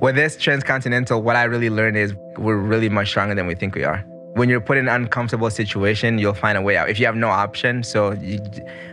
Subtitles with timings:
[0.00, 3.74] With this transcontinental, what I really learned is we're really much stronger than we think
[3.74, 4.04] we are.
[4.34, 6.88] When you're put in an uncomfortable situation, you'll find a way out.
[6.88, 8.38] If you have no option, so you,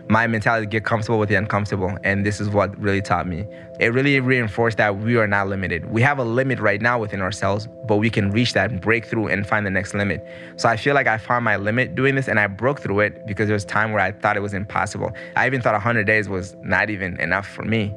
[0.10, 3.46] my mentality get comfortable with the uncomfortable, and this is what really taught me.
[3.80, 5.92] It really reinforced that we are not limited.
[5.92, 9.06] We have a limit right now within ourselves, but we can reach that and break
[9.06, 10.26] through and find the next limit.
[10.56, 13.28] So I feel like I found my limit doing this, and I broke through it
[13.28, 15.12] because there was time where I thought it was impossible.
[15.36, 17.94] I even thought 100 days was not even enough for me.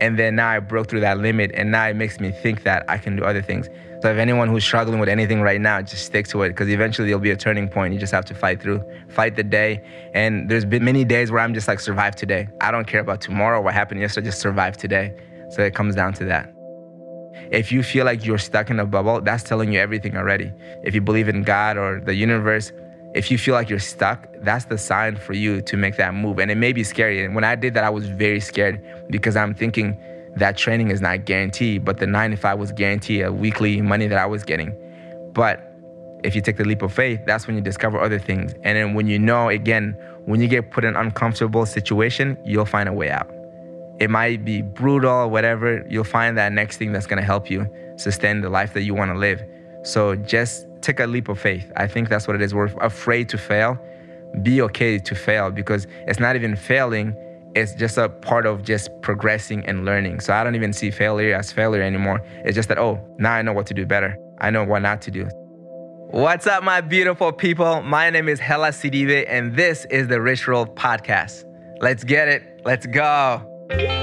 [0.00, 2.84] And then now I broke through that limit, and now it makes me think that
[2.88, 3.68] I can do other things.
[4.02, 7.08] So if anyone who's struggling with anything right now, just stick to it because eventually
[7.08, 7.94] there'll be a turning point.
[7.94, 9.82] You just have to fight through, fight the day.
[10.12, 12.48] And there's been many days where I'm just like, survive today.
[12.60, 15.14] I don't care about tomorrow, what happened yesterday, just survive today.
[15.50, 16.52] So it comes down to that.
[17.50, 20.52] If you feel like you're stuck in a bubble, that's telling you everything already.
[20.84, 22.72] If you believe in God or the universe,
[23.16, 26.38] if you feel like you're stuck, that's the sign for you to make that move.
[26.38, 27.24] And it may be scary.
[27.24, 29.98] And when I did that, I was very scared because I'm thinking
[30.36, 34.06] that training is not guaranteed, but the nine to five was guaranteed a weekly money
[34.06, 34.76] that I was getting.
[35.32, 35.72] But
[36.24, 38.52] if you take the leap of faith, that's when you discover other things.
[38.62, 42.66] And then when you know, again, when you get put in an uncomfortable situation, you'll
[42.66, 43.30] find a way out.
[43.98, 48.42] It might be brutal whatever, you'll find that next thing that's gonna help you sustain
[48.42, 49.42] the life that you wanna live.
[49.86, 51.70] So just take a leap of faith.
[51.76, 52.52] I think that's what it is.
[52.52, 53.78] We're afraid to fail.
[54.42, 57.14] Be okay to fail because it's not even failing,
[57.54, 60.20] it's just a part of just progressing and learning.
[60.20, 62.20] So I don't even see failure as failure anymore.
[62.44, 64.18] It's just that, oh, now I know what to do better.
[64.40, 65.28] I know what not to do.
[66.10, 67.82] What's up, my beautiful people?
[67.82, 71.44] My name is Hellah Sidibe, and this is the Rich Roll Podcast.
[71.80, 72.60] Let's get it.
[72.64, 73.95] Let's go.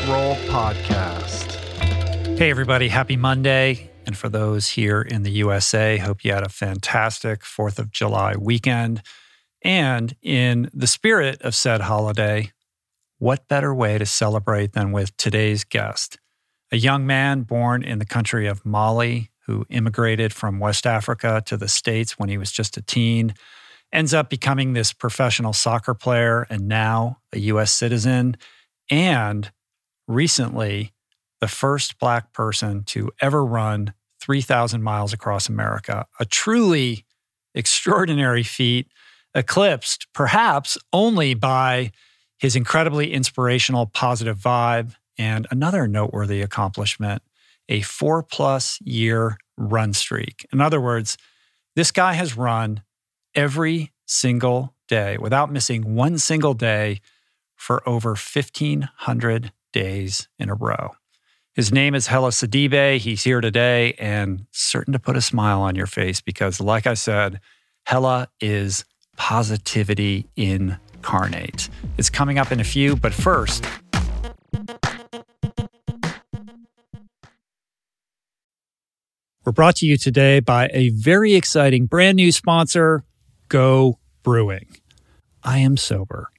[0.00, 1.56] Roll Podcast.
[2.38, 3.90] Hey, everybody, happy Monday.
[4.06, 8.34] And for those here in the USA, hope you had a fantastic 4th of July
[8.36, 9.02] weekend.
[9.62, 12.52] And in the spirit of said holiday,
[13.18, 16.18] what better way to celebrate than with today's guest?
[16.70, 21.56] A young man born in the country of Mali who immigrated from West Africa to
[21.56, 23.34] the States when he was just a teen,
[23.92, 28.36] ends up becoming this professional soccer player and now a US citizen
[28.90, 29.50] and
[30.06, 30.92] recently
[31.40, 36.06] the first Black person to ever run 3,000 miles across America.
[36.20, 37.04] A truly
[37.54, 38.88] extraordinary feat,
[39.34, 41.90] eclipsed perhaps only by
[42.38, 47.22] his incredibly inspirational positive vibe and another noteworthy accomplishment
[47.68, 50.46] a four plus year run streak.
[50.52, 51.16] In other words,
[51.76, 52.82] this guy has run
[53.34, 57.00] every single day without missing one single day
[57.56, 60.92] for over 1,500 days in a row.
[61.54, 62.98] His name is Hellah Sidibe.
[62.98, 66.94] He's here today and certain to put a smile on your face because, like I
[66.94, 67.40] said,
[67.84, 71.68] Hellah is positivity incarnate.
[71.98, 73.66] It's coming up in a few, but first,
[79.44, 83.04] we're brought to you today by a very exciting brand new sponsor,
[83.48, 84.68] Go Brewing.
[85.42, 86.30] I am sober.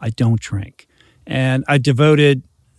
[0.00, 0.86] I don't drink.
[1.26, 2.44] And I devoted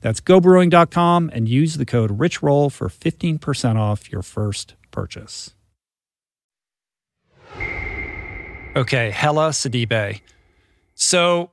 [0.00, 5.54] That's gobrewing.com and use the code RICHROLL for 15% off your first purchase.
[8.76, 10.20] Okay, Hellah Sidibe.
[10.94, 11.50] So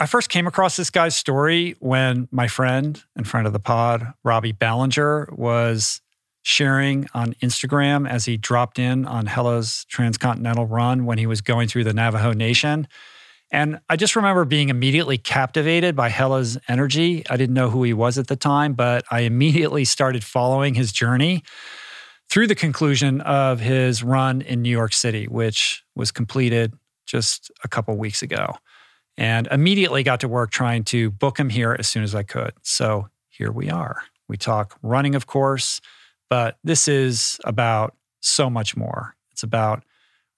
[0.00, 4.14] I first came across this guy's story when my friend and friend of the pod,
[4.22, 6.00] Robbie Balenger, was
[6.42, 11.68] sharing on Instagram as he dropped in on Hellah's transcontinental run when he was going
[11.68, 12.86] through the Navajo Nation.
[13.54, 17.22] And I just remember being immediately captivated by Hellah's energy.
[17.30, 20.90] I didn't know who he was at the time, but I immediately started following his
[20.90, 21.44] journey
[22.28, 26.74] through the conclusion of his run in New York City, which was completed
[27.06, 28.56] just a couple weeks ago.
[29.16, 32.54] And immediately got to work trying to book him here as soon as I could.
[32.62, 34.02] So here we are.
[34.26, 35.80] We talk running, of course,
[36.28, 39.14] but this is about so much more.
[39.30, 39.84] It's about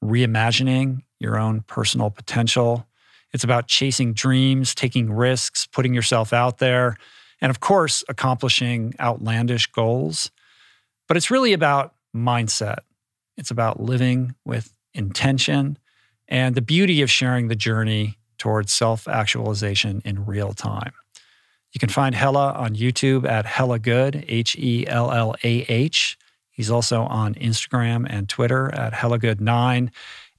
[0.05, 2.87] reimagining your own personal potential.
[3.33, 6.97] It's about chasing dreams, taking risks, putting yourself out there,
[7.41, 10.31] and of course, accomplishing outlandish goals.
[11.09, 12.79] But it's really about mindset.
[13.37, 15.79] It's about living with intention
[16.29, 20.93] and the beauty of sharing the journey towards self actualization in real time.
[21.73, 26.17] You can find Hellah on YouTube at Hellah Good, H E L L A H.
[26.51, 29.91] He's also on Instagram and Twitter at Hellah Good 9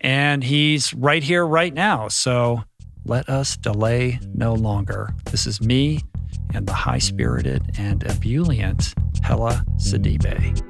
[0.01, 2.07] And he's right here, right now.
[2.07, 2.63] So
[3.07, 5.13] let us delay no longer.
[5.31, 6.01] This is me
[6.54, 8.94] and the high spirited and ebullient
[9.24, 10.63] Hellah Sidibe.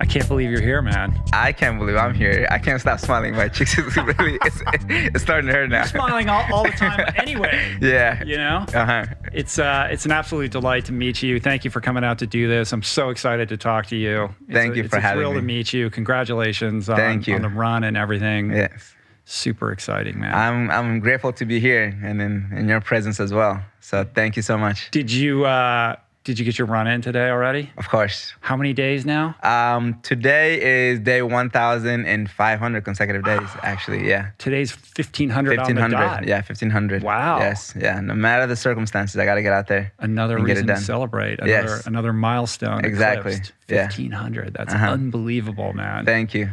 [0.00, 1.18] I can't believe you're here, man.
[1.32, 2.46] I can't believe I'm here.
[2.50, 3.34] I can't stop smiling.
[3.36, 5.78] My cheeks is really, it's, it's starting to hurt now.
[5.78, 7.76] You're smiling all, all the time anyway.
[7.80, 8.22] yeah.
[8.24, 8.66] You know?
[8.74, 9.06] Uh-huh.
[9.32, 11.38] It's uh, it's an absolute delight to meet you.
[11.38, 12.72] Thank you for coming out to do this.
[12.72, 14.24] I'm so excited to talk to you.
[14.48, 15.38] It's Thank a, you it's for a having thrill me.
[15.40, 15.90] to meet you.
[15.90, 17.36] Congratulations on, Thank you.
[17.36, 18.50] on the run and everything.
[18.50, 18.94] Yes.
[19.26, 20.34] Super exciting, man.
[20.34, 23.62] I'm I'm grateful to be here and in, in your presence as well.
[23.80, 24.90] So thank you so much.
[24.90, 27.70] did you uh, did you get your run in today already?
[27.76, 28.32] Of course.
[28.40, 29.34] How many days now?
[29.42, 34.08] Um, today is day 1,500 consecutive days, actually.
[34.08, 34.30] Yeah.
[34.38, 35.90] Today's 1500, on the 1500.
[35.96, 36.26] dot.
[36.26, 37.02] Yeah, 1500.
[37.02, 37.40] Wow.
[37.40, 37.74] Yes.
[37.78, 38.00] Yeah.
[38.00, 39.92] No matter the circumstances, I got to get out there.
[39.98, 41.40] Another and get it reason to celebrate.
[41.40, 41.86] Another Yes.
[41.86, 42.86] another milestone.
[42.86, 43.32] Exactly.
[43.32, 43.52] eclipsed.
[43.68, 43.82] Yeah.
[43.82, 44.54] 1500.
[44.54, 44.92] That's Uh-huh.
[44.92, 46.06] unbelievable, man.
[46.06, 46.48] Thank you.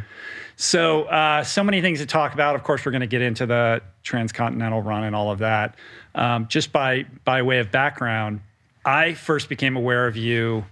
[0.62, 2.54] So, uh, so many things to talk about.
[2.54, 5.74] Of course, we're going to get into the transcontinental run and all of that.
[6.14, 8.42] Um, just by by way of background,
[8.86, 10.64] I first became aware of you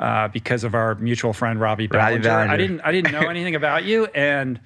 [0.00, 2.26] uh, because of our mutual friend Robbie Balenger.
[2.26, 2.58] I Balenger.
[2.58, 4.58] didn't I didn't know anything about you, and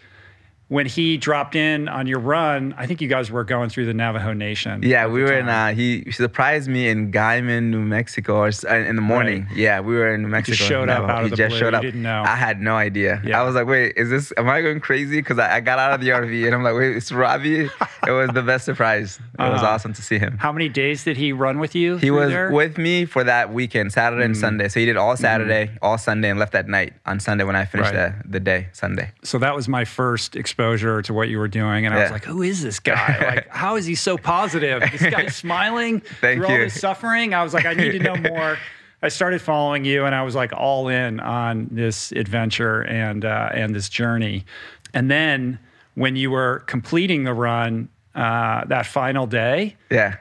[0.69, 3.95] when he dropped in on your run, I think you guys were going through the
[3.95, 4.83] Navajo Nation.
[4.83, 5.49] Yeah, we were in.
[5.49, 9.47] Uh, he surprised me in Guyman, New Mexico, or uh, in the morning.
[9.55, 10.57] Yeah, we were in New Mexico.
[10.57, 11.59] He showed up out of he the just blue.
[11.61, 11.83] showed You up.
[11.83, 12.23] didn't know.
[12.27, 13.23] I had no idea.
[13.25, 13.41] Yeah.
[13.41, 14.33] I was like, wait, is this?
[14.37, 15.19] Am I going crazy?
[15.21, 17.71] Because I, I got out of the RV and I'm like, wait, it's Robbie.
[18.07, 19.21] it was the best surprise.
[19.39, 19.67] It was Uh-huh.
[19.73, 20.37] awesome to see him.
[20.39, 21.97] How many days did he run with you?
[21.99, 22.51] He was there?
[22.51, 24.27] with me for that weekend, Saturday Mm.
[24.27, 24.69] and Sunday.
[24.69, 27.65] So he did all Saturday, all Sunday, and left that night on Sunday when I
[27.67, 28.13] finished Right.
[28.25, 29.13] the, the day, Sunday.
[29.23, 32.25] so that was my first exposure to what you were doing, and I was like,
[32.25, 33.17] "Who is this guy?
[33.37, 34.81] Like, how is he so positive?
[34.91, 36.65] This guy's smiling Thank through all you.
[36.65, 38.57] this suffering." I was like, "I need to know more."
[39.03, 43.51] I started following you, and I was like all in on this adventure and uh,
[43.53, 44.47] and this journey.
[44.95, 45.59] And then
[45.95, 50.17] when you were completing the run uh, that final day, Yeah.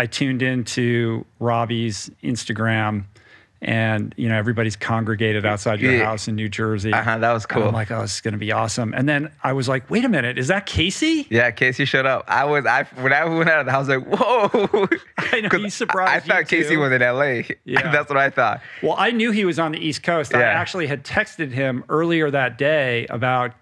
[0.00, 3.04] I tuned into Robbie's Instagram.
[3.60, 6.04] And you know everybody's congregated outside your Yeah.
[6.04, 6.92] house in New Jersey.
[6.92, 8.94] Uh-huh, that was And I'm like, oh, this is going to be awesome.
[8.94, 11.26] And then I was like, wait a minute, is that Casey?
[11.28, 12.24] Yeah, Casey showed up.
[12.28, 14.88] I was I when I went out of the house, I was like, whoa.
[15.18, 16.78] I know, surprised I you thought Casey too.
[16.80, 17.42] was in LA.
[17.64, 17.90] Yeah.
[17.90, 18.60] That's what I thought.
[18.80, 20.30] Well, I knew he was on the East Coast.
[20.32, 20.38] Yeah.
[20.38, 23.54] I actually had texted him earlier that day about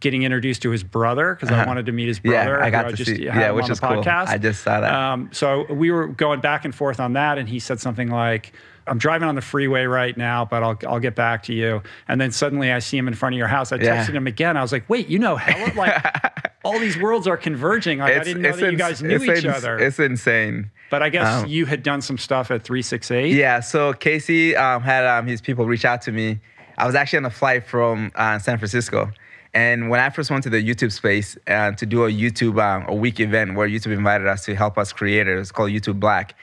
[0.00, 1.64] getting introduced to his brother because I Uh-huh.
[1.68, 2.60] wanted to meet his Yeah, brother.
[2.60, 4.02] I who got to just see- yeah, which is cool.
[4.06, 4.92] I just saw that.
[4.92, 8.52] Um, so we were going back and forth on that, and he said something like,
[8.86, 12.20] "I'm driving on the freeway right now, but I'll I'll get back to you." And
[12.20, 13.72] then suddenly I see him in front of your house.
[13.72, 14.04] I Yeah.
[14.04, 14.56] texted him again.
[14.56, 15.72] I was like, "Wait, you know Hellah?
[15.76, 17.98] Like all these worlds are converging.
[17.98, 20.70] Like, I didn't know that you ins- guys knew each ins- other." It's insane.
[20.90, 23.32] But I guess Um, you had done some stuff at 368.
[23.34, 26.38] Yeah, so Casey um, had um, his people reach out to me.
[26.78, 29.10] I was actually on a flight from uh, San Francisco.
[29.54, 32.84] And when I first went to the YouTube space uh, to do a YouTube um,
[32.88, 35.98] a week event where YouTube invited us to help us create it, it's called YouTube
[35.98, 36.34] Black.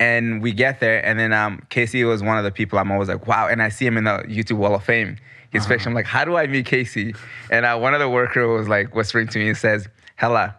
[0.00, 3.08] And we get there, and then um, Casey was one of the people I'm always
[3.08, 3.48] like, wow.
[3.48, 5.16] And I see him in the YouTube Wall of Fame.
[5.50, 7.14] His picture, I'm like, how do I meet Casey?
[7.48, 10.56] And uh, one of the workers was like whispering to me and says, Hellah,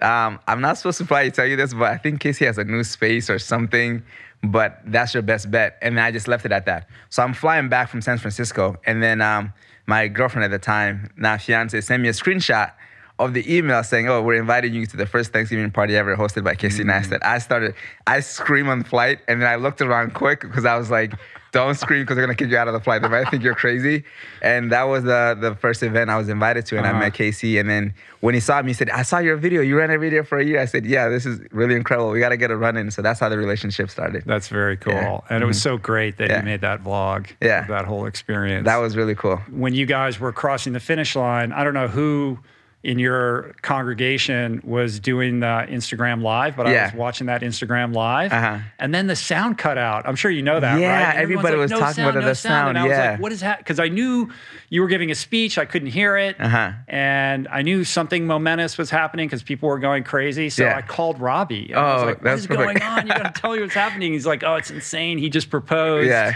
[0.00, 2.64] Um, I'm not supposed to probably tell you this, but I think Casey has a
[2.64, 4.02] new space or something.
[4.42, 5.76] But that's your best bet.
[5.82, 6.88] And then I just left it at that.
[7.10, 9.52] So I'm flying back from San Francisco, and then um,
[9.86, 12.72] my girlfriend at the time, now fiance, sent me a screenshot
[13.18, 16.44] of the email saying, "Oh, we're inviting you to the first Thanksgiving party ever hosted
[16.44, 17.74] by Casey Neistat." I started,
[18.06, 21.12] I scream on the flight, and then I looked around quick because I was like,
[21.50, 23.02] "Don't scream because they're gonna kick you out of the flight.
[23.02, 24.04] They might think you're crazy."
[24.40, 26.98] And that was the the first event I was invited to, and I Uh-huh.
[27.00, 27.58] met Casey.
[27.58, 29.62] And then when he saw me, he said, "I saw your video.
[29.62, 32.10] You ran a video for a year." I said, "Yeah, this is really incredible.
[32.10, 34.22] We got to get a run in." So that's how the relationship started.
[34.26, 34.92] That's very cool.
[34.92, 35.18] Yeah.
[35.30, 36.38] And it was so great that Yeah.
[36.38, 37.26] you made that vlog.
[37.42, 37.62] Yeah.
[37.66, 38.64] That whole experience.
[38.66, 39.42] That was really cool.
[39.50, 41.50] when you guys were crossing the finish line.
[41.52, 42.38] I don't know who
[42.84, 48.32] in your congregation was doing the Instagram live, but I was watching that Instagram live,
[48.32, 48.58] Uh-huh.
[48.78, 50.06] and then the sound cut out.
[50.06, 51.16] I'm sure you know that, Yeah, right?
[51.16, 52.68] Everybody like, was "No talking sound, about no the sound.
[52.70, 54.30] And I sound, was like, "What is that?" Because I knew
[54.68, 55.58] you were giving a speech.
[55.58, 56.70] I couldn't hear it, Uh-huh.
[56.86, 60.48] and I knew something momentous was happening because people were going crazy.
[60.48, 60.76] So Yeah.
[60.76, 61.70] I called Robbie.
[61.72, 63.06] And I was Oh, like, "What is going on?
[63.08, 65.18] You got to tell me what's happening." He's like, "Oh, it's insane.
[65.18, 66.34] He just proposed." Yeah.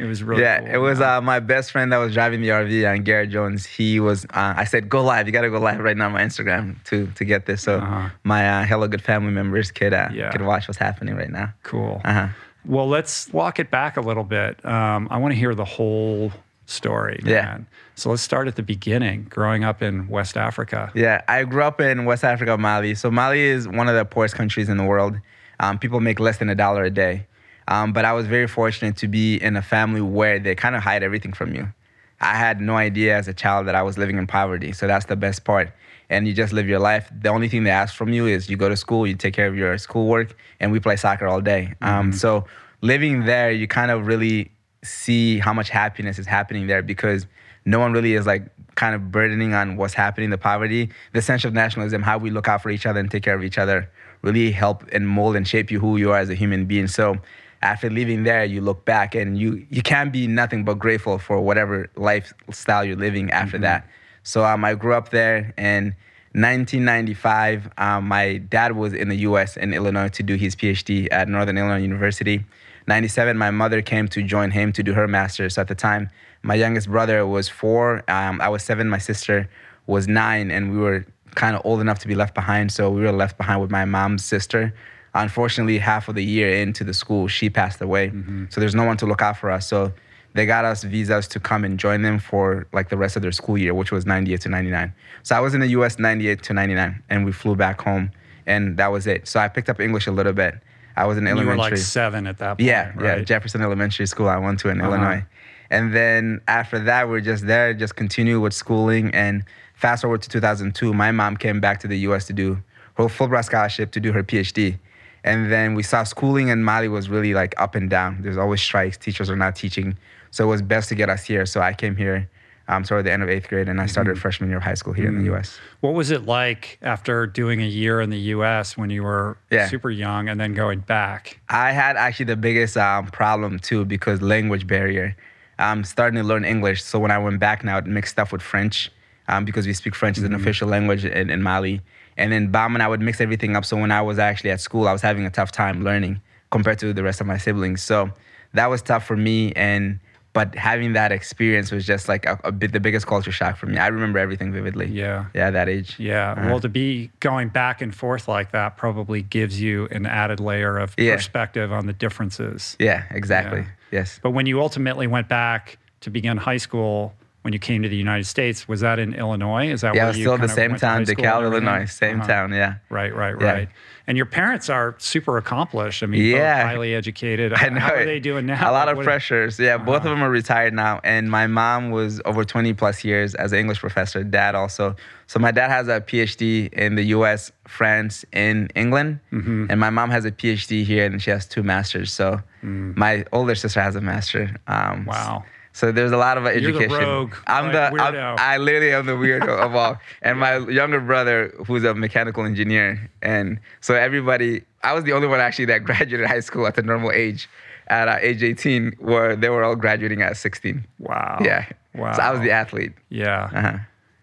[0.00, 0.68] It was really Yeah, cool.
[0.68, 3.66] it was uh, my best friend that was driving the RV, and Garrett Jones.
[3.66, 4.24] He was.
[4.26, 5.26] Uh, I said, "Go live!
[5.26, 7.78] You got to go live right now on my Instagram to to get this." So
[7.78, 8.08] Uh-huh.
[8.24, 10.30] my uh, Hellah Good family members could uh, Yeah.
[10.30, 11.52] could watch what's happening right now.
[11.62, 12.00] cool.
[12.04, 12.28] Uh huh.
[12.66, 14.64] Well, let's walk it back a little bit.
[14.66, 16.30] Um, I want to hear the whole
[16.66, 17.58] story, Yeah.
[17.96, 20.90] So let's start at the beginning, growing up in West Africa.
[20.94, 22.94] Yeah, I grew up in West Africa, Mali.
[22.94, 25.16] So Mali is one of the poorest countries in the world.
[25.58, 27.26] Um, people make less than a dollar a day.
[27.70, 30.82] Um, but I was very fortunate to be in a family where they kind of
[30.82, 31.72] hide everything from you.
[32.20, 34.72] I had no idea as a child that I was living in poverty.
[34.72, 35.72] So that's the best part.
[36.10, 37.10] And you just live your life.
[37.22, 39.46] The only thing they ask from you is you go to school, you take care
[39.46, 41.74] of your schoolwork, and we play soccer all day.
[41.80, 42.44] Um, so
[42.82, 44.50] living there, you kind of really
[44.82, 47.26] see how much happiness is happening there because
[47.64, 48.42] no one really is like
[48.74, 50.90] kind of burdening on what's happening, the poverty.
[51.12, 53.44] The sense of nationalism, how we look out for each other and take care of
[53.44, 53.88] each other,
[54.22, 56.88] really help and mold and shape you who you are as a human being.
[56.88, 57.18] So
[57.62, 61.40] after leaving there, you look back and you you can be nothing but grateful for
[61.40, 63.86] whatever lifestyle you're living after that.
[64.22, 65.94] So um, I grew up there and
[66.32, 69.56] 1995, um, my dad was in the U.S.
[69.56, 72.44] in Illinois to do his PhD at Northern Illinois University.
[72.86, 75.54] 97, my mother came to join him to do her master's.
[75.54, 76.08] So at the time,
[76.42, 78.04] my youngest brother was four.
[78.08, 78.88] Um, I was seven.
[78.88, 79.50] My sister
[79.88, 82.70] was nine, and we were kind of old enough to be left behind.
[82.70, 84.72] So we were left behind with my mom's sister.
[85.14, 88.12] Unfortunately, half of the year into the school, she passed away.
[88.50, 89.66] So there's no one to look out for us.
[89.66, 89.92] So
[90.34, 93.32] they got us visas to come and join them for like the rest of their
[93.32, 94.92] school year, which was 98 to 99.
[95.24, 98.12] So I was in the US 98 to 99, and we flew back home,
[98.46, 99.26] and that was it.
[99.26, 100.54] So I picked up English a little bit.
[100.96, 101.42] I was in Illinois.
[101.42, 102.60] You were like seven at that point.
[102.66, 103.18] Yeah, yeah.
[103.20, 104.28] Jefferson Elementary School.
[104.28, 104.90] I went to in Uh-huh.
[104.90, 105.24] Illinois,
[105.70, 109.12] and then after that, we are just there, just continue with schooling.
[109.12, 112.26] And fast forward to 2002, my mom came back to the U.S.
[112.26, 112.62] to do
[112.96, 114.78] her Fulbright scholarship to do her PhD,
[115.24, 118.18] and then we saw schooling in Mali was really like up and down.
[118.22, 118.96] There's always strikes.
[118.96, 119.96] Teachers are not teaching,
[120.30, 121.46] so it was best to get us here.
[121.46, 122.28] So I came here.
[122.68, 124.20] Um, toward the end of eighth grade, and I started Mm-hmm.
[124.20, 125.58] freshman year of high school here in the U.S.
[125.80, 128.76] What was it like after doing a year in the U.S.
[128.78, 129.66] when you were Yeah.
[129.66, 131.40] super young and then going back?
[131.48, 135.16] I had actually the biggest um, problem too because language barrier.
[135.58, 138.40] I'm starting to learn English, so when I went back now, it mixed up with
[138.40, 138.92] French
[139.26, 141.80] um, because we speak French as an official language in, in Mali.
[142.16, 143.64] And then Bambara would mix everything up.
[143.64, 146.78] So when I was actually at school, I was having a tough time learning compared
[146.80, 147.82] to the rest of my siblings.
[147.82, 148.10] So
[148.54, 149.52] that was tough for me.
[149.52, 150.00] And
[150.32, 153.66] but having that experience was just like a, a bit the biggest culture shock for
[153.66, 153.78] me.
[153.78, 154.86] I remember everything vividly.
[154.86, 155.24] Yeah.
[155.34, 155.96] Yeah, that age.
[155.98, 156.32] Yeah.
[156.32, 156.46] Uh-huh.
[156.50, 160.78] Well, to be going back and forth like that probably gives you an added layer
[160.78, 161.16] of Yeah.
[161.16, 162.76] perspective on the differences.
[162.78, 163.60] Yeah, exactly.
[163.60, 163.66] Yeah.
[163.90, 164.20] Yes.
[164.22, 167.12] But when you ultimately went back to begin high school,
[167.42, 169.70] when you came to the United States, was that in Illinois?
[169.72, 171.42] Is that Yeah, where you still the of same to town, school DeKalb.
[171.44, 171.84] Illinois.
[171.86, 172.28] Same Uh-huh.
[172.28, 172.74] town, yeah.
[172.90, 173.46] Right, right, Yeah.
[173.52, 173.68] right.
[174.06, 176.02] And your parents are super accomplished.
[176.02, 176.64] I mean, both Yeah.
[176.66, 177.52] highly educated.
[177.56, 178.68] I know How are they doing now?
[178.70, 179.58] A lot of What- pressures.
[179.58, 180.08] Yeah, both Uh-huh.
[180.10, 183.58] of them are retired now, and my mom was over 20 plus years as an
[183.60, 184.22] English professor.
[184.24, 184.96] Dad also.
[185.26, 189.66] So my dad has a PhD in the U.S., France, in England, Mm-hmm.
[189.70, 192.12] and my mom has a PhD here, and she has two masters.
[192.12, 194.50] So my older sister has a master.
[194.66, 195.06] Um, Mm.
[195.06, 195.44] Wow.
[195.44, 196.90] So there's a lot of the education.
[196.90, 198.36] rogue, I'm like, the I'm.
[198.38, 199.98] I literally am the weirdo of all.
[200.22, 205.28] And my younger brother, who's a mechanical engineer, and so everybody, I was the only
[205.28, 207.48] one actually that graduated high school at the normal age,
[207.86, 210.84] at uh, age 18, where they were all graduating at 16.
[210.98, 211.38] Wow.
[211.42, 211.66] Yeah.
[211.94, 212.12] Wow.
[212.12, 212.92] So I was the athlete.
[213.08, 213.50] Yeah.
[213.52, 213.78] Uh-huh.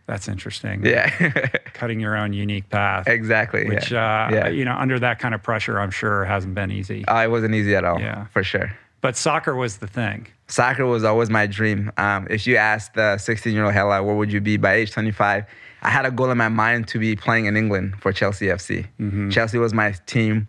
[0.08, 0.86] That's interesting.
[0.86, 1.10] Yeah.
[1.74, 3.08] Cutting your own unique path.
[3.08, 3.68] exactly.
[3.68, 4.28] Which, yeah.
[4.28, 4.48] uh, yeah.
[4.48, 7.06] you know, under that kind of pressure, I'm sure hasn't been easy.
[7.06, 8.00] Uh, it wasn't easy at all.
[8.00, 8.28] Yeah.
[8.28, 8.72] For sure.
[9.02, 10.28] But soccer was the thing.
[10.48, 11.92] Soccer was always my dream.
[11.98, 14.92] Um, if you asked the 16 year old Hellah, where would you be by age
[14.92, 15.46] 25?
[15.84, 18.88] I had a goal in my mind to be playing in England for Chelsea FC.
[19.32, 20.48] Chelsea was my team,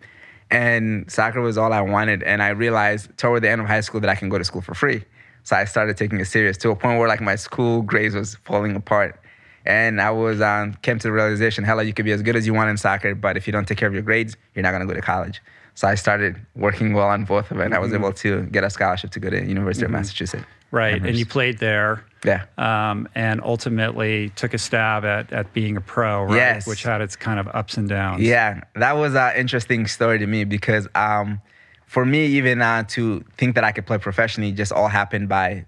[0.51, 2.23] and soccer was all I wanted.
[2.23, 4.63] And I realized toward the end of high school that I can go to school
[4.63, 5.05] for free.
[5.43, 8.37] So I started taking it serious to a point where like my school grades was
[8.45, 9.21] falling apart.
[9.67, 12.47] And I was um, came to the realization, hella, you could be as good as
[12.47, 14.73] you want in soccer, but if you don't take care of your grades, you're not
[14.73, 15.43] gonna go to college.
[15.79, 18.65] So I started working well on both of it, and I was able to get
[18.65, 20.43] a scholarship to go to University of Massachusetts.
[20.73, 21.01] Right.
[21.01, 22.05] And you played there.
[22.25, 22.47] Yeah.
[22.59, 26.35] Um, and ultimately took a stab at, at being a pro, right?
[26.35, 26.67] Yes.
[26.67, 28.23] Which had its kind of ups and downs.
[28.23, 31.41] Yeah, that was an interesting story to me because um,
[31.87, 35.65] for me, even uh, to think that I could play professionally just all happened by,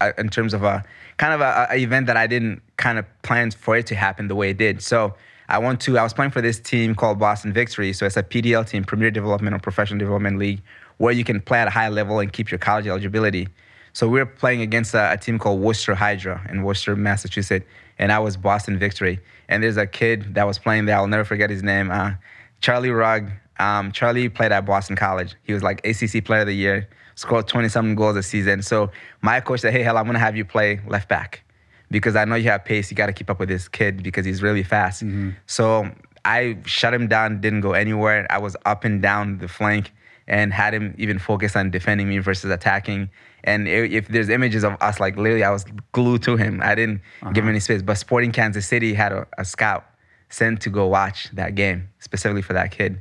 [0.00, 0.82] uh, in terms of a
[1.18, 4.28] kind of a, a event that I didn't kind of plan for it to happen
[4.28, 4.80] the way it did.
[4.80, 5.14] So
[5.48, 7.92] I went to, I was playing for this team called Boston Victory.
[7.92, 10.62] So it's a PDL team, Premier Development or Professional Development League,
[10.98, 13.48] where you can play at a high level and keep your college eligibility.
[13.92, 17.64] So we were playing against a, a team called Worcester Hydra in Worcester, Massachusetts,
[17.98, 19.20] and I was Boston Victory.
[19.48, 20.96] And there's a kid that was playing there.
[20.96, 21.90] I'll never forget his name.
[21.90, 22.12] Uh,
[22.60, 23.30] Charlie Rugg.
[23.58, 25.34] Um, Charlie played at Boston College.
[25.44, 28.60] He was like ACC Player of the Year, scored 20 something goals a season.
[28.60, 28.90] So
[29.22, 31.42] my coach said, "Hey, hell, I'm gonna have you play left back
[31.90, 32.90] because I know you have pace.
[32.90, 35.02] You got to keep up with this kid because he's really fast."
[35.46, 35.90] So
[36.24, 37.40] I shut him down.
[37.40, 38.26] Didn't go anywhere.
[38.30, 39.92] I was up and down the flank
[40.28, 43.10] and had him even focus on defending me versus attacking.
[43.44, 46.60] And if there's images of us, like literally, I was glued to him.
[46.62, 47.00] I didn't
[47.32, 47.80] give him any space.
[47.80, 49.84] But Sporting Kansas City had a, a scout
[50.28, 53.00] sent to go watch that game specifically for that kid.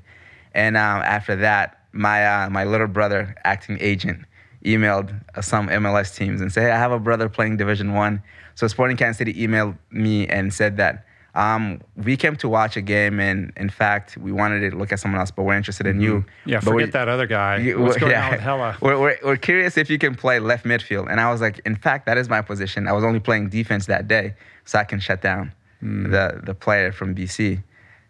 [0.54, 4.20] And um, after that, my uh, my little brother, acting agent,
[4.66, 8.22] emailed some MLS teams and said, "Hey, I have a brother playing Division One."
[8.56, 11.06] So Sporting Kansas City emailed me and said that
[11.36, 15.00] um, we came to watch a game, and in fact, we wanted to look at
[15.02, 16.24] someone else, but we're interested in you.
[16.46, 17.58] Yeah, But we- forget that other guy.
[17.58, 18.26] you- What's going yeah.
[18.28, 18.78] on with Hellah?
[18.82, 21.12] We're, we're, we're curious if you can play left midfield.
[21.12, 22.88] And I was like, in fact, that is my position.
[22.88, 26.10] I was only playing defense that day, so I can shut down Hmm.
[26.10, 27.62] the, the player from BC.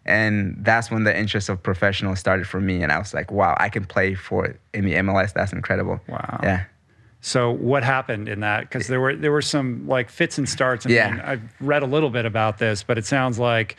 [0.06, 2.82] And that's when the interest of professional started for me.
[2.82, 5.32] And I was like, wow, I can play for in the MLS.
[5.34, 6.00] That's incredible.
[6.08, 6.40] Wow.
[6.42, 6.64] Yeah.
[7.20, 8.60] So what happened in that?
[8.62, 10.86] Because there were there were some like fits and starts.
[10.86, 11.10] I Yeah.
[11.10, 13.76] mean, I've read a little bit about this, but it sounds like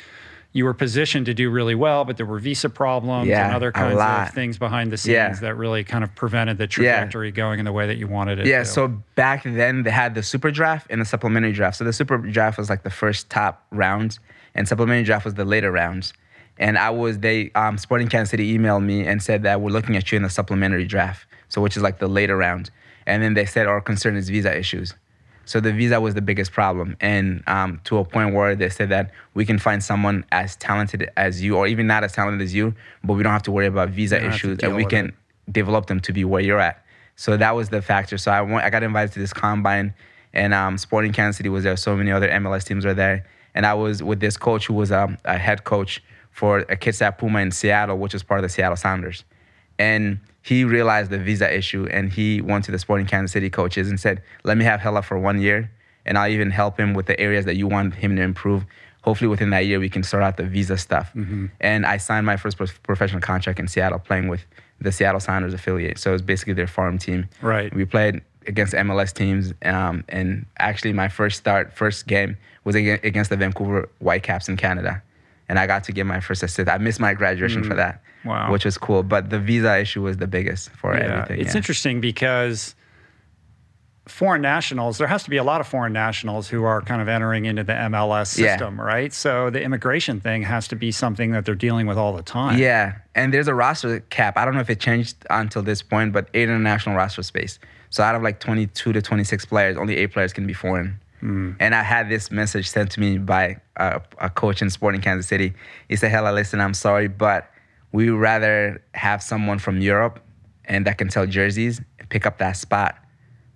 [0.51, 3.71] you were positioned to do really well, but there were visa problems Yeah, and other
[3.71, 5.34] kinds of things behind the scenes Yeah.
[5.41, 8.47] that really kind of prevented the trajectory going in the way that you wanted it.
[8.47, 8.65] Yeah, to.
[8.65, 11.78] so back then they had the super draft and the supplementary draft.
[11.78, 14.19] So the super draft was like the first top rounds,
[14.56, 16.12] and supplementary draft was the later rounds.
[16.60, 19.96] And I was they um, Sporting Kansas City emailed me and said that we're looking
[19.96, 22.72] at you in the supplementary draft, so which is like the later round.
[23.06, 24.93] And then they said our concern is visa issues.
[25.48, 28.89] So the visa was the biggest problem, and um, to a point where they said
[28.89, 32.54] that we can find someone as talented as you, or even not as talented as
[32.54, 34.84] you, but we don't have to worry about visa don't have to issues, and we
[34.84, 35.13] can it.
[35.54, 36.84] develop them to be where you're at.
[37.15, 38.17] So that was the factor.
[38.17, 39.93] So I went, I got invited to this combine,
[40.34, 41.78] and um, Sporting Kansas City was there.
[41.78, 44.91] So many other MLS teams were there, and I was with this coach who was
[44.91, 46.04] um, a head coach
[46.38, 49.23] for a Kitsap Puma in Seattle, which is part of the Seattle Sounders.
[49.80, 53.89] And he realized the visa issue, and he went to the Sporting Kansas City coaches
[53.89, 55.71] and said, "Let me have Hellah for one year,
[56.06, 58.65] and I'll even help him with the areas that you want him to improve."
[59.02, 61.12] Hopefully, within that year, we can sort out the visa stuff.
[61.60, 64.45] And I signed my first professional contract in Seattle, playing with
[64.80, 65.97] the Seattle Sounders affiliate.
[65.97, 67.30] So it was basically their farm team.
[67.41, 67.73] Right.
[67.73, 73.32] We played against MLS teams, um, and actually, my first start, first game was against
[73.32, 75.02] the Vancouver Whitecaps in Canada,
[75.49, 76.69] and I got to get my first assist.
[76.69, 77.77] I missed my graduation for hmm.
[77.77, 78.51] that, Wow.
[78.51, 79.03] which was cool.
[79.03, 81.41] But the visa issue was the biggest for Yeah, everything.
[81.41, 81.57] It's yeah.
[81.57, 82.75] interesting because
[84.07, 87.07] foreign nationals, there has to be a lot of foreign nationals who are kind of
[87.07, 88.53] entering into the MLS Yeah.
[88.53, 89.13] system, right?
[89.13, 92.57] So the immigration thing has to be something that they're dealing with all the time.
[92.57, 94.38] Yeah, and there's a roster cap.
[94.38, 97.60] I don't know if it changed until this point, but eight international roster space.
[97.89, 100.99] So out of like 22 to 26 players, only eight players can be foreign.
[101.21, 105.27] And I had this message sent to me by a, a coach in Sporting Kansas
[105.27, 105.53] City.
[105.89, 107.49] He said, "Hellah, listen, I'm sorry, but
[107.91, 110.19] we would rather have someone from Europe
[110.65, 112.97] and that can sell jerseys and pick up that spot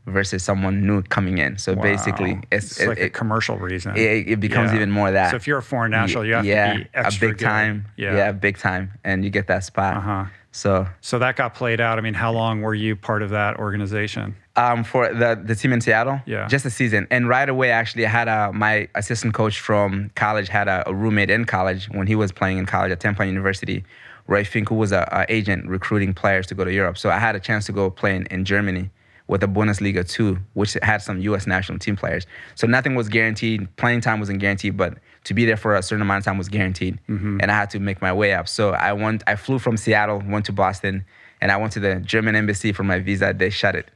[0.07, 1.83] versus someone new coming in." So Wow.
[1.83, 3.95] basically, it's, it's like it, a commercial reason.
[3.95, 4.77] it, it becomes Yeah.
[4.77, 5.29] even more that.
[5.31, 7.45] So if you're a foreign national, you have yeah, to be extra a big good.
[7.45, 7.85] time.
[7.97, 8.15] Yeah.
[8.15, 8.31] Yeah.
[8.31, 9.97] big time, and you get that spot.
[9.97, 10.25] Uh-huh.
[10.51, 11.97] So So that got played out.
[11.97, 14.35] I mean, how long were you part of that organization?
[14.55, 16.47] Um, for the the team in Seattle, Yeah.
[16.47, 20.47] just a season, and right away, actually, I had a, my assistant coach from college
[20.49, 23.83] had a, a roommate in college when he was playing in college at Temple University,
[24.27, 26.97] Roy Fink, who was a, a agent recruiting players to go to Europe.
[26.97, 28.89] So I had a chance to go play in, in Germany
[29.27, 31.47] with the Bundesliga 2, which had some U.S.
[31.47, 32.27] national team players.
[32.55, 33.73] So nothing was guaranteed.
[33.77, 36.49] Playing time wasn't guaranteed, but to be there for a certain amount of time was
[36.49, 36.99] guaranteed.
[37.07, 38.49] And I had to make my way up.
[38.49, 41.05] So I went, I flew from Seattle, went to Boston,
[41.39, 43.33] And I went to the German embassy for my visa.
[43.35, 43.87] They shut it.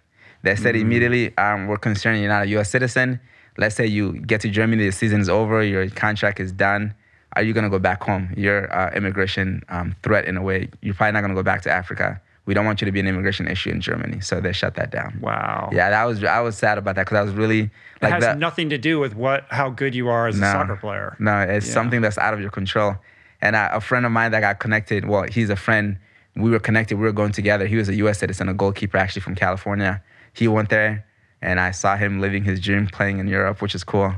[0.45, 2.69] They said immediately, um, we're concerned you're not a U.S.
[2.69, 3.19] citizen.
[3.57, 6.93] Let's say you get to Germany, the season's over, your contract is done.
[7.35, 8.31] Are you gonna go back home?
[8.37, 10.69] You're uh, immigration um, threat in a way.
[10.81, 12.21] You're probably not gonna go back to Africa.
[12.45, 14.21] We don't want you to be an immigration issue in Germany.
[14.21, 15.17] So they shut that down.
[15.19, 15.71] Wow.
[15.73, 18.37] Yeah, that was I was sad about that because I was really It has that.
[18.37, 21.15] nothing to do with what how good you are as a soccer player.
[21.17, 21.73] No, it's Yeah.
[21.73, 22.97] something that's out of your control.
[23.41, 25.97] And I, a friend of mine that got connected, well, he's a friend.
[26.35, 26.97] We were connected.
[26.97, 27.65] We were going together.
[27.65, 28.19] He was a U.S.
[28.19, 30.03] citizen, a goalkeeper actually from California.
[30.35, 31.05] He went there,
[31.41, 34.13] and I saw him living his dream, playing in Europe, which is cool.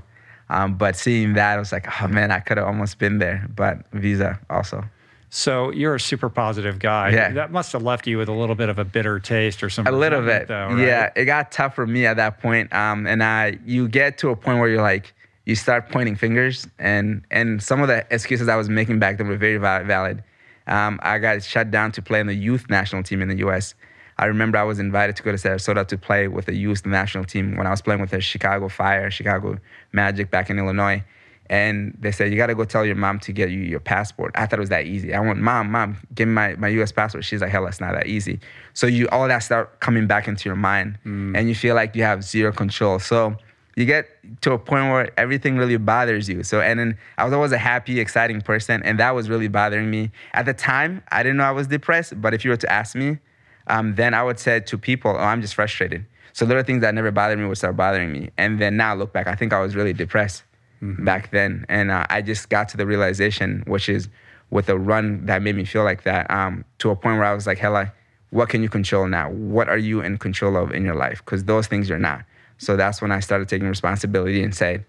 [0.50, 3.48] Um, but seeing that, I was like, oh man, I could have almost been there.
[3.56, 4.84] But visa also.
[5.30, 7.10] So you're a super positive guy.
[7.10, 7.32] Yeah.
[7.32, 9.86] That must have left you with a little bit of a bitter taste or some
[9.86, 10.80] a little bit though, right?
[10.80, 14.30] yeah it got tough for me at that point um, and i you get to
[14.30, 15.14] a point where you're like
[15.46, 19.28] you start pointing fingers and and some of the excuses i was making back then
[19.28, 20.24] were very valid
[20.68, 23.76] um, i got shut down to play in the youth national team in the us
[24.18, 27.24] i remember i was invited to go to sarasota to play with the youth national
[27.24, 29.58] team when i was playing with the chicago fire chicago
[29.92, 31.04] magic back in illinois
[31.50, 34.34] and they said you got to go tell your mom to get you your passport.
[34.36, 35.14] I thought it was that easy.
[35.14, 36.92] I went, mom, mom, give me my, my U.S.
[36.92, 37.24] passport.
[37.24, 38.40] She's like, hell, it's not that easy.
[38.74, 41.38] So you all that start coming back into your mind, mm.
[41.38, 43.00] and you feel like you have zero control.
[43.00, 43.36] So
[43.76, 44.08] you get
[44.42, 46.44] to a point where everything really bothers you.
[46.44, 49.90] So and then I was always a happy, exciting person, and that was really bothering
[49.90, 51.04] me at the time.
[51.12, 53.20] I didn't know I was depressed, but if you were to ask me,
[53.68, 56.06] um, then I would say to people, oh, I'm just frustrated.
[56.34, 59.14] So little things that never bothered me would start bothering me, and then now look
[59.14, 60.44] back, I think I was really depressed
[60.82, 64.10] back then, and uh, I just got to the realization, which is
[64.50, 67.34] with a run that made me feel like that, um, to a point where I
[67.34, 67.92] was like, hella,
[68.30, 69.32] what can you control now?
[69.32, 71.24] What are you in control of in your life?
[71.24, 72.24] Because those things you're not.
[72.58, 74.86] So that's when I started taking responsibility and said,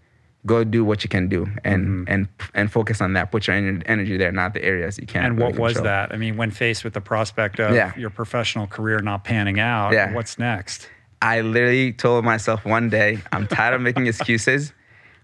[0.49, 2.13] go do what you can do and mm-hmm.
[2.13, 3.31] and and focus on that.
[3.31, 5.27] Put your energy there, not the areas you can't.
[5.27, 6.13] And really what was that?
[6.13, 7.93] I mean, when faced with the prospect of Yeah.
[7.97, 10.13] your professional career not panning out, Yeah.
[10.13, 10.89] what's next?
[11.23, 14.73] I literally told myself one day, I'm tired of making excuses.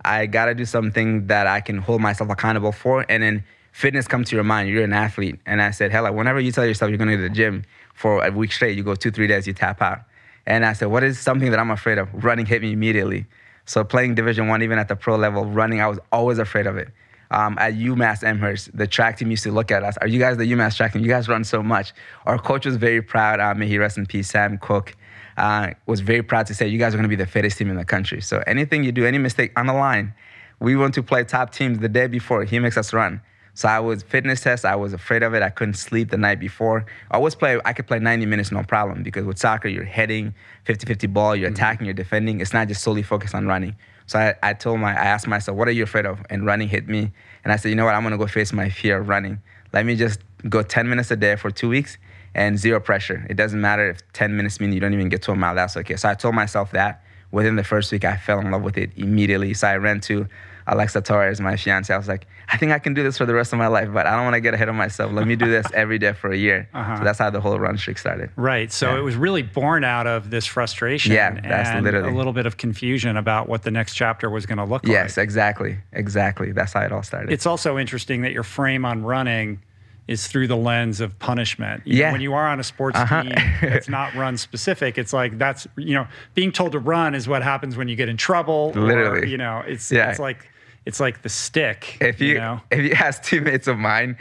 [0.05, 3.07] I gotta do something that I can hold myself accountable for.
[3.09, 4.69] And then fitness comes to your mind.
[4.69, 5.41] You're an athlete.
[5.47, 8.25] And I said, hell, whenever you tell yourself you're gonna go to the gym for
[8.25, 10.01] a week straight, you go two, three days, you tap out.
[10.47, 12.09] And I said, what is something that I'm afraid of?
[12.13, 13.27] Running hit me immediately.
[13.67, 16.77] So playing Division One, even at the pro level, running, I was always afraid of
[16.77, 16.89] it.
[17.31, 19.97] Um, at UMass Amherst, the track team used to look at us.
[19.99, 21.03] Are you guys the UMass track team?
[21.03, 21.93] You guys run so much.
[22.27, 23.41] Our coach was very proud.
[23.41, 24.95] Uh, may he rest in peace, Sam Koch
[25.37, 27.71] uh, was very proud to say, you guys are going to be the fittest team
[27.71, 28.21] in the country.
[28.21, 30.15] So anything you do, any mistake on the line,
[30.61, 32.45] we went to play top teams the day before.
[32.45, 33.21] He makes us run.
[33.55, 34.65] So I was fitness test.
[34.65, 35.43] I was afraid of it.
[35.43, 36.85] I couldn't sleep the night before.
[37.11, 37.61] I always play.
[37.65, 40.35] I could play 90 minutes no problem because with soccer you're heading
[40.67, 41.37] 50-50 ball.
[41.37, 41.55] You're mm-hmm.
[41.55, 41.87] attacking.
[41.87, 42.41] You're defending.
[42.41, 43.77] It's not just solely focused on running.
[44.07, 46.21] So I, I told my I asked myself, what are you afraid of?
[46.29, 47.13] And running hit me.
[47.45, 47.95] And I said, you know what?
[47.95, 49.41] I'm gonna go face my fear of running.
[49.73, 51.97] Let me just go 10 minutes a day for two weeks
[52.35, 53.25] and zero pressure.
[53.31, 55.55] It doesn't matter if 10 minutes mean you don't even get to a mile.
[55.55, 55.97] That's okay.
[55.97, 57.03] So I told myself that.
[57.31, 59.55] Within the first week, I fell in love with it immediately.
[59.55, 60.29] So I ran to
[60.67, 61.93] Alexa Torres, my fiance.
[61.93, 63.89] I was like, I think I can do this for the rest of my life,
[63.93, 65.13] but I don't want to get ahead of myself.
[65.13, 66.69] Let me do this every day for a year.
[66.73, 66.99] Uh-huh.
[66.99, 68.31] So that's how the whole run streak started.
[68.37, 68.73] Right.
[68.73, 68.99] So Yeah.
[68.99, 72.47] it was really born out of this frustration Yeah, that's and literally- a little bit
[72.47, 74.95] of confusion about what the next chapter was going to look Yes, like.
[75.05, 75.79] Yes, exactly.
[75.93, 76.53] Exactly.
[76.53, 77.31] That's how it all started.
[77.33, 79.61] It's also interesting that your frame on running
[80.07, 81.83] is through the lens of punishment.
[81.87, 82.13] You know, Yeah.
[82.13, 83.23] when you are on a sports Uh-huh.
[83.23, 87.27] team that's not run specific, it's like that's you know being told to run is
[87.27, 88.73] what happens when you get in trouble.
[88.75, 89.31] or, Literally.
[89.31, 90.11] you know, it's Yeah.
[90.11, 90.47] it's like
[90.87, 91.99] it's like the stick.
[92.01, 94.17] if you, know, if you ask teammates of mine,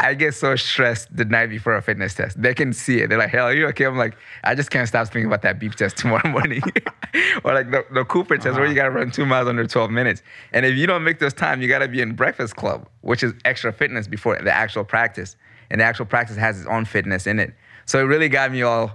[0.00, 2.40] I get so stressed the night before a fitness test.
[2.40, 3.08] They can see it.
[3.08, 5.60] They're like, "Hell, are you okay?" I'm like, I just can't stop thinking about that
[5.60, 6.62] beep test tomorrow morning,
[7.44, 10.22] or like the, the Cooper test where you gotta run two miles under 12 minutes.
[10.52, 13.32] And if you don't make those time, you gotta be in Breakfast Club, which is
[13.44, 15.36] extra fitness before the actual practice,
[15.70, 17.54] and the actual practice has its own fitness in it.
[17.84, 18.92] So it really got me all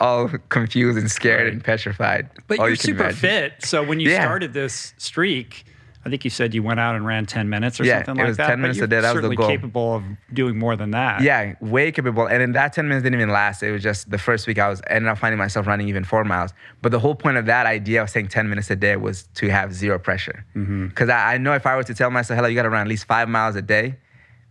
[0.00, 1.52] all confused and scared Right.
[1.52, 2.28] and petrified.
[2.46, 3.18] but all you're you super imagine.
[3.18, 3.52] fit.
[3.60, 4.22] So when you Yeah.
[4.22, 5.64] started this streak.
[6.08, 8.18] I think you said you went out and ran 10 minutes or Yeah, something it
[8.20, 8.46] like was that.
[8.48, 9.00] 10 minutes a day.
[9.00, 9.48] That was the certainly goal.
[9.48, 11.20] capable of doing more than that.
[11.20, 12.26] Yeah, way capable.
[12.26, 13.62] And then that 10 minutes didn't even last.
[13.62, 16.24] It was just the first week I was ended up finding myself running even four
[16.24, 16.52] miles.
[16.82, 19.48] But the whole point of that idea of saying 10 minutes a day was to
[19.50, 20.44] have zero pressure.
[20.54, 22.82] Because I, I know if I were to tell myself, hello, you got to run
[22.82, 23.96] at least five miles a day,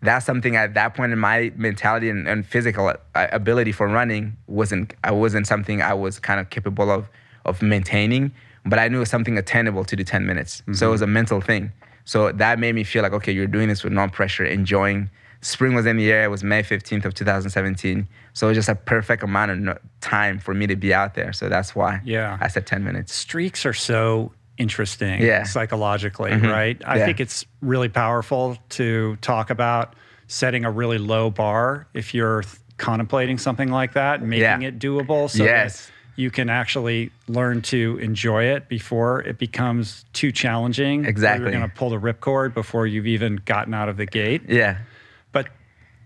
[0.01, 4.37] that's something at that point in my mentality and, and physical uh, ability for running
[4.45, 7.09] wasn't I wasn't something I was kind of capable of
[7.45, 8.31] of maintaining.
[8.69, 10.61] But I knew it was something attainable to do 10 minutes.
[10.73, 11.71] So it was a mental thing.
[12.05, 15.09] So that made me feel like, okay, you're doing this with no pressure, enjoying.
[15.41, 16.23] Spring was in the air.
[16.23, 18.07] It was May 15th of 2017.
[18.33, 21.33] So it was just a perfect amount of time for me to be out there.
[21.33, 22.37] So that's why Yeah.
[22.41, 23.13] I said 10 minutes.
[23.13, 25.43] streaks are so interesting Yeah.
[25.43, 26.51] psychologically, Mhm.
[26.51, 26.81] right?
[26.85, 27.05] I Yeah.
[27.05, 29.95] think it's really powerful to talk about
[30.27, 34.67] setting a really low bar if you're th- contemplating something like that, making Yeah.
[34.69, 35.85] it doable so Yes.
[35.87, 41.05] that you can actually learn to enjoy it before it becomes too challenging.
[41.05, 41.43] Exactly.
[41.51, 44.41] You're going to pull the ripcord before you've even gotten out of the gate.
[44.49, 44.79] Yeah.
[45.31, 45.47] But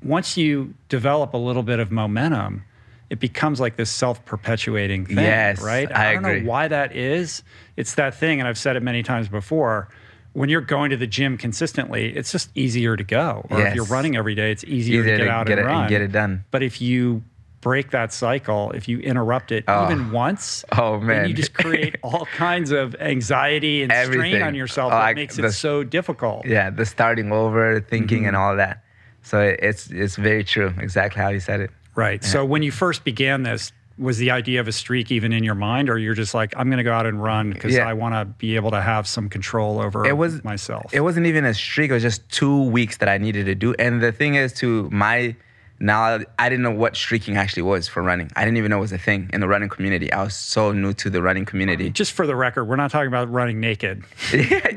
[0.03, 2.63] once you develop a little bit of momentum,
[3.09, 5.91] it becomes like this self-perpetuating thing, Yes, right?
[5.93, 6.41] I don't agree.
[6.41, 7.43] know why that is.
[7.77, 9.87] It's that thing, and I've said it many times before.
[10.33, 13.45] When you're going to the gym consistently, it's just easier to go.
[13.49, 15.67] Or if you're running every day, it's easier, Easier to get to out get and
[15.67, 15.89] it- and run.
[15.89, 16.45] get it done.
[16.51, 17.21] But if you
[17.61, 19.85] break that cycle, if you interrupt it Oh.
[19.85, 21.27] even once, Oh, man.
[21.29, 25.37] you just create all kinds of anxiety and strain on yourself Oh, that I- makes
[25.37, 26.45] it so difficult.
[26.45, 26.69] Yeah.
[26.71, 28.27] The starting over, thinking, Mm-hmm.
[28.27, 28.83] and all that.
[29.23, 30.73] So it- it's it's very true.
[30.79, 31.69] Exactly how you said it.
[31.95, 32.23] Right.
[32.23, 35.53] So when you first began this, was the idea of a streak even in your
[35.53, 37.87] mind, or you're just like, I'm going to go out and run because Yeah.
[37.87, 40.91] I want to be able to have some control over It was myself?
[40.91, 41.91] It wasn't even a streak.
[41.91, 43.75] It was just two weeks that I needed to do.
[43.77, 45.35] And the thing is, to my
[45.81, 48.31] now, I didn't know what streaking actually was for running.
[48.35, 50.11] I didn't even know it was a thing in the running community.
[50.13, 51.89] I was so new to the running community.
[51.89, 54.03] just for the record, we're not talking about running naked.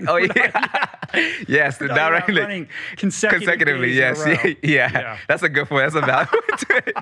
[0.08, 0.86] oh yeah,
[1.46, 3.94] yes, We're not running running consecutive consecutively.
[3.94, 5.18] days in a Yes, yeah, yeah, Yeah.
[5.28, 5.92] that's a good point.
[5.92, 6.96] That's a valid point to it.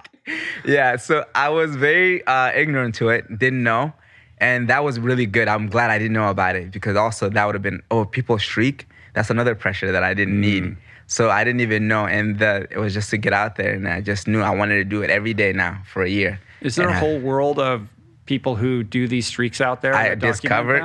[0.65, 3.93] Yeah, so I was very uh, ignorant to it, didn't know,
[4.38, 5.49] and that was really good.
[5.49, 8.38] I'm glad I didn't know about it because also that would have been oh people
[8.38, 8.87] streak.
[9.15, 10.41] That's another pressure that I didn't Mm.
[10.41, 10.77] need.
[11.12, 13.87] So I didn't even know, and the, it was just to get out there, and
[13.87, 16.40] I just knew I wanted to do it every day now for a year.
[16.62, 17.87] Is there And a I- whole world of
[18.25, 19.94] people who do these streaks out there?
[19.94, 20.83] I discovered,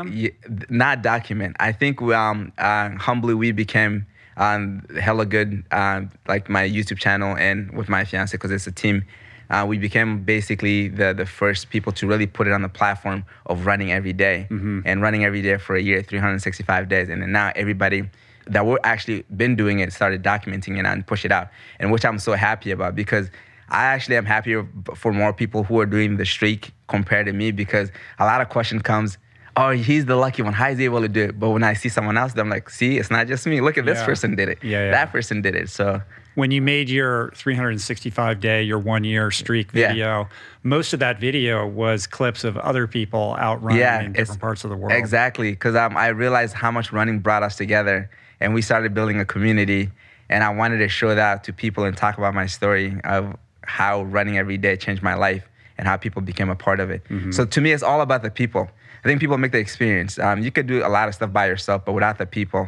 [0.70, 1.56] not document.
[1.62, 7.38] I think um, uh, humbly we became um, hella good, um, like my YouTube channel
[7.38, 9.06] and with my fiance because it's a team.
[9.50, 13.24] Uh, we became basically the the first people to really put it on the platform
[13.46, 14.82] of running every day Mm-hmm.
[14.84, 18.10] and running every day for a year, 365 days, and then now everybody
[18.50, 22.06] that we're actually been doing it started documenting it and push it out, and which
[22.06, 23.30] I'm so happy about because
[23.70, 27.52] I actually am happier for more people who are doing the streak compared to me
[27.52, 29.18] because a lot of question comes,
[29.58, 30.54] oh, he's the lucky one.
[30.54, 31.40] How is he able to do it?
[31.40, 33.60] But when I see someone else, I'm like, see, it's not just me.
[33.60, 34.06] Look at this Yeah.
[34.06, 34.60] person did it.
[34.64, 34.92] Yeah, yeah.
[34.92, 35.70] That person did it.
[35.70, 36.02] So
[36.36, 39.88] when you made your 365 day, your one year streak Yeah.
[39.90, 40.30] video,
[40.64, 44.64] most of that video was clips of other people out running yeah, in different parts
[44.64, 44.94] of the world.
[44.94, 49.20] Exactly, because um, I realized how much running brought us together, and we started building
[49.20, 49.90] a community.
[50.30, 54.04] And I wanted to show that to people and talk about my story of how
[54.04, 55.48] running every day changed my life
[55.78, 57.04] and how people became a part of it.
[57.06, 57.32] Mm-hmm.
[57.32, 58.70] So to me, it's all about the people.
[59.04, 60.20] I think people make the experience.
[60.20, 62.68] Um, you could do a lot of stuff by yourself, but without the people,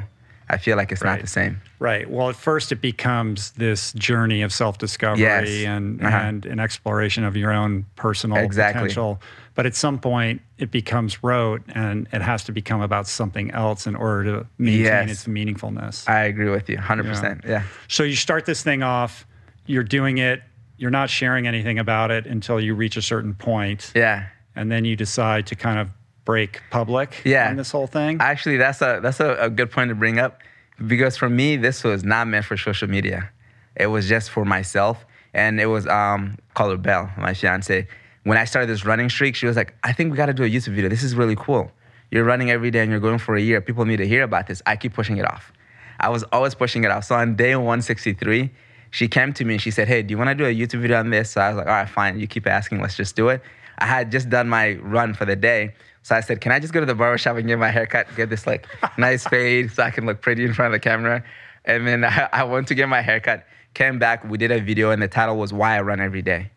[0.50, 1.12] I feel like it's Right.
[1.12, 1.62] not the same.
[1.78, 2.10] Right.
[2.10, 5.66] Well, at first it becomes this journey of self-discovery Yes.
[5.68, 6.18] and Uh-huh.
[6.18, 8.82] and an exploration of your own personal Exactly.
[8.82, 9.22] potential.
[9.56, 13.86] But at some point it becomes rote and it has to become about something else
[13.86, 15.12] in order to maintain Yes.
[15.12, 16.10] its meaningfulness.
[16.10, 17.42] I agree with you, 100%.
[17.48, 17.64] Yeah.
[17.88, 19.26] so you start this thing off,
[19.68, 20.42] you're doing it,
[20.78, 24.24] you're not sharing anything about it until you reach a certain point, Yeah.
[24.56, 25.90] and then you decide to kind of
[26.26, 27.50] break public Yeah.
[27.50, 28.18] on this whole thing.
[28.20, 30.40] Actually, that's a that's a, a good point to bring up
[30.86, 33.30] because for me, this was not meant for social media.
[33.76, 37.88] It was just for myself, and it was um, call her Belle, my fiance.
[38.24, 40.44] When I started this running streak, she was like, "I think we got to do
[40.44, 40.90] a YouTube video.
[40.90, 41.72] This is really cool.
[42.12, 43.62] You're running every day and you're going for a year.
[43.62, 45.54] People need to hear about this." I keep pushing it off.
[46.00, 47.04] I was always pushing it off.
[47.06, 48.52] So on day 163,
[48.92, 50.80] she came to me and she said, Hey, do you want to do a YouTube
[50.82, 51.32] video on this?
[51.32, 52.20] So I was like, All right, fine.
[52.20, 52.82] You keep asking.
[52.82, 53.42] Let's just do it.
[53.80, 55.74] I had just done my run for the day.
[56.04, 58.30] So I said, Can I just go to the barbershop and get my haircut, get
[58.30, 61.24] this like nice fade so I can look pretty in front of the camera?
[61.66, 64.92] And then I, I went to get my haircut, came back, we did a video,
[64.92, 66.52] and the title was Why I Run Every Day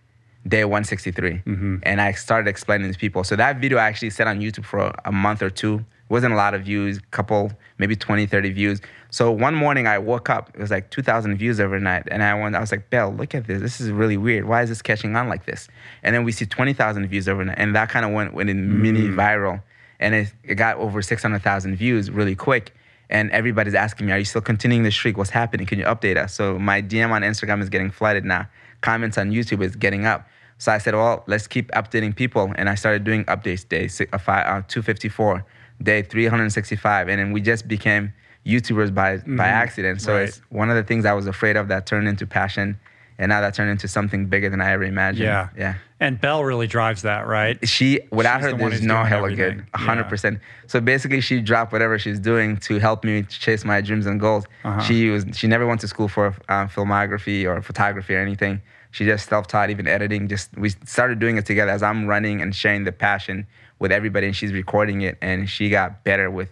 [0.46, 1.76] day 163 mm-hmm.
[1.84, 3.22] and i started explaining to people.
[3.22, 6.36] So that video I actually sat on youtube for a month or two wasn't a
[6.36, 10.60] lot of views couple maybe 20 30 views so one morning i woke up it
[10.60, 13.60] was like 2000 views overnight and i went i was like belle look at this
[13.60, 15.68] this is really weird why is this catching on like this
[16.02, 19.08] and then we see 20000 views overnight and that kind of went, went in mini
[19.08, 19.62] viral
[19.98, 22.74] and it, it got over 600000 views really quick
[23.12, 25.18] and everybody's asking me, "Are you still continuing the streak?
[25.18, 25.66] What's happening?
[25.66, 28.48] Can you update us?" So my DM on Instagram is getting flooded now.
[28.80, 30.26] Comments on YouTube is getting up.
[30.56, 34.16] So I said, "Well, let's keep updating people," and I started doing updates day uh,
[34.16, 35.44] uh, 254,
[35.82, 38.12] day 365, and then we just became
[38.46, 40.00] YouTubers by by accident.
[40.00, 40.22] So Right.
[40.28, 42.78] it's one of the things I was afraid of that turned into passion,
[43.18, 45.24] and now that turned into something bigger than I ever imagined.
[45.26, 45.48] yeah.
[45.56, 47.56] yeah And Belle really drives that, right?
[47.68, 49.58] she without She's her the there's no hella everything.
[49.58, 54.06] good 100% so basically she dropped whatever she's doing to help me chase my dreams
[54.06, 54.80] and goals Uh-huh.
[54.80, 59.04] she was she never went to school for um, filmography or photography or anything she
[59.04, 62.82] just self-taught even editing just we started doing it together as i'm running and sharing
[62.84, 63.46] the passion
[63.82, 66.48] with everybody and she's recording it and she got better with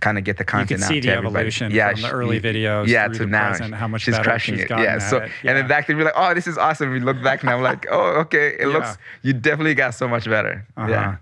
[0.00, 0.70] kind of get the content.
[0.70, 1.34] You can out see to the everybody.
[1.40, 3.48] evolution yeah, from the early videos yeah, to now.
[3.48, 4.70] present, how much she's crushing she's it.
[4.70, 5.32] Yeah, so it.
[5.42, 6.90] and then back then we're like, oh, this is awesome.
[6.92, 8.66] We look back and I'm like, oh, okay, it Yeah.
[8.68, 8.96] looks.
[9.22, 10.64] You definitely got so much better.
[10.76, 10.88] Uh-huh.
[10.88, 11.16] Yeah.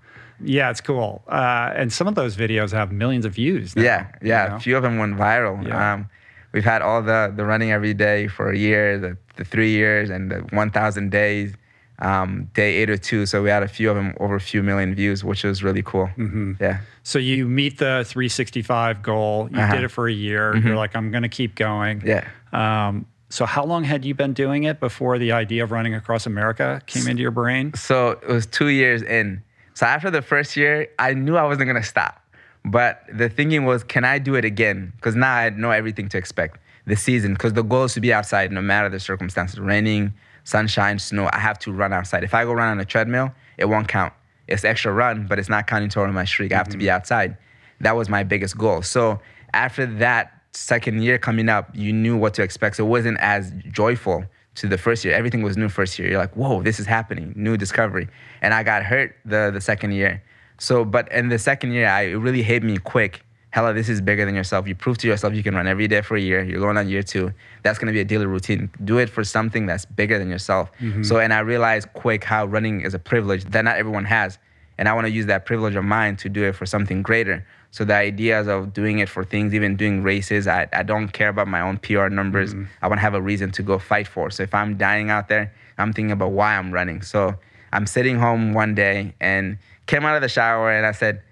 [0.45, 1.23] Yeah, it's cool.
[1.27, 3.75] Uh, and some of those videos have millions of views.
[3.75, 4.45] now, Yeah, yeah.
[4.45, 4.57] you know?
[4.57, 5.67] A few of them went viral.
[5.67, 5.95] Yeah.
[5.95, 6.11] Um,
[6.53, 10.11] we've had all the the running every day for a year, the, the three years,
[10.11, 11.55] and the 1,000 days,
[12.01, 13.27] um, day eight or two.
[13.27, 15.83] So we had a few of them over a few million views, which was really
[15.83, 16.07] cool.
[16.19, 16.53] Mm-hmm.
[16.61, 16.81] Yeah.
[17.03, 19.49] So you meet the 365 goal.
[19.53, 19.75] You Uh-huh.
[19.75, 20.57] did it for a year.
[20.57, 22.03] You're like, I'm going to keep going.
[22.05, 22.27] Yeah.
[22.53, 26.27] Um, so how long had you been doing it before the idea of running across
[26.27, 27.73] America came into your brain?
[27.75, 29.43] So it was two years in.
[29.75, 32.23] So after the first year, I knew I wasn't gonna stop.
[32.65, 34.93] But the thinking was, can I do it again?
[34.97, 36.59] Because now I know everything to expect.
[36.87, 40.15] The season, because the goal is to be outside no matter the circumstances raining,
[40.47, 41.29] sunshine, snow.
[41.33, 42.25] I have to run outside.
[42.25, 44.15] If I go run on a treadmill, it won't count.
[44.49, 46.53] It's extra run, but it's not counting toward my streak.
[46.53, 46.95] I have to be mm-hmm.
[46.95, 47.37] outside.
[47.81, 48.83] That was my biggest goal.
[48.83, 49.21] So
[49.53, 52.77] after that second year coming up, you knew what to expect.
[52.77, 55.15] So it wasn't as joyful to the first year.
[55.15, 56.09] Everything was new first year.
[56.09, 58.09] You're like, whoa, this is happening, new discovery.
[58.41, 60.23] And I got hurt the the second year.
[60.59, 63.26] So, but in the second year, I it really hit me quick.
[63.57, 64.69] Hellah, this is bigger than yourself.
[64.69, 66.45] You prove to yourself you can run every day for a year.
[66.45, 67.33] You're going on year two.
[67.63, 68.69] That's going to be a daily routine.
[68.85, 70.71] Do it for something that's bigger than yourself.
[70.79, 71.05] Mm-hmm.
[71.05, 74.39] So, and I realized quick how running is a privilege that not everyone has.
[74.77, 77.47] And I want to use that privilege of mine to do it for something greater.
[77.71, 81.31] So the ideas of doing it for things, even doing races, I, I don't care
[81.31, 82.53] about my own PR numbers.
[82.53, 82.65] Mm-hmm.
[82.83, 84.31] I want to have a reason to go fight for.
[84.31, 87.01] So if I'm dying out there, I'm thinking about why I'm running.
[87.01, 87.35] So
[87.73, 91.23] I'm sitting home one day and came out of the shower and I said,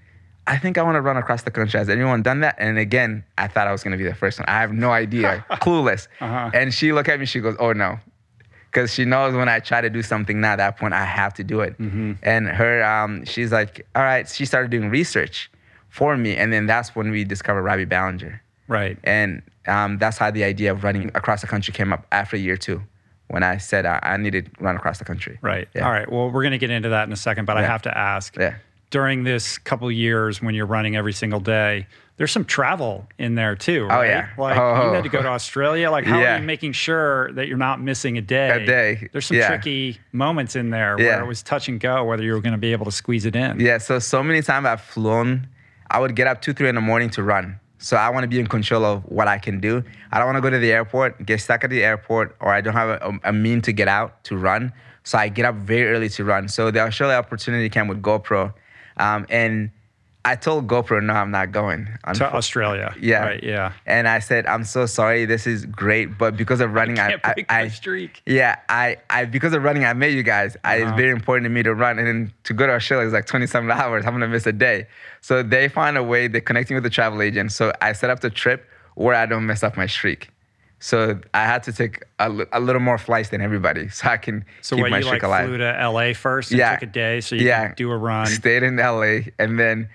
[0.46, 1.78] I think I want to run across the country.
[1.78, 2.57] Has anyone done that?
[2.59, 4.48] And again, I thought I was going to be the first one.
[4.48, 6.09] I have no idea, clueless.
[6.20, 6.50] Uh-huh.
[6.52, 7.98] And she looked at me, she goes, Oh no.
[8.66, 11.33] Because she knows when I try to do something now, at that point, I have
[11.35, 11.78] to do it.
[11.78, 14.28] And her, um, she's like, All right.
[14.28, 15.50] She started doing research
[15.88, 16.37] for me.
[16.37, 18.40] And then that's when we discovered Robbie Balenger.
[18.66, 18.98] Right.
[19.04, 22.57] And um, that's how the idea of running across the country came up after year
[22.57, 22.83] two,
[23.28, 25.38] when I said I, I needed to run across the country.
[25.40, 25.68] Right.
[25.74, 25.87] Yeah.
[25.87, 26.11] All right.
[26.11, 28.37] Well, we're going to get into that in a second, but I have to ask.
[28.37, 28.57] Yeah.
[28.94, 33.57] During this couple years when you're running every single day, there's some travel in there
[33.57, 33.87] too.
[33.87, 33.98] Right?
[33.98, 34.28] Oh, yeah.
[34.38, 34.94] Like you Oh.
[34.94, 35.90] had to go to Australia.
[35.90, 36.37] Like how Yeah.
[36.37, 38.50] are you making sure that you're not missing a day?
[38.50, 39.09] A day.
[39.11, 39.48] There's some Yeah.
[39.48, 41.07] tricky moments in there Yeah.
[41.16, 43.26] where it was touch and go whether you were going to be able to squeeze
[43.26, 43.59] it in.
[43.59, 45.48] Yeah, so so many times I've flown,
[45.90, 47.59] I would get up two, three in the morning to run.
[47.78, 49.83] So I want to be in control of what I can do.
[50.12, 52.61] I don't want to go to the airport, get stuck at the airport, or I
[52.61, 54.72] don't have a, a mean to get out to run.
[55.02, 56.46] So I get up very early to run.
[56.46, 58.52] So the Australia opportunity came with GoPro,
[58.96, 59.70] um, and
[60.26, 61.87] I told GoPro, no, I'm not going.
[62.14, 62.94] To Australia.
[62.98, 63.24] Yeah.
[63.24, 63.42] Right.
[63.44, 63.72] Yeah.
[63.85, 65.26] And I said, I'm so sorry.
[65.26, 68.22] This is great, but because of running, I, I, I, my streak.
[68.24, 70.57] yeah, I, I because of running, I met you guys.
[70.64, 70.88] I, Uh-huh.
[70.88, 73.26] It's very important to me to run, and then to go to Australia is like
[73.26, 74.07] 27 hours.
[74.07, 74.87] I'm gonna miss a day.
[75.20, 76.26] So they find a way.
[76.28, 77.52] They're connecting with the travel agent.
[77.52, 80.30] So I set up the trip where I don't mess up my streak.
[80.84, 84.44] So I had to take a, a little more flights than everybody, so I can
[84.60, 85.46] So keep what my you like alive.
[85.48, 86.74] flew to LA first and Yeah.
[86.74, 87.68] took a day so you Yeah.
[87.68, 88.26] could do a run.
[88.26, 89.88] Stayed in LA, and then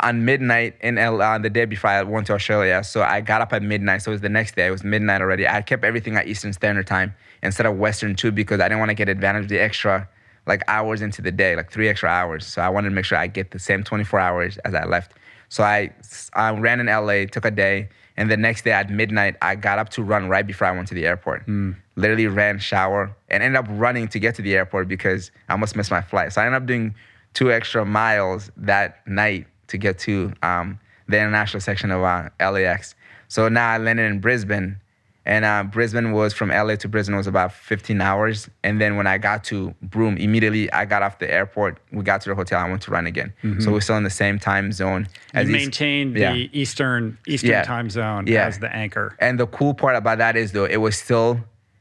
[0.00, 2.82] on midnight in LA, on uh, the day before I went to Australia.
[2.82, 4.02] So I got up at midnight.
[4.02, 4.66] So it was the next day.
[4.66, 5.46] It was midnight already.
[5.46, 8.88] I kept everything at Eastern Standard Time instead of Western too because I didn't want
[8.88, 10.08] to get advantage of the extra
[10.48, 12.44] like hours into the day, like three extra hours.
[12.48, 15.12] So I wanted to make sure I get the same 24 hours as I left.
[15.50, 15.92] So I,
[16.34, 19.78] I ran in LA, took a day, and the next day at midnight, I got
[19.78, 21.48] up to run right before I went to the airport.
[21.96, 25.76] Literally ran, shower, and ended up running to get to the airport because I almost
[25.76, 26.32] missed my flight.
[26.32, 26.94] So I ended up doing
[27.34, 32.94] two extra miles that night to get to um, the international section of uh, LAX.
[33.28, 34.78] So now I landed in Brisbane,
[35.24, 38.48] and uh, Brisbane was from LA to Brisbane was about 15 hours.
[38.64, 41.78] And then when I got to Broome, immediately I got off the airport.
[41.92, 42.58] We got to the hotel.
[42.58, 43.32] I went to run again.
[43.60, 45.02] So we're still in the same time zone.
[45.34, 46.32] you as East- maintained yeah.
[46.32, 47.62] the Eastern Eastern Yeah.
[47.62, 48.46] time zone Yeah.
[48.46, 49.14] as the anchor.
[49.20, 51.40] And the cool part about that is though, it was still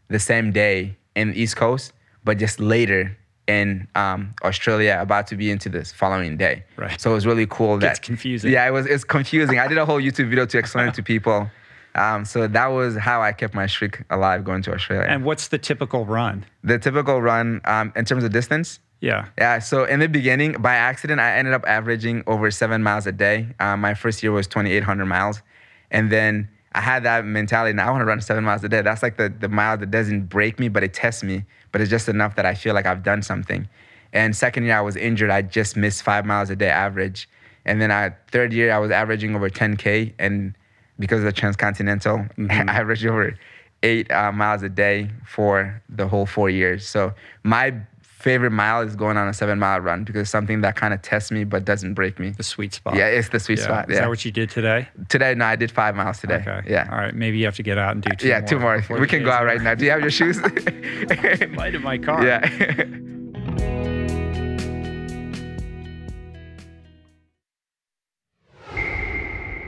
[0.10, 5.36] the same day in the East Coast, but just later in um, Australia, about to
[5.36, 6.64] be into this following day.
[6.78, 7.02] Right.
[7.02, 7.80] So it was really cool.
[7.80, 8.52] That confusing.
[8.52, 8.86] Yeah, it was.
[8.86, 9.58] It's confusing.
[9.60, 11.50] I did a whole YouTube video to explain it to people.
[11.96, 15.08] Um, so that was how I kept my streak alive going to Australia.
[15.10, 16.46] And what's the typical run?
[16.64, 18.80] the typical run um, in terms of distance.
[19.02, 19.28] Yeah.
[19.38, 23.12] Yeah, so in the beginning, by accident, I ended up averaging over seven miles a
[23.12, 23.48] day.
[23.60, 25.42] Um, my first year was 2,800 miles.
[25.90, 28.82] And then I had that mentality, now I want to run seven miles a day.
[28.82, 31.44] That's like the, the mile that doesn't break me, but it tests me.
[31.72, 33.68] But it's just enough that I feel like I've done something.
[34.14, 35.32] And second year, I was injured.
[35.32, 37.28] I just missed five miles a day average.
[37.66, 40.14] And then I, third year, I was averaging over 10K.
[40.20, 40.56] And
[41.02, 43.36] because of the transcontinental, I averaged over
[43.84, 46.88] eight uh, miles a day for the whole four years.
[46.88, 50.76] So my favorite mile is going on a seven mile run because it's something that
[50.76, 52.30] kind of tests me but doesn't break me.
[52.30, 52.96] The sweet spot.
[52.96, 53.64] Yeah, it's the sweet Yeah.
[53.66, 53.90] spot.
[53.90, 54.02] Is Yeah.
[54.02, 54.88] that what you did today?
[55.10, 56.36] today, no, I did five miles today.
[56.48, 56.62] Okay.
[56.70, 56.88] Yeah.
[56.92, 57.16] All right.
[57.16, 58.48] Maybe you have to get out and do two Yeah, more.
[58.48, 59.00] two more.
[59.00, 59.74] We can go out right now.
[59.74, 60.40] Do you have your shoes?
[61.60, 62.24] Might in my car.
[62.24, 62.48] yeah.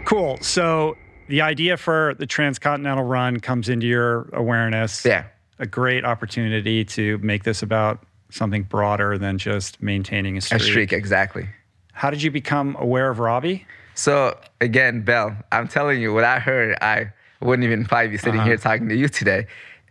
[0.06, 0.38] Cool.
[0.42, 0.96] So
[1.28, 5.04] the idea for the transcontinental run comes into your awareness.
[5.06, 5.26] yeah.
[5.60, 10.62] A great opportunity to make this about something broader than just maintaining a streak.
[10.62, 10.94] A streak.
[10.94, 11.48] exactly.
[11.94, 13.66] How did you become aware of Robbie?
[13.94, 18.40] So again, Bell, I'm telling you, what I heard, I wouldn't even probably be sitting
[18.40, 18.48] Uh-huh.
[18.50, 19.46] here talking to you today.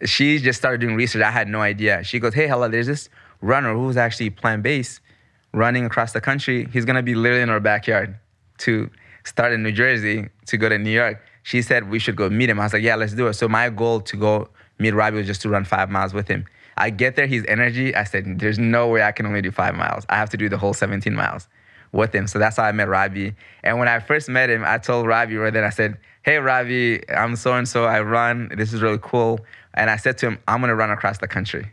[0.05, 1.23] She just started doing research.
[1.23, 2.03] I had no idea.
[2.03, 3.09] She goes, "Hey, Hellah, there's this
[3.41, 5.01] runner who's actually plant based,
[5.55, 6.67] running across the country.
[6.73, 8.17] He's gonna be literally in our backyard
[8.59, 8.91] to
[9.25, 12.49] start in New Jersey to go to New York." She said we should go meet
[12.51, 12.61] him.
[12.61, 14.49] I was like, "Yeah, let's do it." So my goal to go
[14.79, 16.47] meet Robbie was just to run five miles with him.
[16.77, 17.95] I get there, his energy.
[17.95, 20.05] I said, "There's no way I can only do five miles.
[20.09, 21.49] I have to do the whole 17 miles."
[21.93, 22.27] with him.
[22.27, 23.35] So that's how I met Robbie.
[23.63, 27.09] And when I first met him, I told Robbie right then, I said, Hey, Robbie,
[27.11, 27.85] I'm so and so.
[27.85, 28.51] I run.
[28.57, 29.41] This is really cool.
[29.75, 31.73] And I said to him, I'm going to run across the country.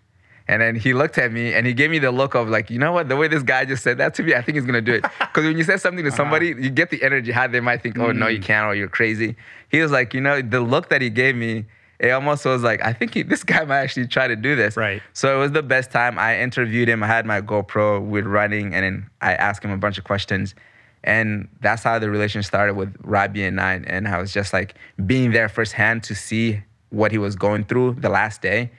[0.49, 2.79] And then he looked at me and he gave me the look of like, you
[2.79, 3.07] know what?
[3.07, 5.05] The way this guy just said that to me, I think he's gonna do it.
[5.19, 6.17] Because when you say something to uh-huh.
[6.17, 8.43] somebody, you get the energy how they might think, oh no, you mm.
[8.43, 9.35] can't, or you're crazy.
[9.69, 11.65] He was like, you know, the look that he gave me,
[11.99, 14.75] it almost was like, I think he, this guy might actually try to do this.
[14.75, 15.03] Right.
[15.13, 16.17] So it was the best time.
[16.17, 17.03] I interviewed him.
[17.03, 20.55] I had my GoPro with running, and then I asked him a bunch of questions.
[21.03, 23.75] And that's how the relation started with Robbie and I.
[23.85, 24.73] And I was just like
[25.05, 28.71] being there firsthand to see what he was going through the last day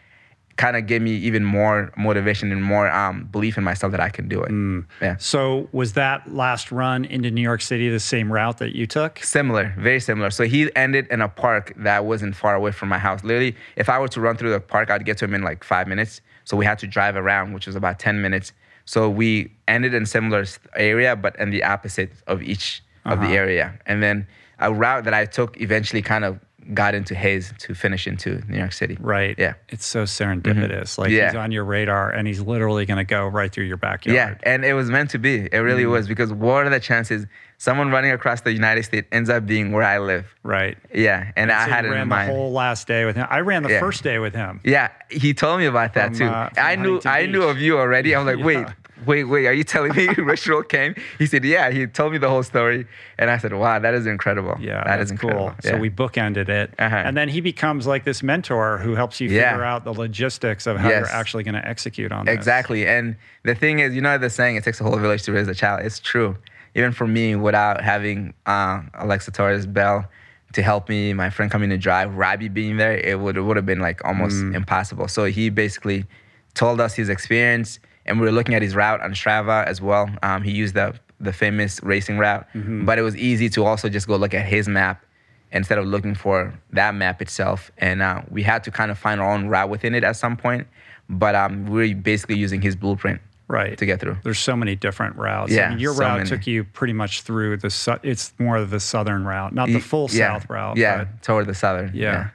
[0.61, 4.11] kind of gave me even more motivation and more um, belief in myself that I
[4.11, 4.85] can do it.
[5.01, 5.17] Yeah.
[5.17, 9.25] So was that last run into New York City the same route that you took?
[9.25, 10.29] Similar, very similar.
[10.29, 13.25] So he ended in a park that wasn't far away from my house.
[13.25, 15.65] Literally, if I were to run through the park, I'd get to him in like
[15.65, 16.21] five minutes.
[16.45, 18.53] So we had to drive around, which was about 10 minutes.
[18.85, 20.45] So we ended in similar
[20.77, 23.79] area, but in the opposite of each of the area.
[23.87, 24.27] And then
[24.59, 26.39] a route that I took eventually kind of
[26.75, 28.97] got into Hayes to finish into New York City.
[29.01, 29.35] Right.
[29.39, 29.55] Yeah.
[29.71, 30.99] It's so serendipitous.
[30.99, 31.27] Like Yeah.
[31.27, 34.15] he's on your radar and he's literally going to go right through your backyard.
[34.15, 35.49] Yeah, and it was meant to be.
[35.51, 35.91] It really Mm.
[35.91, 37.27] was because what are the chances
[37.59, 40.33] someone running across the United States ends up being where I live?
[40.43, 40.79] Right.
[40.95, 43.27] Yeah, and I So had it ran in the whole last day with him.
[43.31, 43.81] I ran the Yeah.
[43.81, 44.61] first day with him.
[44.65, 46.27] Yeah, he told me about that From, too.
[46.27, 48.15] uh, I knew Huntington I knew of you already.
[48.15, 48.45] I'm like, Yeah.
[48.45, 48.67] wait,
[49.07, 49.25] wait.
[49.25, 50.95] Wait, are you telling me Rich Roll came?
[51.19, 51.71] He said, yeah.
[51.71, 52.87] He told me the whole story,
[53.19, 54.57] and I said, wow, that is incredible.
[54.61, 55.49] Yeah, that's incredible.
[55.49, 55.55] cool.
[55.65, 55.71] Yeah.
[55.73, 56.97] So we bookended it, Uh-huh.
[56.97, 59.51] and then he becomes like this mentor who helps you Yeah.
[59.53, 61.01] figure out the logistics of how Yes.
[61.09, 62.35] you're actually going to execute on this.
[62.35, 62.87] Exactly.
[62.87, 65.49] And the thing is, you know the saying, it takes a whole village to raise
[65.49, 65.81] a child.
[65.85, 66.37] It's true.
[66.75, 70.05] Even for me, without having uh, Alexa Torres Bell
[70.53, 73.57] to help me, my friend coming to drive, Robbie being there, it would it would
[73.57, 74.55] have been like almost Mm.
[74.57, 75.09] impossible.
[75.09, 76.07] So he basically
[76.55, 77.79] told us his experience,
[78.11, 80.11] and we were looking at his route on Strava as well.
[80.23, 82.85] Um, he used the the famous racing route, Mm-hmm.
[82.85, 85.05] but it was easy to also just go look at his map
[85.53, 87.71] instead of looking for that map itself.
[87.79, 90.37] And uh, we had to kind of find our own route within it at some
[90.37, 90.67] point.
[91.09, 93.77] But um, we we're basically using his blueprint Right.
[93.79, 94.17] to get through.
[94.23, 95.51] There's so many different routes.
[95.53, 96.29] I Yeah, mean, your so route many.
[96.31, 97.69] took you pretty much through the.
[97.71, 100.77] Su- it's more of the southern route, not the full yeah, south route.
[100.77, 101.91] Yeah, but toward the southern.
[101.95, 102.29] yeah.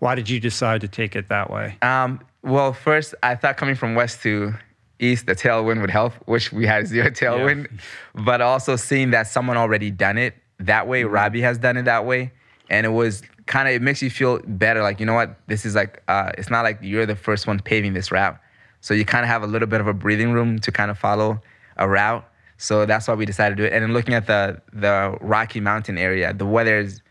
[0.00, 1.78] Why did you decide to take it that way?
[1.82, 4.54] Um, well, first I thought coming from west to
[4.98, 7.68] east, the tailwind would help, which we had zero tailwind.
[8.14, 12.06] But also seeing that someone already done it that way, Robbie has done it that
[12.06, 12.32] way,
[12.70, 14.82] and it was kind of it makes you feel better.
[14.82, 17.60] Like you know what, this is like uh, it's not like you're the first one
[17.60, 18.38] paving this route,
[18.80, 20.98] so you kind of have a little bit of a breathing room to kind of
[20.98, 21.40] follow
[21.76, 22.26] a route.
[22.58, 23.72] So that's why we decided to do it.
[23.74, 27.02] And then looking at the the Rocky Mountain area, the weather is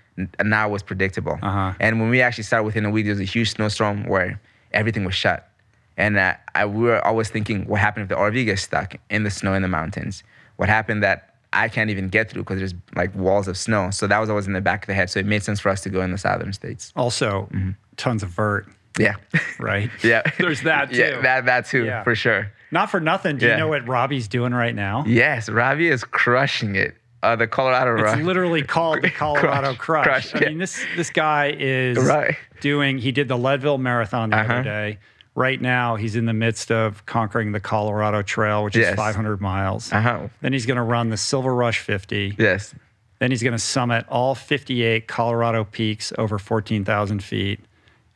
[0.43, 1.37] now was predictable.
[1.41, 1.73] Uh-huh.
[1.79, 5.05] And when we actually started within a week, there was a huge snowstorm where everything
[5.05, 5.49] was shut.
[5.97, 9.23] And uh, I, we were always thinking, what happened if the RV gets stuck in
[9.23, 10.23] the snow in the mountains?
[10.57, 13.91] What happened that I can't even get through because there's like walls of snow?
[13.91, 15.09] So that was always in the back of the head.
[15.09, 16.91] So it made sense for us to go in the southern states.
[16.97, 17.49] Also,
[17.97, 18.67] tons of vert,
[18.99, 19.15] Yeah.
[19.59, 19.89] right?
[20.03, 20.21] yeah.
[20.37, 20.97] There's that too.
[20.97, 22.03] Yeah, that, that too, Yeah.
[22.03, 22.51] for sure.
[22.71, 23.37] Not for nothing.
[23.37, 25.05] Do you know what Robbie's doing right now?
[25.07, 26.95] Yes, Robbie is crushing it.
[27.23, 28.23] Uh, the Colorado It's run.
[28.25, 30.03] literally called the Colorado Crush.
[30.05, 30.49] Crush, I yeah.
[30.49, 32.35] mean, this this guy is Right.
[32.59, 32.97] doing.
[32.99, 34.53] He did the Leadville Marathon the Uh-huh.
[34.53, 34.99] other day.
[35.35, 39.91] Right now, he's in the midst of conquering the Colorado Trail, which is 500 miles.
[39.91, 40.29] Uh-huh.
[40.41, 42.35] Then he's going to run the Silver Rush 50.
[42.39, 42.73] Yes.
[43.19, 47.59] Then he's going to summit all 58 Colorado peaks over 14,000 feet.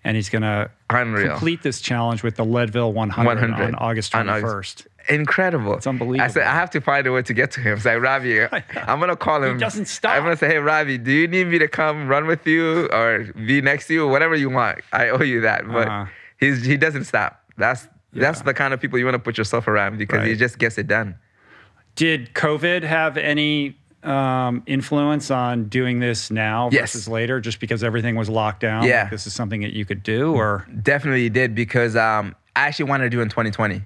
[0.05, 0.71] And he's going to
[1.31, 4.19] complete this challenge with the Leadville 100, 100 on August 21st.
[4.19, 5.73] on August- Incredible.
[5.73, 6.23] It's unbelievable.
[6.23, 7.75] I said, I have to find a way to get to him.
[7.77, 8.43] It's like, Robbie,
[8.75, 9.55] I'm going to call him.
[9.55, 10.11] He doesn't stop.
[10.15, 12.85] I'm going to say, hey, Robbie, do you need me to come run with you
[12.93, 14.07] or be next to you?
[14.07, 14.79] Whatever you want.
[14.93, 15.67] I owe you that.
[15.67, 16.05] But Uh-huh.
[16.39, 17.43] He's, he doesn't stop.
[17.57, 20.27] That's That's the kind of people you want to put yourself around because Right.
[20.29, 21.15] he just gets it done.
[21.95, 26.93] Did COVID have any um, influence on doing this now Yes.
[26.93, 28.83] versus later, just because everything was locked down?
[28.83, 29.01] Yeah.
[29.03, 32.89] Like this is something that you could do, or Definitely did because um, I actually
[32.89, 33.81] wanted to do it in 2020.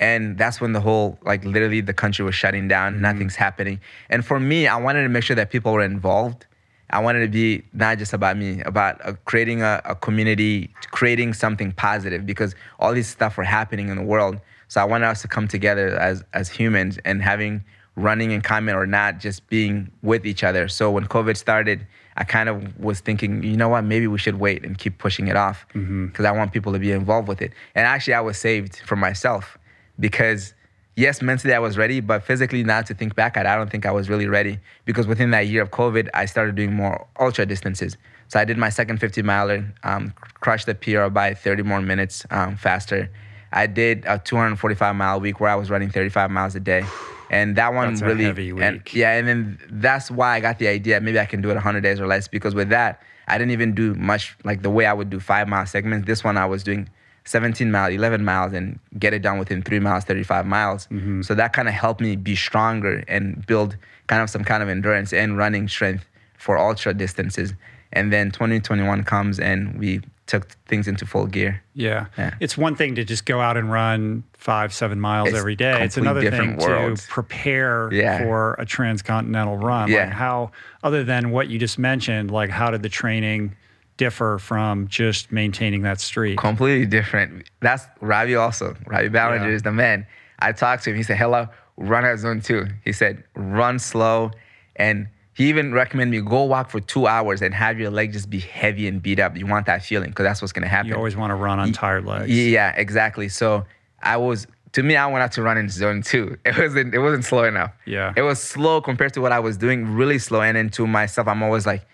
[0.00, 3.80] And that's when the whole, like, literally the country was shutting down, nothing's happening.
[4.10, 6.46] And for me, I wanted to make sure that people were involved.
[6.94, 11.34] I wanted to be not just about me, about uh, creating a, a community, creating
[11.34, 14.38] something positive because all these stuff were happening in the world.
[14.68, 17.64] So I wanted us to come together as, as humans and having
[17.96, 20.68] running in common or not, just being with each other.
[20.68, 21.84] So when COVID started,
[22.16, 25.26] I kind of was thinking, you know what, maybe we should wait and keep pushing
[25.26, 27.52] it off because I want people to be involved with it.
[27.74, 29.58] And actually, I was saved for myself
[29.98, 30.54] because,
[30.96, 33.70] yes, mentally I was ready, but physically, now to think back at it, I don't
[33.70, 37.06] think I was really ready because within that year of COVID, I started doing more
[37.18, 37.96] ultra distances.
[38.28, 42.24] So I did my second 50 miler, um, crushed the PR by 30 more minutes
[42.30, 43.10] um, faster.
[43.52, 46.84] I did a 245 mile week where I was running 35 miles a day.
[47.30, 50.58] And that one That's a really, heavy and- yeah, and then that's why I got
[50.58, 51.00] the idea.
[51.00, 53.74] Maybe I can do it 100 days or less because with that, I didn't even
[53.74, 56.06] do much like the way I would do five mile segments.
[56.06, 56.88] This one I was doing
[57.24, 60.86] 17 miles, 11 miles, and get it done within three miles, 35 miles.
[60.88, 61.22] Mm-hmm.
[61.22, 63.76] So that kind of helped me be stronger and build
[64.08, 66.04] kind of some kind of endurance and running strength
[66.38, 67.54] for ultra distances.
[67.92, 71.62] And then 2021 comes and we took things into full gear.
[71.74, 72.06] yeah.
[72.16, 72.34] Yeah.
[72.40, 75.82] it's one thing to just go out and run five, seven miles It's every day.
[75.84, 76.96] It's another thing world.
[76.98, 78.18] to prepare Yeah.
[78.18, 79.90] for a transcontinental run.
[79.90, 80.04] Yeah.
[80.04, 80.50] Like how,
[80.82, 83.54] other than what you just mentioned, like how did the training
[83.96, 86.38] differ from just maintaining that streak?
[86.38, 87.48] completely different.
[87.60, 88.76] That's Robbie also.
[88.86, 89.48] Robbie Balenger Yeah.
[89.48, 90.06] is the man.
[90.38, 90.96] I talked to him.
[90.96, 92.66] He said, "Hello, run at zone two.
[92.84, 94.32] He said, "Run slow,"
[94.76, 98.30] and he even recommended me go walk for two hours and have your leg just
[98.30, 99.36] be heavy and beat up.
[99.36, 100.88] You want that feeling because that's what's gonna happen.
[100.90, 102.30] You always want to run on tired legs.
[102.30, 103.28] Yeah, exactly.
[103.28, 103.64] So
[104.02, 106.36] I was to me, I went out to run in zone two.
[106.44, 107.70] It wasn't it wasn't slow enough.
[107.86, 108.12] Yeah.
[108.16, 110.40] It was slow compared to what I was doing, really slow.
[110.40, 111.86] And then to myself, I'm always like,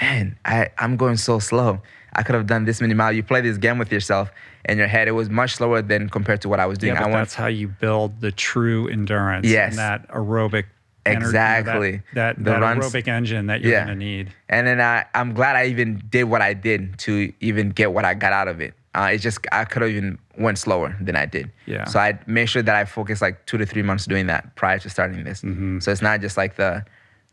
[0.00, 1.80] man, I, I'm going so slow.
[2.14, 3.14] I could have done this many miles.
[3.16, 4.30] You play this game with yourself
[4.68, 5.06] in your head.
[5.08, 6.94] It was much slower than compared to what I was doing.
[6.94, 9.72] Yeah, but I that's how you build the true endurance Yes.
[9.72, 10.64] and that aerobic
[11.04, 11.90] ener- you know, Exactly.
[12.14, 13.84] that, that, The that runs- aerobic engine that you're Yeah.
[13.84, 14.32] going to need.
[14.48, 18.04] And then I, I'm glad I even did what I did to even get what
[18.06, 18.74] I got out of it.
[18.94, 21.50] Uh, it's just I could have even went slower than I did.
[21.66, 21.84] Yeah.
[21.84, 24.78] So I made sure that I focused like two to three months doing that prior
[24.78, 25.42] to starting this.
[25.42, 25.80] Mm-hmm.
[25.80, 26.82] So it's not just like the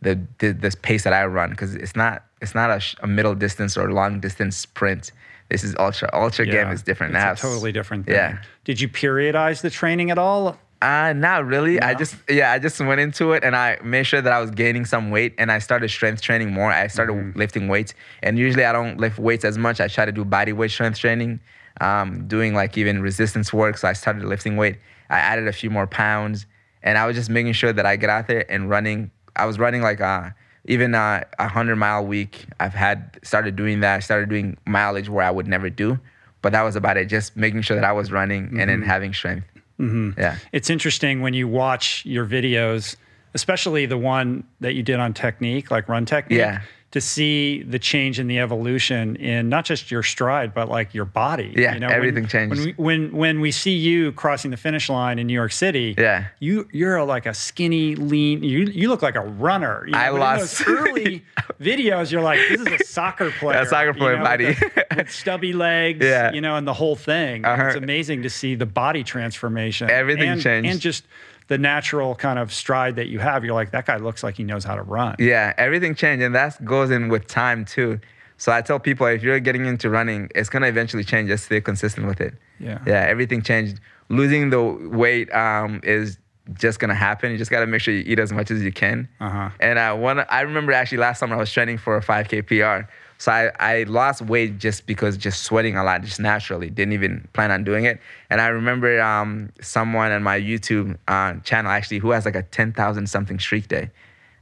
[0.02, 3.34] the, the this pace that I run because it's not it's not a, a middle
[3.34, 5.12] distance or long distance sprint.
[5.50, 7.16] This is ultra ultra game is different.
[7.16, 8.16] It's totally different thing.
[8.16, 8.42] Yeah.
[8.66, 10.58] Did you periodize the training at all?
[10.82, 11.80] Uh, not really.
[11.80, 14.52] I just yeah, I just went into it and I made sure that I was
[14.52, 16.72] gaining some weight and I started strength training more.
[16.72, 17.40] I started Mm-hmm.
[17.40, 19.80] lifting weights and usually I don't lift weights as much.
[19.80, 21.40] I try to do body weight strength training,
[21.80, 23.78] um, doing like even resistance work.
[23.78, 24.78] So I started lifting weight.
[25.10, 26.46] I added a few more pounds
[26.82, 29.12] and I was just making sure that I get out there and running.
[29.36, 30.32] I was running like uh
[30.66, 32.46] even uh, a hundred mile week.
[32.60, 33.96] I've had started doing that.
[33.96, 36.00] I started doing mileage where I would never do,
[36.42, 37.06] but that was about it.
[37.06, 38.68] Just making sure that I was running and Mm-hmm.
[38.68, 39.48] then having strength.
[39.80, 40.38] Yeah.
[40.54, 42.96] It's interesting when you watch your videos,
[43.34, 46.62] especially the one that you did on technique, like run technique, Yeah.
[46.94, 51.06] To see the change in the evolution in not just your stride, but like your
[51.06, 51.52] body.
[51.58, 52.60] Yeah, you know, everything when, changes.
[52.60, 55.96] When we, when when we see you crossing the finish line in New York City,
[55.98, 56.26] Yeah.
[56.40, 58.44] you you're like a skinny, lean.
[58.44, 59.86] You you look like a runner.
[59.88, 61.24] You I but in lost- those early
[61.60, 62.12] videos.
[62.12, 63.62] You're like, this is a soccer player.
[63.62, 64.46] A soccer you player know, body.
[64.46, 64.64] with,
[64.96, 66.06] with stubby legs.
[66.06, 66.32] Yeah.
[66.32, 67.44] you know, and the whole thing.
[67.44, 67.64] Uh-huh.
[67.70, 69.90] It's amazing to see the body transformation.
[69.90, 70.70] Everything and, changed.
[70.70, 71.06] and just
[71.54, 73.46] the natural kind of stride that you have.
[73.46, 75.16] You're like, that guy looks like he knows how to run.
[75.20, 78.00] Yeah, everything changed, and that goes in with time too.
[78.38, 81.30] So I tell people if you're getting into running, it's gonna eventually change.
[81.30, 82.34] Just stay consistent with it.
[82.60, 82.80] Yeah.
[82.88, 83.80] Yeah, everything changed.
[84.10, 86.18] Losing the weight um, is
[86.56, 87.32] just gonna happen.
[87.32, 89.08] You just gotta make sure you eat as much as you can.
[89.20, 89.52] Uh-huh.
[89.60, 92.90] And uh, one, I remember actually last summer I was training for a 5K PR.
[93.18, 96.70] So I, I lost weight just because just sweating a lot, just naturally.
[96.70, 98.00] Didn't even plan on doing it.
[98.30, 102.44] And I remember um, someone on my YouTube uh, channel actually who has like a
[102.44, 103.92] 10,000 something streak day.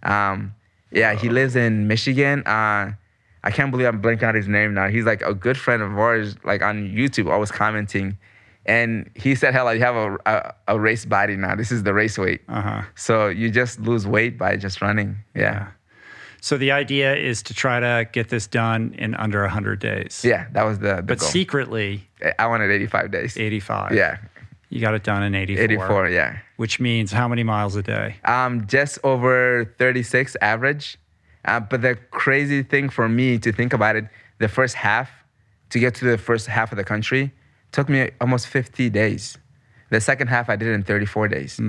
[0.04, 0.56] Um,
[0.92, 2.44] yeah, he lives in Michigan.
[2.46, 2.94] Uh,
[3.44, 4.88] I can't believe I'm blanking out his name now.
[4.88, 8.18] He's like a good friend of ours, like on YouTube, always commenting.
[8.66, 11.56] And he said, "Hell, you have a, a, a race body now.
[11.56, 12.42] This is the race weight.
[12.48, 12.82] Uh huh.
[12.96, 15.18] So you just lose weight by just running.
[15.34, 15.70] Yeah.
[16.44, 20.22] So the idea is to try to get this done in under 100 days.
[20.26, 21.30] Yeah, that was the, the But goal.
[21.30, 23.38] secretly, I wanted 85 days.
[23.38, 23.94] 85.
[23.94, 24.18] Yeah,
[24.70, 25.64] You got it done in 84.
[25.64, 26.40] 84, yeah.
[26.58, 28.16] Which means how many miles a day?
[28.26, 30.98] Um, just over 36 average.
[31.46, 34.06] Uh, but the crazy thing for me to think about it,
[34.40, 35.12] the first half,
[35.70, 37.32] to get to the first half of the country,
[37.72, 39.38] took me almost 50 days.
[39.92, 41.60] The second half I did it in 34 days,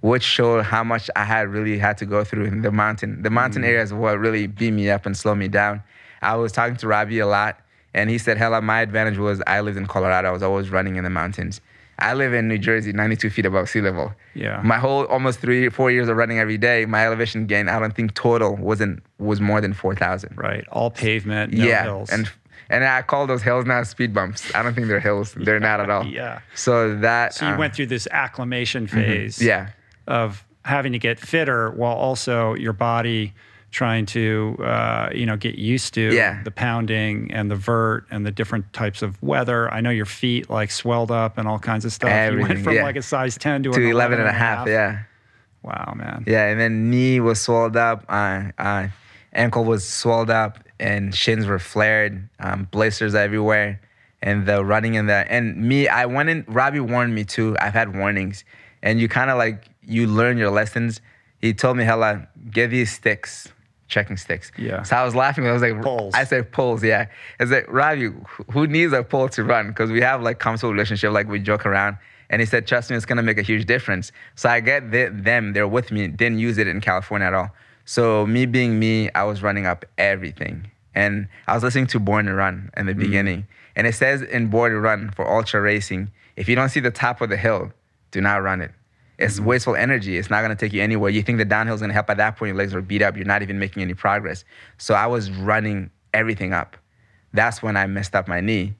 [0.00, 3.22] which showed how much I had really had to go through in the mountain.
[3.22, 5.82] The mountain area is what really beat me up and slowed me down.
[6.22, 7.58] I was talking to Robbie a lot,
[7.94, 10.28] and he said, "Hellah, my advantage was I lived in Colorado.
[10.28, 11.60] I was always running in the mountains.
[11.98, 14.12] I live in New Jersey, 92 feet above sea level.
[14.34, 14.62] Yeah.
[14.64, 17.94] My whole almost three, four years of running every day, my elevation gain, I don't
[17.94, 20.34] think total wasn't was more than 4,000.
[20.36, 20.66] Right.
[20.68, 22.10] All pavement, no yeah, hills.
[22.10, 22.30] and
[22.70, 24.54] and I call those hills now speed bumps.
[24.54, 25.34] I don't think they're hills.
[25.36, 26.06] They're not at all.
[26.06, 26.40] Yeah.
[26.54, 27.34] So that.
[27.34, 29.70] so you uh, went through this acclimation phase Yeah.
[30.10, 33.32] Of having to get fitter while also your body
[33.70, 36.42] trying to uh, you know get used to Yeah.
[36.42, 39.72] the pounding and the vert and the different types of weather.
[39.72, 42.32] I know your feet like swelled up and all kinds of stuff.
[42.32, 42.82] you went from yeah.
[42.82, 44.66] like a size 10 to, To an 11 and a half.
[44.66, 45.02] Yeah.
[45.62, 46.24] Wow, man.
[46.26, 48.88] Yeah, and then knee was swelled up, uh, uh,
[49.32, 53.78] ankle was swelled up, and shins were flared, um, blisters everywhere,
[54.22, 56.44] and the running in the and me, I went in.
[56.48, 57.56] Robbie warned me too.
[57.60, 58.42] I've had warnings,
[58.82, 61.00] and you kind of like you learn your lessons.
[61.38, 63.48] He told me, "Hellah, get these sticks."
[63.88, 64.52] Checking sticks.
[64.56, 64.84] Yeah.
[64.84, 65.48] So I was laughing.
[65.48, 66.14] I was like, Poles.
[66.14, 66.84] I said poles.
[66.84, 67.06] Yeah.
[67.40, 69.66] I was like, Robbie, who- who needs a pole to run?
[69.66, 71.10] Because we have like comfortable relationship.
[71.10, 71.96] Like we joke around.
[72.28, 74.12] And he said, trust me, it's gonna make a huge difference.
[74.36, 77.50] So I get the, them, they're with me, didn't use it in California at all.
[77.84, 80.70] So me being me, I was running up everything.
[80.94, 82.98] And I was listening to Born to Run in the mm.
[82.98, 83.48] beginning.
[83.74, 86.92] And it says in Born to Run for ultra racing, if you don't see the
[86.92, 87.72] top of the hill,
[88.12, 88.70] do not run it.
[89.20, 90.16] It's wasteful energy.
[90.16, 91.10] It's not gonna take you anywhere.
[91.10, 93.16] You think the downhill is gonna help at that point, your legs are beat up,
[93.16, 94.44] you're not even making any progress.
[94.78, 96.76] So I was running everything up.
[97.32, 98.74] That's when I messed up my knee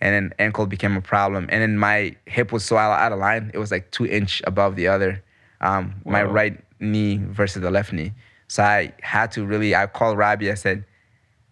[0.00, 1.48] and then ankle became a problem.
[1.50, 3.50] And then my hip was so out, out of line.
[3.54, 5.22] It was like two inch above the other,
[5.60, 8.12] um, my right knee versus the left knee.
[8.48, 9.74] So I had to really.
[9.74, 10.50] I called Robbie.
[10.50, 10.84] I said,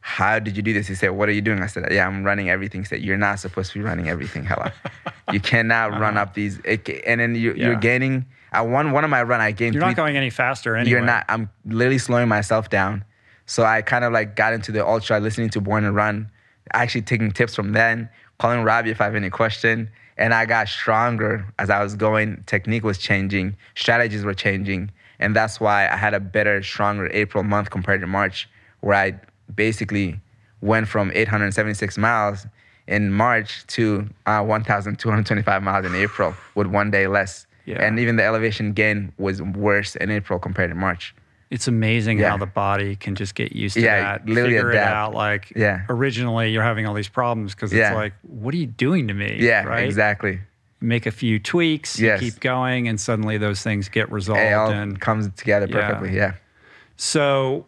[0.02, 2.22] "How did you do this?" He said, "What are you doing?" I said, "Yeah, I'm
[2.24, 4.72] running everything." He said, "You're not supposed to be running everything, Hellah.
[5.32, 7.66] you cannot run up these." It, and then you, Yeah.
[7.68, 8.26] you're gaining.
[8.52, 9.40] I won one of my run.
[9.40, 9.74] I gained.
[9.74, 10.90] You're three, not going any faster anyway.
[10.90, 11.24] you're not.
[11.28, 13.04] I'm literally slowing myself down.
[13.46, 16.30] So I kind of like got into the ultra, listening to Born and Run,
[16.74, 19.88] actually taking tips from then, calling Robbie if I have any question.
[20.18, 22.44] And I got stronger as I was going.
[22.46, 24.90] Technique was changing, strategies were changing.
[25.18, 28.48] And that's why I had a better, stronger April month compared to March,
[28.80, 29.14] where I
[29.56, 30.20] basically
[30.60, 32.46] went from 876 miles
[32.86, 37.46] in March to uh, 1,225 miles in April with one day less.
[37.64, 37.82] Yeah.
[37.82, 41.14] And even the elevation gain was worse in April compared to March.
[41.50, 42.30] It's amazing Yeah.
[42.30, 44.96] how the body can just get used to Yeah, that, literally figure it adapt.
[44.96, 45.14] out.
[45.14, 45.82] Like, Yeah.
[45.88, 49.36] originally you're having all these problems because it's like, what are you doing to me?
[49.38, 49.84] Yeah, right?
[49.84, 50.40] exactly.
[50.80, 52.20] Make a few tweaks, Yes.
[52.22, 54.40] you keep going, and suddenly those things get resolved.
[54.40, 56.16] It all and comes together perfectly.
[56.16, 56.32] Yeah.
[56.96, 57.66] so,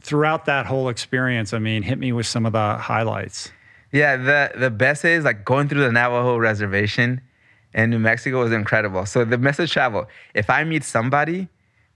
[0.00, 3.50] throughout that whole experience, I mean, hit me with some of the highlights.
[3.92, 4.16] Yeah.
[4.16, 7.20] The the best is like going through the Navajo reservation
[7.74, 9.06] in New Mexico was incredible.
[9.06, 10.06] So the message travel.
[10.34, 11.48] If I meet somebody,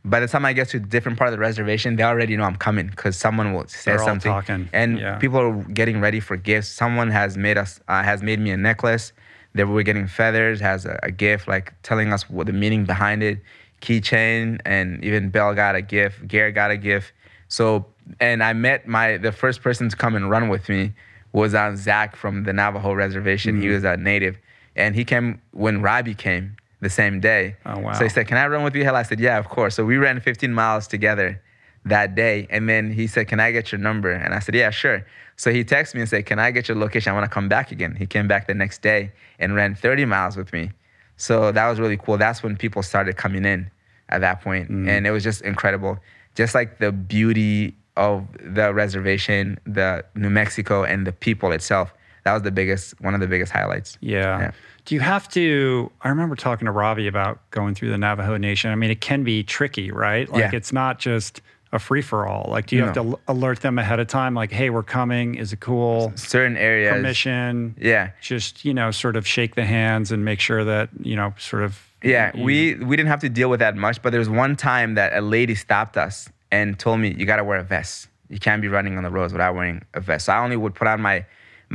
[0.04, 2.44] by the time I get to a different part of the reservation, they already know
[2.44, 4.30] I'm coming because someone will say They're all something.
[4.30, 4.68] talking.
[4.72, 5.16] And Yeah.
[5.18, 6.68] people are getting ready for gifts.
[6.68, 9.12] Someone has made us uh, has made me a necklace.
[9.56, 13.22] That we're getting feathers, has a, a gift, like telling us what the meaning behind
[13.22, 13.38] it.
[13.80, 16.26] Keychain, and even Bell got a gift.
[16.26, 17.12] Garrett got a gift.
[17.48, 17.86] So,
[18.20, 20.92] and I met my the first person to come and run with me
[21.32, 23.54] was on Zach from the Navajo reservation.
[23.54, 23.62] Mm-hmm.
[23.62, 24.38] He was a native,
[24.76, 27.56] and he came when Robbie came the same day.
[27.66, 27.92] Oh, wow.
[27.92, 29.84] So he said, "Can I run with you?" Hell, I said, "Yeah, of course." So
[29.84, 31.40] we ran 15 miles together
[31.84, 34.70] that day, and then he said, "Can I get your number?" And I said, "Yeah,
[34.70, 35.04] sure."
[35.36, 37.10] So he texted me and said, "Can I get your location?
[37.10, 40.04] I want to come back again." He came back the next day and ran 30
[40.04, 40.70] miles with me.
[41.16, 42.16] So that was really cool.
[42.16, 43.70] That's when people started coming in
[44.08, 45.98] at that point, and it was just incredible.
[46.34, 51.92] Just like the beauty of the reservation, the New Mexico, and the people itself.
[52.24, 53.98] That was the biggest, one of the biggest highlights.
[54.00, 54.38] Yeah.
[54.38, 54.50] Yeah.
[54.86, 55.90] Do you have to?
[56.02, 58.70] I remember talking to Robbie about going through the Navajo Nation.
[58.70, 60.28] I mean, it can be tricky, right?
[60.30, 60.50] Like, Yeah.
[60.58, 61.40] it's not just
[61.72, 62.48] a free for all.
[62.50, 64.34] Like, do you have to alert them ahead of time?
[64.34, 65.34] Like, hey, we're coming.
[65.34, 66.12] Is it cool?
[66.16, 67.74] Certain areas, Permission.
[67.78, 71.34] yeah, Just, you know, sort of shake the hands and make sure that, you know,
[71.38, 71.80] sort of.
[72.02, 74.94] Yeah, we we didn't have to deal with that much, but there was one time
[74.94, 78.08] that a lady stopped us and told me you got to wear a vest.
[78.34, 80.22] You can't be running on the roads without wearing a vest.
[80.26, 81.16] So I only would put on my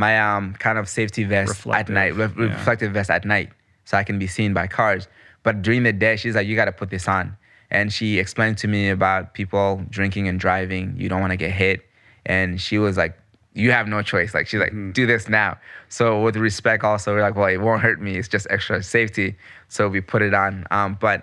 [0.03, 2.53] my um kind of safety vest Reflective, at night, re- yeah.
[2.57, 3.49] reflective vest at night,
[3.86, 5.07] so I can be seen by cars.
[5.45, 7.25] But during the day, she's like, you got to put this on,
[7.77, 9.67] and she explained to me about people
[9.97, 10.86] drinking and driving.
[11.01, 11.80] You don't want to get hit,
[12.25, 13.13] and she was like.
[13.55, 14.32] You have no choice.
[14.36, 14.91] Like she's like, Mm-hmm.
[14.91, 15.57] do this now.
[15.89, 18.11] So with respect, also we're like, well, it won't hurt me.
[18.19, 19.36] It's just extra safety.
[19.69, 20.53] So we put it on.
[20.71, 21.19] Um, but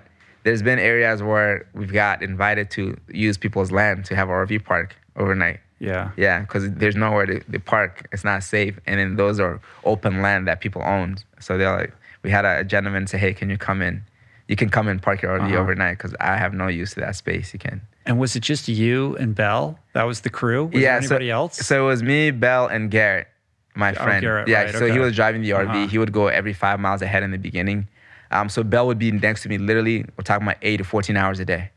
[0.47, 4.65] there's been areas where we've got invited to use people's land to have our RV
[4.65, 5.59] park overnight.
[5.81, 6.13] Yeah.
[6.17, 8.07] Yeah, because there's nowhere to, to park.
[8.13, 8.79] It's not safe.
[8.87, 11.17] And then those are open land that people own.
[11.41, 11.93] So they're like,
[12.23, 14.05] we had a gentleman say, hey, can you come in?
[14.47, 15.57] You can come and park your RV Uh-huh.
[15.57, 17.53] overnight because I have no use to that space.
[17.53, 17.81] You can.
[18.07, 19.81] And was it just you and Bell?
[19.95, 20.67] That was the crew?
[20.67, 21.57] Was there anybody so, else?
[21.57, 23.27] So it was me, Bell, and Garrett,
[23.75, 24.23] my friend.
[24.23, 25.69] Garrett, yeah, right, so he was driving the RV.
[25.69, 25.87] Uh-huh.
[25.89, 27.89] He would go every five miles ahead in the beginning.
[28.31, 29.59] Um, so Bell would be next to me.
[29.59, 31.71] Literally, we're talking about eight to fourteen hours a day,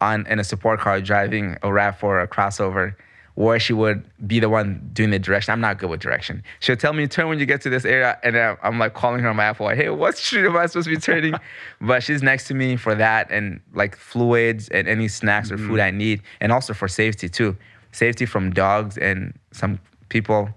[0.00, 2.94] on in a support car driving a Rav or a crossover,
[3.34, 5.52] where she would be the one doing the direction.
[5.52, 6.42] I'm not good with direction.
[6.60, 9.28] She'll tell me turn when you get to this area, and I'm like calling her
[9.28, 11.34] on my Apple, like, hey, what street am I supposed to be turning?
[11.80, 15.68] but she's next to me for that and like fluids and any snacks or Mm-hmm.
[15.68, 17.56] food I need, and also for safety too,
[17.92, 19.78] safety from dogs and some
[20.08, 20.50] people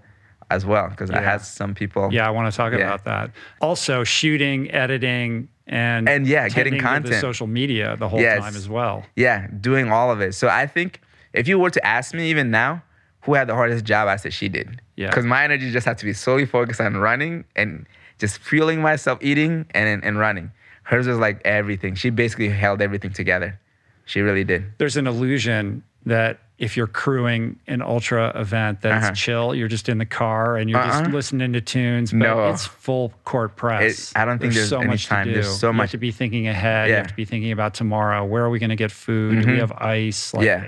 [0.50, 2.08] as well, because I had some people.
[2.12, 2.78] yeah, I want to talk Yeah.
[2.78, 3.30] about that.
[3.60, 7.20] Also, shooting, editing, and And, yeah, getting content.
[7.20, 8.38] social media the whole Yes.
[8.40, 9.04] time as well.
[9.16, 10.34] Yeah, doing all of it.
[10.34, 11.00] So I think
[11.32, 12.82] if you were to ask me even now,
[13.22, 14.80] who had the hardest job, I said she did.
[14.94, 15.08] Yeah.
[15.08, 17.84] Because my energy just had to be solely focused on running and
[18.18, 20.52] just fueling myself, eating and and running.
[20.84, 21.96] Hers was like everything.
[21.96, 23.58] She basically held everything together.
[24.04, 24.62] She really did.
[24.78, 29.14] There's an illusion that if you're crewing an ultra event that's Uh-huh.
[29.14, 31.10] chill, you're just in the car and you're just Uh-uh.
[31.10, 32.48] listening to tunes, but No.
[32.48, 34.12] it's full court press.
[34.12, 35.26] It- I don't think there's so any much time.
[35.26, 35.42] to do.
[35.42, 36.88] There's so you much- have to be thinking ahead.
[36.88, 38.24] You have to be thinking about tomorrow.
[38.24, 39.44] Where are we going to get food?
[39.44, 40.32] Do we have ice?
[40.32, 40.64] Like Yeah.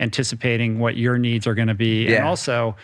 [0.00, 2.14] anticipating what your needs are going to be.
[2.14, 2.76] And also,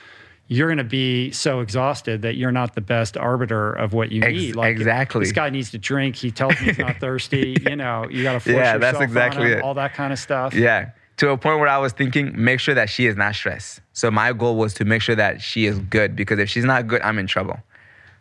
[0.49, 4.23] you're going to be so exhausted that you're not the best arbiter of what you
[4.23, 4.57] Ex- need.
[4.57, 5.21] Like exactly.
[5.21, 6.17] This guy needs to drink.
[6.17, 7.57] He tells me he's not thirsty.
[7.69, 9.63] You know, you got to force Yeah, yourself that's on exactly him, it.
[9.63, 10.55] all that kind of stuff.
[10.55, 10.91] Yeah.
[11.21, 13.81] To a point where I was thinking, make sure that she is not stressed.
[13.93, 16.87] So my goal was to make sure that she is good because if she's not
[16.87, 17.59] good, I'm in trouble.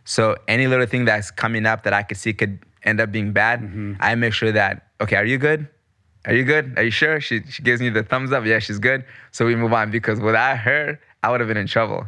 [0.04, 3.32] So any little thing that's coming up that I could see could end up being
[3.32, 3.94] bad, Mm-hmm.
[4.02, 5.68] I make sure that, okay, are you good?
[6.26, 6.74] Are you good?
[6.78, 7.22] Are you sure?
[7.22, 8.44] She, she gives me the thumbs up.
[8.46, 9.06] Yeah, she's good.
[9.32, 12.06] So we move on because without her, I would have been in trouble.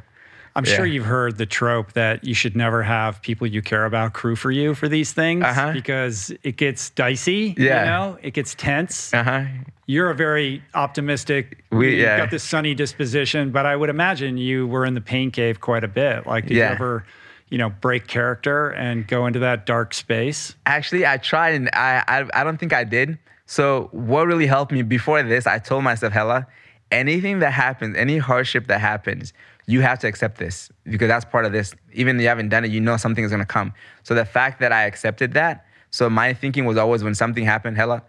[0.57, 0.75] I'm Yeah.
[0.75, 4.35] sure you've heard the trope that you should never have people you care about crew
[4.35, 5.71] for you for these things Uh-huh.
[5.71, 7.55] because it gets dicey.
[7.57, 7.79] Yeah.
[7.79, 9.13] You know, it gets tense.
[9.13, 9.43] Uh huh.
[9.91, 12.15] You're a very optimistic, We- you've yeah.
[12.15, 15.83] got this sunny disposition, but I would imagine you were in the pain cave quite
[15.83, 16.25] a bit.
[16.25, 17.03] Like, did you ever,
[17.49, 20.55] you know, break character and go into that dark space?
[20.65, 23.19] Actually, I tried and I, I I don't think I did.
[23.45, 26.47] So what really helped me before this, I told myself, Hellah,
[26.89, 29.33] anything that happens, any hardship that happens,
[29.65, 31.75] you have to accept this because that's part of this.
[31.91, 33.73] Even if you haven't done it, you know something is gonna come.
[34.03, 37.75] So the fact that I accepted that, so my thinking was always when something happened,
[37.75, 38.03] Hellah,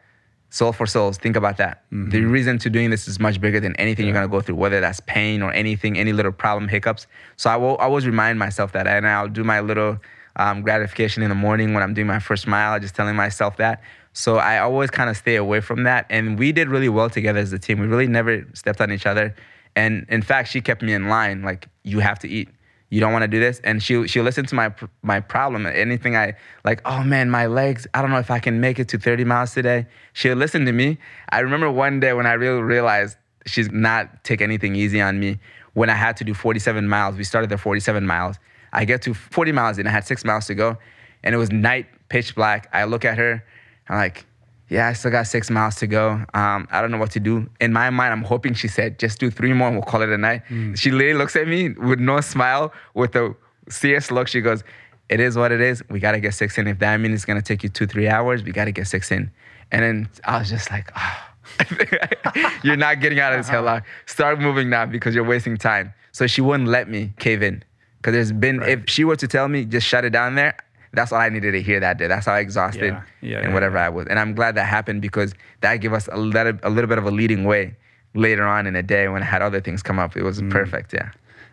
[0.52, 1.82] soul for souls, think about that.
[1.90, 4.80] The reason to doing this is much bigger than anything you're gonna go through, whether
[4.80, 7.06] that's pain or anything, any little problem, hiccups.
[7.38, 9.98] So I will always remind myself that, and I'll do my little
[10.36, 13.82] um, gratification in the morning when I'm doing my first mile, just telling myself that.
[14.12, 16.04] So I always kind of stay away from that.
[16.10, 17.80] And we did really well together as a team.
[17.80, 19.34] We really never stepped on each other.
[19.74, 21.40] And in fact, she kept me in line.
[21.42, 22.50] Like, you have to eat.
[22.92, 23.58] You don't want to do this.
[23.64, 24.70] And she she listened to my
[25.00, 25.64] my problem.
[25.64, 27.86] Anything I like, oh man, my legs.
[27.94, 29.86] I don't know if I can make it to 30 miles today.
[30.12, 30.98] She'll listen to me.
[31.30, 33.16] I remember one day when I really realized
[33.46, 35.38] she's not take anything easy on me.
[35.72, 38.36] When I had to do 47 miles, we started the 47 miles.
[38.74, 40.76] I get to 40 miles and I had six miles to go,
[41.24, 42.68] and it was night, pitch black.
[42.74, 43.42] I look at her.
[43.88, 44.26] I'm like,
[44.72, 46.12] yeah, I still got six miles to go.
[46.32, 47.46] Um, I don't know what to do.
[47.60, 50.08] In my mind, I'm hoping she said, just do three more and we'll call it
[50.08, 50.42] a night.
[50.48, 50.78] Mm.
[50.78, 53.36] She literally looks at me with no smile, with a
[53.68, 54.28] serious look.
[54.28, 54.64] She goes,
[55.10, 55.82] it is what it is.
[55.90, 56.66] We got to get six in.
[56.66, 58.86] If that means it's going to take you two, three hours, we got to get
[58.86, 59.30] six in.
[59.70, 61.28] And then I was just like, oh.
[62.62, 63.62] you're not getting out of this uh-huh.
[63.62, 63.80] hell.
[64.06, 65.92] Start moving now because you're wasting time.
[66.12, 67.62] So she wouldn't let me cave in.
[67.98, 70.56] Because there's been, if she were to tell me, just shut it down there,
[70.92, 72.06] that's all I needed to hear that day.
[72.06, 74.06] That's how exhausted Yeah, yeah, and yeah, whatever I was.
[74.08, 77.04] And I'm glad that happened because that gave us a little, a little bit of
[77.06, 77.74] a leading way
[78.14, 80.16] later on in the day when I had other things come up.
[80.16, 80.24] It Mm.
[80.24, 81.10] was perfect, yeah.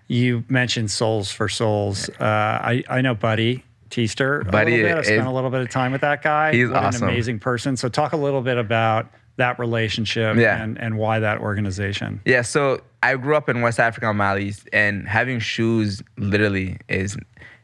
[0.08, 2.10] You mentioned Soles4Souls.
[2.20, 4.44] Uh, I, I know Buddy Teaster.
[4.44, 4.98] Buddy a little bit.
[4.98, 6.52] I is- spent a little bit of time with that guy.
[6.54, 7.04] He's what awesome.
[7.08, 7.78] an amazing person.
[7.78, 10.62] So talk a little bit about that relationship Yeah.
[10.62, 12.20] and, and why that organization.
[12.26, 17.16] Yeah, so I grew up in West Africa, Mali, and having shoes literally is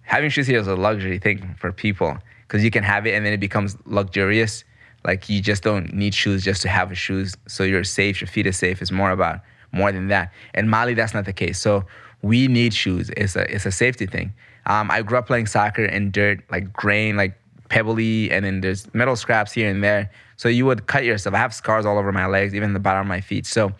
[0.05, 3.25] having shoes here is a luxury thing for people because you can have it and
[3.25, 4.63] then it becomes luxurious.
[5.03, 8.21] Like you just don't need shoes just to have shoes, so you're safe.
[8.21, 8.81] Your feet are safe.
[8.81, 9.41] It's more about
[9.71, 10.31] more than that.
[10.53, 11.59] In Mali, that's not the case.
[11.59, 11.85] So
[12.21, 13.11] we need shoes.
[13.15, 14.33] It's a it's a safety thing.
[14.65, 17.37] Um, I grew up playing soccer in dirt, like grain, like
[17.69, 20.09] pebbly, and then there's metal scraps here and there.
[20.37, 21.35] So you would cut yourself.
[21.35, 23.45] I have scars all over my legs, even the bottom of my feet.
[23.45, 23.73] So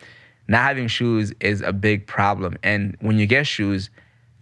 [0.48, 2.56] not having shoes is a big problem.
[2.62, 3.90] And when you get shoes,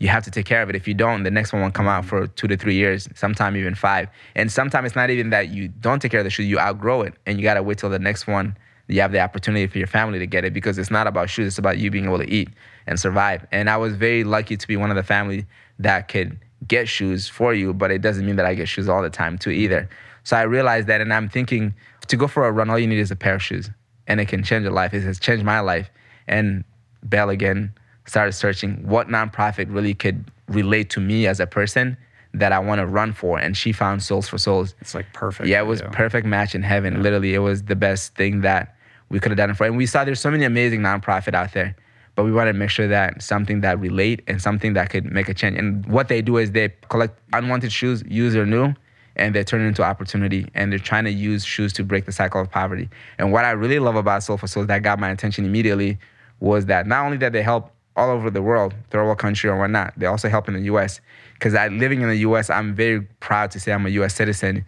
[0.04, 0.76] you have to take care of it.
[0.76, 3.56] If you don't, the next one will come out for two to three years, sometime
[3.56, 4.10] even five.
[4.34, 7.00] And sometimes it's not even that you don't take care of the shoe, you outgrow
[7.00, 8.54] it and you gotta wait till the next one
[8.86, 11.46] you have the opportunity for your family to get it because it's not about shoes,
[11.46, 12.50] it's about you being able to eat
[12.86, 13.46] and survive.
[13.50, 15.46] And I was very lucky to be one of the family
[15.78, 16.38] that could
[16.68, 19.38] get shoes for you, but it doesn't mean that I get shoes all the time
[19.38, 19.88] too either.
[20.22, 21.74] So I realized that, and I'm thinking
[22.08, 23.70] to go for a run, all you need is a pair of shoes,
[24.06, 24.92] and it can change your life.
[24.92, 25.90] It has changed my life.
[26.26, 26.64] And
[27.02, 27.72] Bell again
[28.06, 31.96] started searching what nonprofit really could relate to me as a person
[32.34, 34.74] that I want to run for, and she found Soles4Souls.
[34.80, 35.48] It's like perfect.
[35.48, 37.02] Yeah, it was perfect match in heaven.
[37.02, 38.76] Literally, it was the best thing that
[39.08, 39.64] we could have done for.
[39.64, 41.76] And we saw there's so many amazing nonprofit out there,
[42.16, 45.28] but we want to make sure that something that relate and something that could make
[45.28, 45.56] a change.
[45.56, 48.74] And what they do is they collect unwanted shoes, used or new,
[49.16, 50.48] and they turn it into opportunity.
[50.54, 52.88] And they're trying to use shoes to break the cycle of poverty.
[53.18, 55.98] And what I really love about Soul for Souls that got my attention immediately
[56.40, 59.58] was that not only that they help all over the world, third world country or
[59.58, 61.00] whatnot, they also help in the U.S.
[61.34, 64.14] Because I living in the U.S., I'm very proud to say I'm a U.S.
[64.14, 64.64] citizen,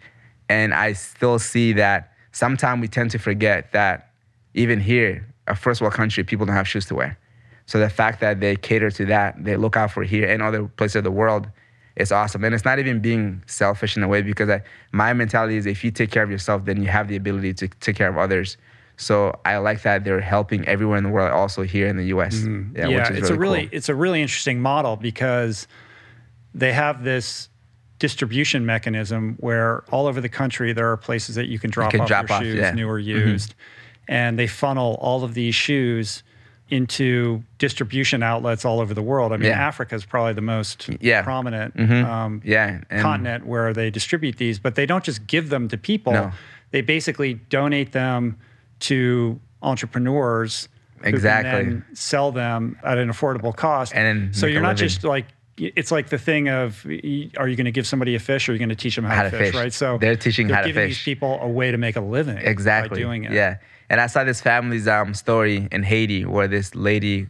[0.49, 4.11] and I still see that sometimes we tend to forget that
[4.53, 7.17] even here, a first world country, people don't have shoes to wear.
[7.65, 10.67] So the fact that they cater to that, they look out for here and other
[10.67, 11.47] places of the world,
[11.97, 12.43] it's awesome.
[12.43, 14.61] And it's not even being selfish in a way because I,
[14.91, 17.67] my mentality is if you take care of yourself, then you have the ability to
[17.67, 18.55] take care of others.
[18.97, 22.35] So I like that they're helping everywhere in the world, also here in the U.S.
[22.35, 22.75] Mm-hmm.
[22.77, 23.69] Yeah, which is it's a really cool.
[23.77, 25.67] it's a really interesting model because
[26.55, 27.49] they have this
[27.99, 32.01] distribution mechanism where all over the country there are places that you can drop can
[32.01, 32.71] off drop your off, shoes, yeah.
[32.71, 33.29] new or mm-hmm.
[33.29, 33.53] used,
[34.07, 36.23] and they funnel all of these shoes
[36.69, 39.31] into distribution outlets all over the world.
[39.31, 39.67] I mean, Yeah.
[39.67, 41.21] Africa is probably the most Yeah.
[41.21, 42.09] prominent mm-hmm.
[42.09, 45.77] um, yeah, and continent where they distribute these, but they don't just give them to
[45.77, 46.13] people.
[46.13, 46.31] No.
[46.71, 48.37] They basically donate them
[48.81, 50.69] to entrepreneurs
[51.03, 51.81] Exactly.
[51.93, 53.93] sell them at an affordable cost.
[53.93, 54.87] And then so you're not living.
[54.87, 55.25] just like
[55.57, 58.55] it's like the thing of are you going to give somebody a fish or are
[58.55, 59.55] you going to teach them how, How to fish, fish.
[59.55, 59.73] right?
[59.73, 60.97] So They're teaching how to giving fish.
[60.97, 63.31] these people a way to make a living exactly by doing it.
[63.31, 63.57] Yeah,
[63.89, 67.27] and I saw this family's um, story in Haiti where this lady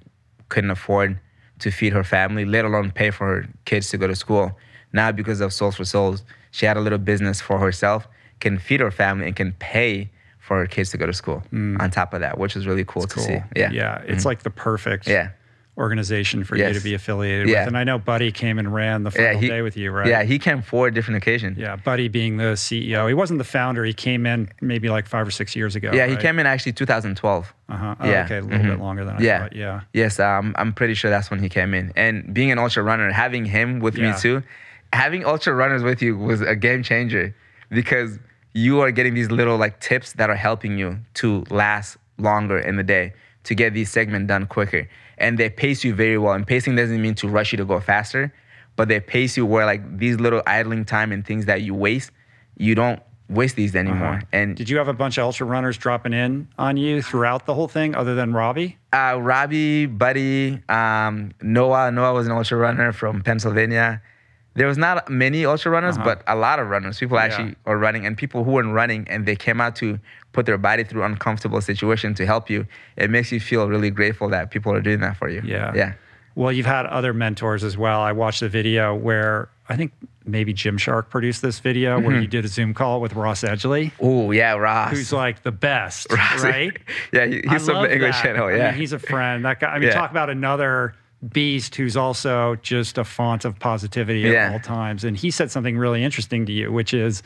[0.50, 1.20] couldn't afford
[1.60, 4.58] to feed her family, let alone pay for her kids to go to school.
[4.94, 8.08] Now, because of Soles4Souls, she had a little business for herself,
[8.40, 10.10] can feed her family, and can pay
[10.48, 11.44] for kids to go to school.
[11.54, 13.24] On top of that, which is really cool to Cool.
[13.26, 13.40] see.
[13.54, 14.02] Yeah, Yeah.
[14.08, 15.32] It's like the perfect Yeah.
[15.78, 17.60] organization for you to be affiliated Yeah.
[17.60, 17.68] with.
[17.68, 19.40] And I know Buddy came and ran the final yeah.
[19.40, 20.08] He, day with you, right?
[20.08, 21.58] Yeah, he came for different occasions.
[21.58, 23.08] Yeah, Buddy being the CEO.
[23.10, 23.84] He wasn't the founder.
[23.84, 25.92] He came in maybe like five or six years ago.
[25.94, 27.54] Yeah, he came in actually 2012.
[27.70, 27.96] Uh-huh.
[28.00, 28.24] Oh, Yeah.
[28.24, 29.40] Okay, a little bit longer than I Yeah.
[29.40, 29.54] thought.
[29.56, 29.82] Yeah.
[29.94, 31.92] Yes, um, I'm pretty sure that's when he came in.
[31.98, 34.44] And being an ultra runner, having him with me too,
[34.94, 37.36] having ultra runners with you was a game changer
[37.70, 38.18] because
[38.54, 42.76] you are getting these little like tips that are helping you to last longer in
[42.76, 44.90] the day, to get these segments done quicker.
[45.18, 46.34] And they pace you very well.
[46.34, 48.34] And pacing doesn't mean to rush you to go faster,
[48.76, 52.12] but they pace you where like these little idling time and things that you waste,
[52.58, 54.16] you don't waste these anymore.
[54.16, 54.26] Uh-huh.
[54.32, 57.54] And Did you have a bunch of ultra runners dropping in on you throughout the
[57.54, 58.78] whole thing, other than Robbie?
[58.94, 61.92] uh, Robbie, Buddy, um, Noah.
[61.92, 64.02] Noah was an ultra runner from Pennsylvania.
[64.58, 66.98] There was not many ultra runners, but a lot of runners.
[67.00, 70.00] People actually are running, and people who weren't running and they came out to
[70.34, 72.66] put their body through uncomfortable situation to help you.
[72.96, 75.42] It makes you feel really grateful that people are doing that for you.
[75.46, 75.72] Yeah.
[75.76, 75.94] yeah,
[76.36, 78.02] Well, you've had other mentors as well.
[78.02, 79.92] I watched a video where I think
[80.26, 82.06] maybe Gymshark produced this video Mm-hmm.
[82.08, 84.92] where you did a Zoom call with Ross Edgley, Oh yeah, Ross.
[84.92, 86.44] who's like the best, Ross.
[86.54, 86.76] right?
[87.14, 88.24] yeah, he- he's from the English that.
[88.24, 88.46] channel.
[88.48, 89.46] I mean, Yeah, he's a friend.
[89.46, 89.68] That guy.
[89.68, 89.94] I mean, Yeah.
[89.96, 90.96] talk about another
[91.32, 95.04] beast who's also just a font of positivity at all times.
[95.04, 97.24] And he said something really interesting to you, which is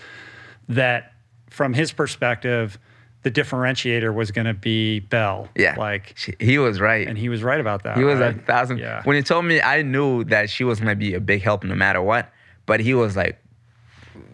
[0.69, 1.13] that
[1.49, 2.79] from his perspective,
[3.23, 5.47] the differentiator was going to be Bell.
[5.55, 5.75] yeah.
[5.77, 7.07] Like, he was right.
[7.07, 7.97] and he was right about that.
[7.97, 8.35] He was right?
[8.35, 8.79] a thousand.
[8.79, 9.03] Yeah.
[9.03, 11.75] When he told me, I knew that she was gonna be a big help no
[11.75, 12.31] matter what.
[12.65, 13.43] But he was like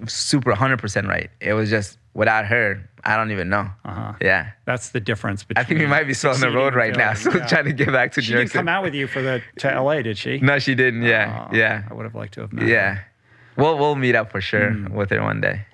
[0.08, 1.30] super 100% right.
[1.42, 3.70] It was just without her, I don't even know.
[3.86, 4.14] Uh-huh.
[4.22, 4.50] Yeah.
[4.66, 5.62] That's the difference between.
[5.64, 7.14] I think we might be still on the road right now.
[7.14, 7.46] So Yeah.
[7.48, 9.82] trying to get back to She New didn't come out with you for the to
[9.82, 10.40] LA, did she?
[10.40, 11.04] No, she didn't.
[11.04, 11.48] Yeah.
[11.50, 11.84] Oh, yeah.
[11.90, 12.64] I would have liked to have met.
[12.64, 12.70] her.
[12.70, 13.00] Yeah.
[13.56, 14.94] We'll, we'll meet up for sure Hmm.
[14.94, 15.66] with her one day.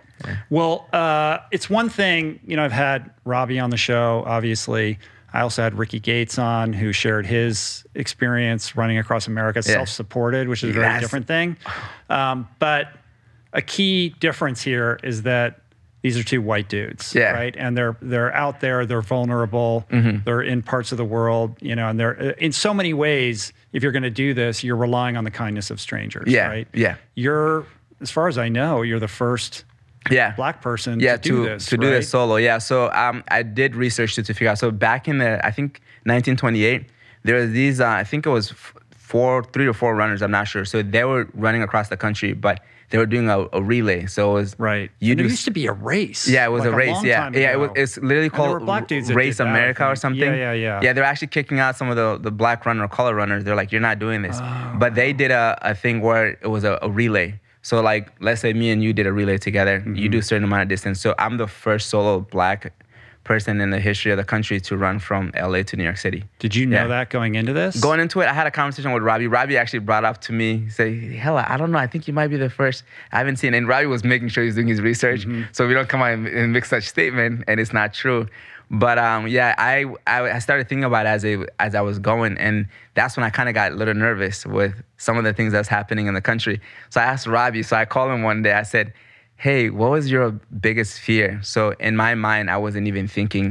[0.49, 4.99] Well, uh, it's one thing, you know, I've had Robbie on the show, obviously.
[5.33, 9.73] I also had Ricky Gates on, who shared his experience running across America Yeah.
[9.73, 11.01] self supported, which is a very Yes.
[11.01, 11.57] different thing.
[12.09, 12.89] Um, but
[13.51, 15.59] a key difference here is that
[16.03, 17.31] these are two white dudes, Yeah.
[17.31, 17.55] right?
[17.57, 20.17] And they're they're out there, they're vulnerable, Mm-hmm.
[20.25, 23.51] they're in parts of the world, you know, and they're in so many ways.
[23.71, 26.47] If you're going to do this, you're relying on the kindness of strangers, Yeah.
[26.47, 26.67] right?
[26.73, 26.95] Yeah.
[27.15, 27.65] You're,
[28.01, 29.63] as far as I know, you're the first
[30.11, 30.35] Yeah.
[30.35, 31.65] black person yeah, to do to, this.
[31.67, 32.35] to do this solo.
[32.35, 32.57] Yeah.
[32.59, 34.59] So um, I did research to, to figure out.
[34.59, 36.85] So back in the, I think 1928,
[37.23, 38.53] there was these, uh, I think it was
[38.91, 40.65] four, three or four runners, I'm not sure.
[40.65, 42.59] So they were running across the country, but
[42.93, 44.05] they were doing a, a relay.
[44.05, 44.91] So it was Right.
[44.99, 46.27] You and do it used to be a race.
[46.27, 46.93] yeah, it was like a race.
[46.93, 47.51] long yeah, time yeah.
[47.53, 47.71] It was.
[47.75, 50.21] It's literally And there were called black dudes Race that, America or something.
[50.21, 50.79] Yeah, yeah, yeah.
[50.83, 53.45] Yeah, they're actually kicking out some of the the black runner or color runners.
[53.45, 54.37] They're like, you're not doing this.
[54.39, 54.75] Oh.
[54.77, 57.39] But they did a, a thing where it was a, a relay.
[57.63, 59.79] So like, let's say me and you did a relay together.
[59.79, 59.95] Mm-hmm.
[59.95, 61.01] You do a certain amount of distance.
[61.01, 62.73] So I'm the first solo black
[63.23, 66.25] person in the history of the country to run from LA to New York City.
[66.39, 66.87] Did you know Yeah.
[66.87, 67.79] that going into this?
[67.79, 69.27] Going into it, I had a conversation with Robbie.
[69.27, 71.77] Robbie actually brought up to me, say, "Hellah, I don't know.
[71.79, 72.83] I think you might be the first.
[73.11, 75.87] I haven't seen." And Robbie was making sure he's doing his research, so we don't
[75.87, 78.27] come out and, make such statement, and it's not true.
[78.71, 81.99] But um, yeah, I, I I started thinking about it as a, as I was
[81.99, 85.33] going, and that's when I kind of got a little nervous with some of the
[85.33, 86.59] things that's happening in the country.
[86.89, 87.63] So I asked Robbie.
[87.63, 88.53] So I called him one day.
[88.53, 88.91] I said,
[89.43, 90.27] "Hey, what was your
[90.67, 93.47] biggest fear?" So in my mind, I wasn't even thinking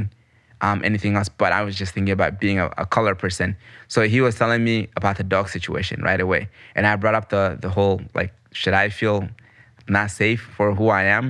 [0.65, 3.55] um, anything else, but I was just thinking about being a, a color person.
[3.93, 6.41] So he was telling me about the dog situation right away,
[6.75, 9.17] and I brought up the the whole like, should I feel
[9.87, 11.25] not safe for who I am?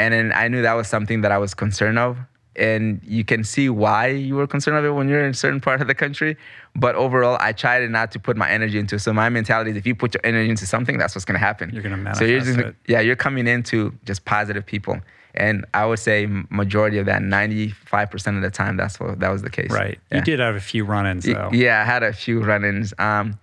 [0.00, 2.16] And then I knew that was something that I was concerned of.
[2.56, 5.60] And you can see why you were concerned of it when you're in a certain
[5.60, 6.36] part of the country.
[6.74, 8.96] But overall, I tried not to put my energy into.
[8.96, 8.98] it.
[9.00, 11.70] So my mentality is, if you put your energy into something, that's what's gonna happen.
[11.72, 12.74] You're gonna manifest So you're just it.
[12.86, 15.00] yeah, you're coming into just positive people.
[15.34, 19.42] And I would say majority of that, 95% of the time, that's what that was
[19.42, 19.70] the case.
[19.70, 19.98] Right.
[20.10, 20.18] Yeah.
[20.18, 21.50] You did have a few run-ins though.
[21.52, 22.92] Yeah, I had a few run-ins.
[22.98, 23.38] Um,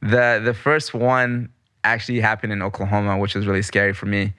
[0.00, 1.48] the the first one
[1.84, 4.34] actually happened in Oklahoma, which was really scary for me.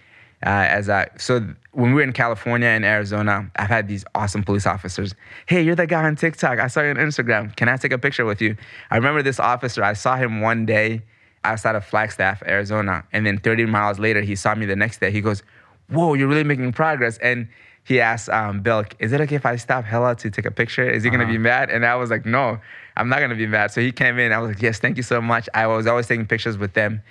[0.45, 4.43] Uh, as I so when we were in California and Arizona, I've had these awesome
[4.43, 5.13] police officers.
[5.45, 6.59] Hey, you're the guy on TikTok.
[6.59, 7.55] I saw you on Instagram.
[7.55, 8.55] Can I take a picture with you?
[8.89, 9.83] I remember this officer.
[9.83, 11.03] I saw him one day
[11.43, 15.11] outside of Flagstaff, Arizona, and then 30 miles later, he saw me the next day.
[15.11, 15.43] He goes,
[15.89, 17.47] "Whoa, you're really making progress." And
[17.83, 20.89] he asked um, Bill, "Is it okay if I stop Hellah to take a picture?
[20.89, 22.59] Is he gonna be mad?" And I was like, "No,
[22.97, 24.31] I'm not gonna be mad." So he came in.
[24.31, 27.01] I was like, "Yes, thank you so much." I was always taking pictures with them,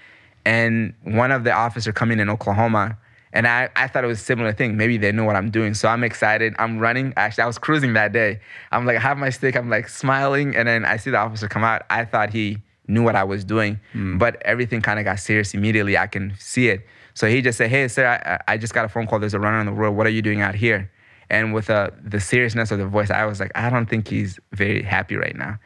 [0.44, 2.98] and one of the officer coming in Oklahoma.
[3.32, 4.76] And I, I thought it was a similar thing.
[4.76, 5.74] Maybe they know what I'm doing.
[5.74, 6.54] So I'm excited.
[6.58, 7.12] I'm running.
[7.16, 8.40] Actually, I was cruising that day.
[8.72, 9.56] I'm like, I have my stick.
[9.56, 10.56] I'm like smiling.
[10.56, 11.82] And then I see the officer come out.
[11.90, 12.58] I thought he
[12.88, 13.78] knew what I was doing,
[14.18, 15.98] but everything kind of got serious immediately.
[15.98, 16.86] I can see it.
[17.12, 19.18] So he just said, Hey, sir, I, I just got a phone call.
[19.18, 19.92] There's a runner on the road.
[19.92, 20.90] What are you doing out here?
[21.28, 24.40] And with uh, the seriousness of the voice, I was like, I don't think he's
[24.52, 25.58] very happy right now.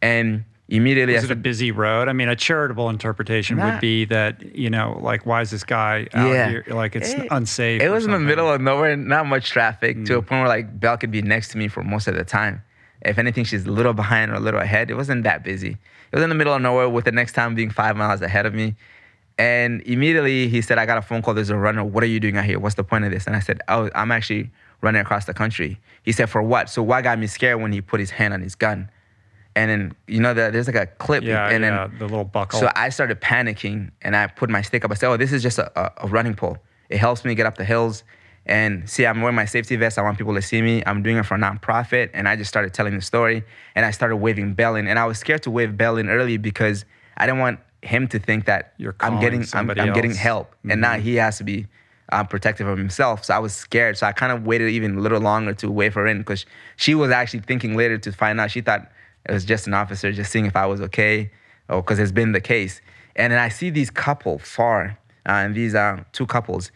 [0.00, 0.44] And
[0.76, 2.08] immediately, Was it a busy road?
[2.08, 6.06] I mean, a charitable interpretation would be that you know, like, why is this guy
[6.14, 6.48] out Yeah.
[6.48, 6.64] here?
[6.68, 7.82] Like, it's It- unsafe.
[7.82, 10.06] It was in the middle of nowhere, not much traffic, Mm.
[10.06, 12.24] to a point where like Belle could be next to me for most of the
[12.24, 12.62] time.
[13.02, 14.90] If anything, she's a little behind or a little ahead.
[14.90, 15.70] It wasn't that busy.
[16.10, 18.46] It was in the middle of nowhere with the next town being five miles ahead
[18.46, 18.76] of me.
[19.38, 21.34] And immediately he said, I got a phone call.
[21.34, 21.82] There's a runner.
[21.84, 22.58] What are you doing out here?
[22.58, 23.26] What's the point of this?
[23.26, 24.50] And I said, Oh, I'm actually
[24.82, 25.80] running across the country.
[26.02, 26.68] He said, For what?
[26.70, 28.90] So what got me scared when he put his hand on his gun?
[29.54, 31.24] And then, you know, the, there's like a clip.
[31.24, 32.58] Yeah, and yeah, then the little buckle.
[32.58, 34.90] so I started panicking and I put my stick up.
[34.90, 36.58] I said, Oh, this is just a, a, a running pole.
[36.88, 38.04] It helps me get up the hills.
[38.44, 39.98] And see, I'm wearing my safety vest.
[39.98, 40.82] I want people to see me.
[40.84, 42.10] I'm doing it for a nonprofit.
[42.12, 43.44] And I just started telling the story.
[43.74, 44.88] And I started waving Belle in.
[44.88, 46.84] And I was scared to wave Belle in early because
[47.16, 50.54] I didn't want him to think that I'm getting I'm, I'm getting help.
[50.68, 51.66] And now he has to be
[52.10, 53.24] um, protective of himself.
[53.24, 53.96] So I was scared.
[53.96, 56.44] So I kind of waited even a little longer to wave her in because
[56.76, 58.50] she was actually thinking later to find out.
[58.50, 58.90] She thought
[59.26, 61.30] it was just an officer just seeing if I was okay,
[61.68, 62.80] because it's been the case.
[63.16, 66.72] And then I see these couple far, uh, and these uh, two couples,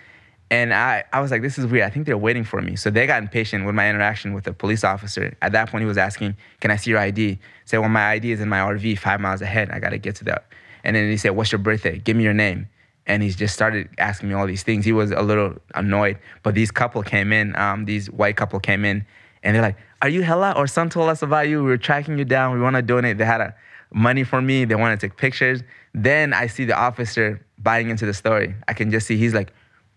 [0.51, 1.85] and I, I was like, this is weird.
[1.85, 2.77] I think they're waiting for me.
[2.77, 5.37] So they got impatient with my interaction with the police officer.
[5.43, 7.39] At that point, he was asking, can I see your ID?
[7.65, 9.71] Say, well, my ID is in my RV five miles ahead.
[9.71, 10.47] I got to get to that.
[10.85, 11.99] And then he said, what's your birthday?
[11.99, 12.69] Give me your name.
[13.09, 14.85] And he just started asking me all these things.
[14.85, 16.19] He was a little annoyed.
[16.45, 19.05] But these couple came in, um, these white couple came in,
[19.43, 20.55] and they're like, are you Hellah?
[20.57, 21.63] Or son told us about you.
[21.63, 22.55] We were tracking you down.
[22.55, 23.19] We want to donate.
[23.19, 23.55] They had a,
[23.93, 24.65] money for me.
[24.65, 25.63] They want to take pictures.
[25.95, 28.55] Then I see the officer buying into the story.
[28.69, 29.53] I can just see he's like,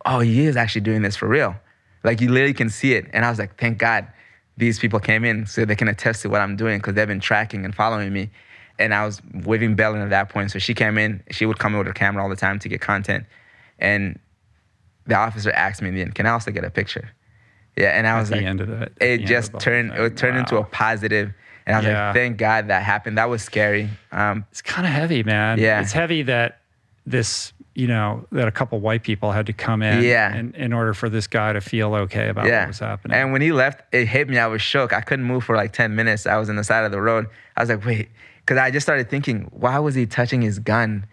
[0.05, 1.55] oh, he is actually doing this for real.
[2.03, 3.07] Like you literally can see it.
[3.11, 4.07] And I was like, thank God
[4.57, 7.19] these people came in so they can attest to what I'm doing because they've been
[7.19, 8.29] tracking and following me.
[8.77, 10.51] And I was waving Belle in at that point.
[10.51, 11.21] So she came in.
[11.31, 13.25] She would come in with her camera all the time to get content.
[13.77, 14.17] And
[15.05, 17.09] the officer asked me in the end, can I also get a picture?
[17.79, 20.03] Yeah, and I At was the like, end of it, it of just turned, thing.
[20.03, 20.63] it turned into a
[21.65, 22.05] And I was Yeah.
[22.07, 23.17] like, thank God that happened.
[23.17, 23.89] That was scary.
[24.11, 25.59] Um, it's kind of heavy, man.
[25.59, 25.79] Yeah.
[25.81, 26.59] It's heavy that
[27.05, 30.35] this, you know, that a couple white people had to come in Yeah.
[30.35, 32.61] in, in order for this guy to feel okay about yeah.
[32.61, 33.15] what was happening.
[33.15, 34.37] And when he left, it hit me.
[34.39, 34.91] I was shook.
[34.91, 36.25] I couldn't move for like 10 minutes.
[36.27, 37.27] I was on the side of the road.
[37.55, 38.09] I was like, wait,
[38.41, 41.05] because I just started thinking, why was he touching his gun?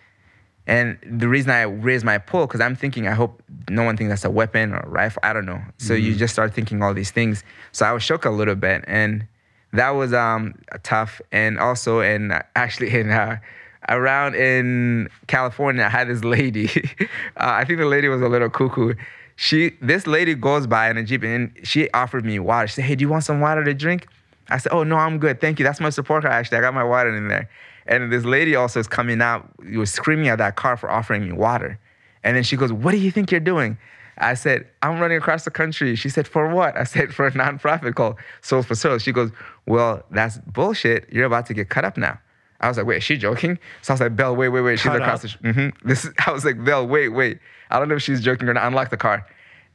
[0.67, 3.41] And the reason I raised my pull, because I'm thinking, I hope
[3.71, 5.21] no one thinks that's a weapon or a rifle.
[5.23, 5.61] I don't know.
[5.79, 6.19] So you Mm-hmm.
[6.19, 7.45] just start thinking all these things.
[7.73, 8.85] So I was shook a little bit.
[8.89, 9.27] And
[9.73, 11.21] that was um, tough.
[11.31, 13.37] And also, and actually, in uh,
[13.89, 16.69] around in California, I had this lady.
[17.01, 17.07] uh,
[17.37, 18.95] I think the lady was a little cuckoo.
[19.37, 22.67] She, this lady goes by in a jeep, and she offered me water.
[22.67, 24.09] She said, "Hey, do you want some water to drink?"
[24.49, 25.65] I said, "Oh no, I'm good, thank you.
[25.65, 26.33] That's my support car.
[26.33, 27.49] Actually, I got my water in there."
[27.89, 29.49] And this lady also is coming out.
[29.65, 31.79] You was screaming at that car for offering me water,
[32.25, 33.79] and then she goes, "What do you think you're doing?"
[34.19, 35.95] I said, I'm running across the country.
[35.95, 36.77] She said, For what?
[36.77, 39.03] I said, For a nonprofit called Soles4Souls.
[39.03, 39.31] She goes,
[39.67, 41.07] Well, that's bullshit.
[41.13, 42.19] You're about to get cut up now.
[42.61, 43.59] I was like, Wait, is she joking?
[43.83, 44.79] So I was like, Belle, wait, wait, wait.
[44.79, 45.31] She's Cut across up?
[45.43, 45.69] the mm-hmm.
[45.89, 47.39] This is, I was like, Belle, wait, wait.
[47.71, 48.67] I don't know if she's joking or not.
[48.67, 49.27] Unlock the car.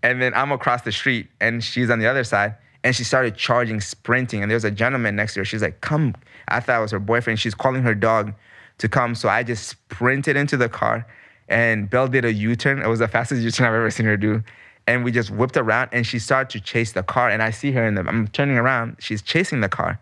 [0.02, 2.56] And then I'm across the street and she's on the other side.
[2.84, 4.42] And she started charging, sprinting.
[4.42, 5.46] And there's a gentleman next to her.
[5.46, 6.16] She's like, Come.
[6.48, 7.40] I thought it was her boyfriend.
[7.40, 8.34] She's calling her dog
[8.80, 9.16] to come.
[9.16, 11.06] So I just sprinted into the car
[11.48, 12.82] and Belle did a U-turn.
[12.82, 14.42] It was the fastest U-turn I've ever seen her do.
[14.88, 17.30] And we just whipped around and she started to chase the car.
[17.30, 18.98] And I see her in the I'm turning around.
[19.00, 20.00] She's chasing the car.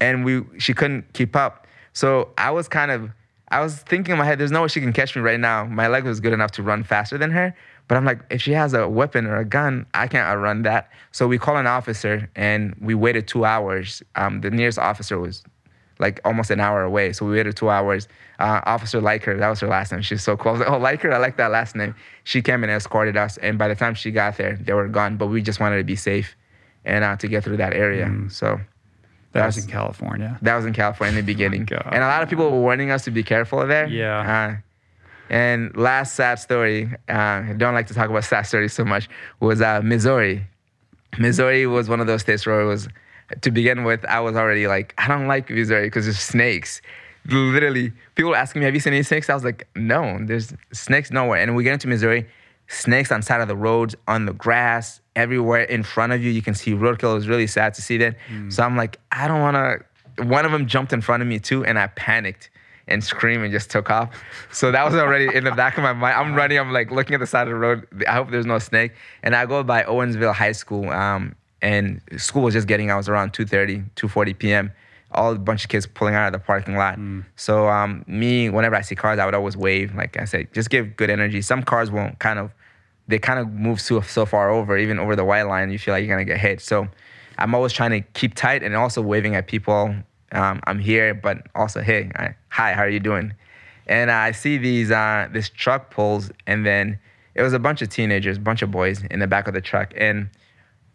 [0.00, 1.66] And we she couldn't keep up.
[1.92, 3.10] So I was kind of
[3.48, 5.64] I was thinking in my head, there's no way she can catch me right now.
[5.64, 7.54] My leg was good enough to run faster than her.
[7.88, 10.90] But I'm like, if she has a weapon or a gun, I can't outrun that.
[11.12, 14.02] So we call an officer and we waited two hours.
[14.16, 15.44] Um, the nearest officer was
[15.98, 17.12] like almost an hour away.
[17.12, 18.08] So we waited two hours.
[18.38, 20.02] Uh, Officer Liker, that was her last name.
[20.02, 20.50] She's so cool.
[20.50, 21.94] I was like, oh, Liker, I like that last name.
[22.24, 23.36] She came and escorted us.
[23.38, 25.16] And by the time she got there, they were gone.
[25.16, 26.36] But we just wanted to be safe
[26.84, 28.12] and uh, to get through that area.
[28.28, 28.60] So
[29.32, 30.38] That was that's- in California.
[30.42, 31.64] that was in California in the beginning.
[31.64, 31.82] God.
[31.86, 33.86] and a lot of people were warning us to be careful there.
[33.86, 34.20] Yeah.
[34.20, 34.56] Uh,
[35.30, 37.12] and last sad story, uh,
[37.48, 39.08] I don't like to talk about sad stories so much,
[39.40, 40.46] was uh, Missouri.
[41.18, 42.88] Missouri was one of those states where it was,
[43.40, 46.80] to begin with, I was already like, I don't like Missouri because there's snakes.
[47.28, 49.28] Literally, people were asking me, have you seen any snakes?
[49.28, 51.40] I was like, no, there's snakes nowhere.
[51.40, 52.28] And we get into Missouri,
[52.68, 56.30] snakes on side of the roads, on the grass, everywhere in front of you.
[56.30, 57.12] You can see roadkill.
[57.12, 58.16] It was really sad to see that.
[58.50, 60.24] So I'm like, I don't want to.
[60.24, 62.50] One of them jumped in front of me too, and I panicked
[62.88, 64.10] and screamed and just took off.
[64.52, 66.16] So that was already in the back of my mind.
[66.16, 66.58] I'm running.
[66.58, 67.86] I'm like looking at the side of the road.
[68.06, 68.92] I hope there's no snake.
[69.22, 72.90] And I go by Owensville High School, um, and school was just getting.
[72.90, 74.72] I was around 2:30, 2:40 p.m.
[75.12, 76.98] All a bunch of kids pulling out of the parking lot.
[77.36, 79.94] So um, me, whenever I see cars, I would always wave.
[79.94, 81.42] Like I said, just give good energy.
[81.42, 82.52] Some cars won't kind of
[83.08, 85.94] they kind of move so, so far over, even over the white line, you feel
[85.94, 86.60] like you're gonna get hit.
[86.60, 86.88] So
[87.38, 89.94] I'm always trying to keep tight and also waving at people.
[90.32, 93.32] Um, I'm here, but also, hey, I, hi, how are you doing?
[93.86, 96.98] And I see these uh, this truck pulls, and then
[97.34, 99.92] it was a bunch of teenagers, bunch of boys in the back of the truck,
[99.96, 100.28] and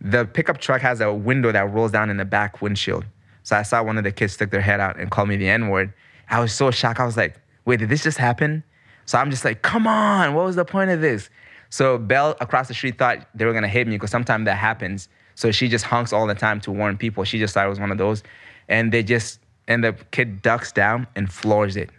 [0.02, 3.06] the pickup truck has a window that rolls down in the back windshield.
[3.44, 5.48] So I saw one of the kids stick their head out and call me the
[5.48, 5.94] N word.
[6.30, 7.00] I was so shocked.
[7.00, 8.64] I was like, wait, did this just happen?
[9.06, 11.30] So I'm just like, come on, what was the point of this?
[11.70, 15.08] So Belle across the street thought they were gonna hit me because sometimes that happens.
[15.36, 17.24] So she just honks all the time to warn people.
[17.24, 18.24] She just thought it was one of those.
[18.72, 21.90] And they just, and the kid ducks down and floors it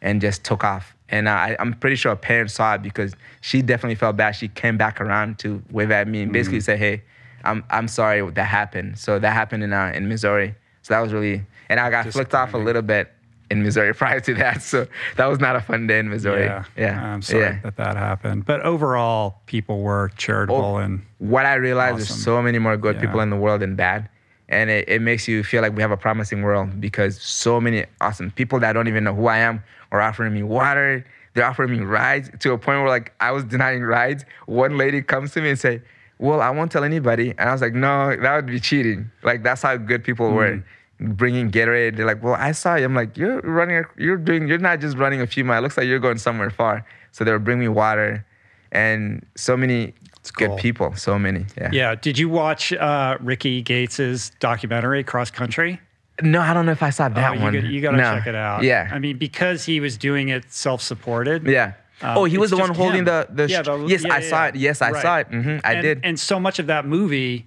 [0.00, 0.94] and just took off.
[1.08, 4.32] And I, I'm pretty sure a parent saw it because she definitely felt bad.
[4.36, 7.02] She came back around to wave at me and basically say, "Hey,
[7.44, 10.54] I'm I'm sorry that happened." So that happened in uh, in Missouri.
[10.82, 13.12] So that was really, and I got flicked off a little bit
[13.52, 14.62] in Missouri prior to that.
[14.62, 14.86] So
[15.16, 16.44] that was not a fun day in Missouri.
[16.44, 16.64] Yeah.
[16.76, 17.04] yeah.
[17.14, 17.58] I'm sorry Yeah.
[17.62, 18.44] that that happened.
[18.44, 22.14] But overall, people were charitable Oh, and what I realized Awesome.
[22.16, 23.02] there's so many more good Yeah.
[23.02, 24.08] people in the world than bad.
[24.48, 27.84] And it, it makes you feel like we have a promising world because so many
[28.00, 31.04] awesome people that don't even know who I am are offering me water.
[31.34, 34.24] They're offering me rides to a point where like I was denying rides.
[34.46, 35.82] One lady comes to me and say,
[36.18, 37.30] well, I won't tell anybody.
[37.30, 39.10] And I was like, no, that would be cheating.
[39.22, 40.62] Like that's how good people were
[41.00, 41.16] mm.
[41.16, 41.96] bringing Gatorade.
[41.96, 42.84] They're like, well, I saw you.
[42.84, 45.58] I'm like, you're running, you're doing, you're not just running a few miles.
[45.58, 46.86] It looks like you're going somewhere far.
[47.12, 48.24] So they were bringing me water
[48.72, 49.94] and so many
[50.30, 50.48] cool.
[50.48, 50.94] good people.
[50.96, 51.46] So many.
[51.56, 51.70] Yeah.
[51.72, 51.94] yeah.
[51.94, 55.80] Did you watch uh, Rickey Gates's documentary Cross Country?
[56.22, 57.54] No, I don't know if I saw that oh, one.
[57.54, 58.14] You got, you got to No.
[58.18, 58.62] check it out.
[58.62, 58.88] Yeah.
[58.90, 61.46] I mean, because he was doing it self-supported.
[61.46, 61.74] yeah.
[62.02, 63.04] Um, oh, he was the one holding him.
[63.06, 63.48] the the.
[63.48, 64.48] Yeah, the- yes, yeah, I yeah, saw yeah.
[64.48, 64.56] it.
[64.56, 65.02] Yes, I Right.
[65.02, 65.26] saw it.
[65.28, 66.00] hmm I and, did.
[66.04, 67.46] And so much of that movie,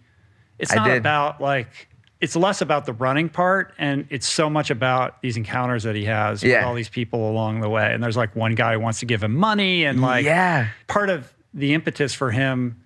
[0.57, 0.97] it's I not did.
[0.97, 1.88] about like
[2.19, 6.03] it's less about the running part and it's so much about these encounters that he
[6.05, 7.93] has with all these people along the way.
[7.93, 10.69] And there's like one guy who wants to give him money and like yeah.
[10.88, 12.81] part of the impetus for him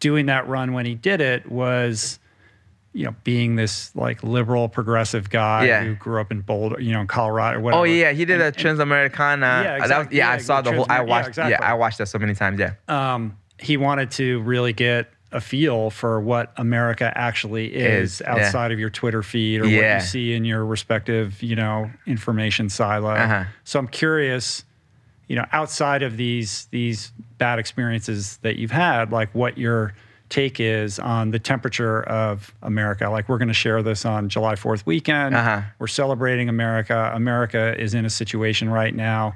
[0.00, 2.18] doing that run when he did it was
[2.94, 5.84] you know being this like liberal progressive guy Yeah.
[5.84, 7.80] who grew up in Boulder, you know, in Colorado whatever.
[7.82, 9.40] Oh yeah, he did And- a Transamericana.
[9.40, 10.16] Yeah, That was- exactly.
[10.18, 10.86] yeah, I saw the whole.
[10.88, 11.38] I Transamer- yeah, watched.
[11.38, 11.58] Yeah.
[11.62, 12.58] I watched that so many times.
[12.58, 12.72] Yeah.
[12.88, 18.32] um, he wanted to really get a feel for what America actually is, Is, yeah.
[18.32, 22.70] outside of your Twitter feed or what you see in your respective, you know, information
[22.70, 23.10] silo.
[23.10, 23.44] Uh-huh.
[23.64, 24.64] So I'm curious,
[25.26, 29.94] you know, outside of these these bad experiences that you've had, like what your
[30.28, 33.08] take is on the temperature of America.
[33.08, 35.34] Like we're going to share this on July 4th weekend.
[35.34, 35.62] Uh-huh.
[35.78, 37.10] We're celebrating America.
[37.14, 39.34] America is in a situation right now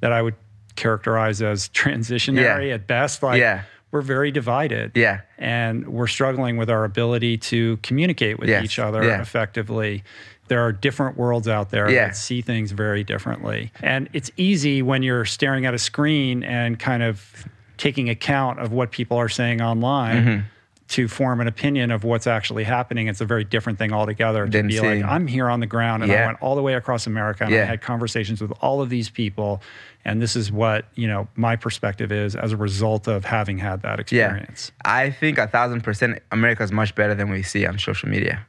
[0.00, 0.34] that I would
[0.74, 2.74] characterize as transitionary Yeah.
[2.74, 3.22] at best.
[3.22, 3.62] Like Yeah.
[3.92, 4.92] we're very divided.
[4.96, 5.20] Yeah.
[5.38, 8.64] And we're struggling with our ability to communicate with Yes.
[8.64, 9.20] each other Yeah.
[9.22, 10.02] effectively.
[10.48, 12.06] There are different worlds out there Yeah.
[12.06, 13.72] that see things very differently.
[13.82, 17.46] And it's easy when you're staring at a screen and kind of
[17.78, 20.40] taking account of what people are saying online Mm-hmm.
[20.88, 23.08] to form an opinion of what's actually happening.
[23.08, 25.66] It's a very different thing altogether to Than be seeing- like, I'm here on the
[25.66, 28.80] ground and I went all the way across America and I had conversations with all
[28.80, 29.60] of these people.
[30.04, 33.82] And this is what, you know, my perspective is as a result of having had
[33.82, 34.70] that experience.
[34.84, 38.46] I think a thousand percent America is much better than we see on social media.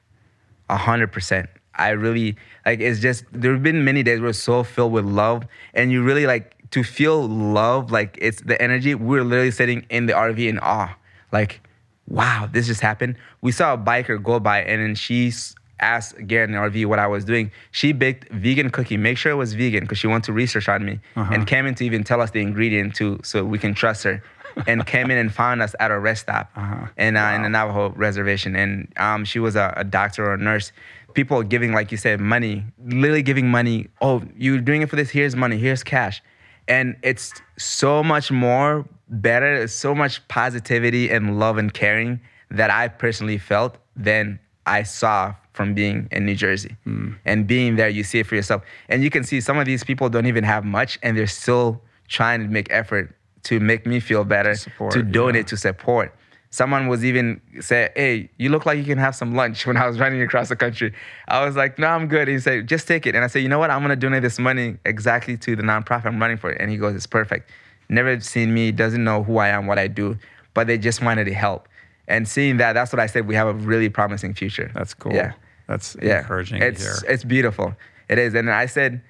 [0.70, 1.50] A hundred percent.
[1.78, 2.36] I really
[2.66, 2.80] like.
[2.80, 5.44] It's just there have been many days we're so filled with love,
[5.74, 7.92] and you really like to feel love.
[7.92, 8.96] Like it's the energy.
[8.96, 10.96] We're literally sitting in the RV in awe.
[11.32, 11.62] Like,
[12.08, 13.16] wow, this just happened.
[13.42, 15.32] We saw a biker go by, and then she
[15.80, 17.52] asked Garrett in the RV what I was doing.
[17.72, 18.98] She baked vegan cookie.
[18.98, 21.76] Make sure it was vegan because she wanted to research on me, and came in
[21.76, 24.24] to even tell us the ingredient too, so we can trust her.
[24.66, 26.50] and came in and found us at a rest stop
[26.98, 28.56] and uh, in the Navajo reservation.
[28.56, 30.72] And um, she was a, a doctor or a nurse.
[31.18, 33.88] People are giving, like you said, money, literally giving money.
[34.02, 35.10] Oh, you're doing it for this?
[35.10, 35.58] Here's money.
[35.58, 36.22] Here's cash.
[36.68, 39.52] And it's so much more better.
[39.64, 42.22] It's so much positivity and love and caring
[42.52, 46.76] that I personally felt than I saw from being in New Jersey.
[46.84, 47.14] Hmm.
[47.26, 48.62] And being there, you see it for yourself.
[48.88, 51.82] And you can see some of these people don't even have much and they're still
[52.08, 53.16] trying to make effort
[53.46, 55.12] to make me feel better, Support, to yeah.
[55.12, 56.14] donate, to support.
[56.50, 59.86] Someone was even said, "Hey, you look like you can have some lunch." When I
[59.88, 60.94] was running across the country,
[61.28, 63.50] I was like, "No, I'm good." He said, "Just take it." And I said, "You
[63.50, 63.70] know what?
[63.70, 66.96] I'm gonna donate this money exactly to the nonprofit I'm running for." And he goes,
[66.96, 67.50] "It's perfect."
[67.90, 70.18] Never seen me, doesn't know who I am, what I do,
[70.54, 71.68] but they just wanted to help.
[72.08, 73.28] And seeing that, that's what I said.
[73.28, 74.72] We have a really promising future.
[74.74, 75.14] That's cool.
[75.14, 75.34] Yeah
[75.68, 76.20] That's yeah.
[76.20, 77.14] encouraging It's to hear.
[77.14, 77.76] it's beautiful.
[78.10, 78.34] It is.
[78.34, 79.02] And I said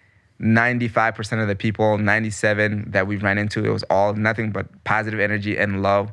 [0.42, 5.20] 95% of the people, 97 that we've ran into, it was all nothing but positive
[5.20, 6.12] energy and love,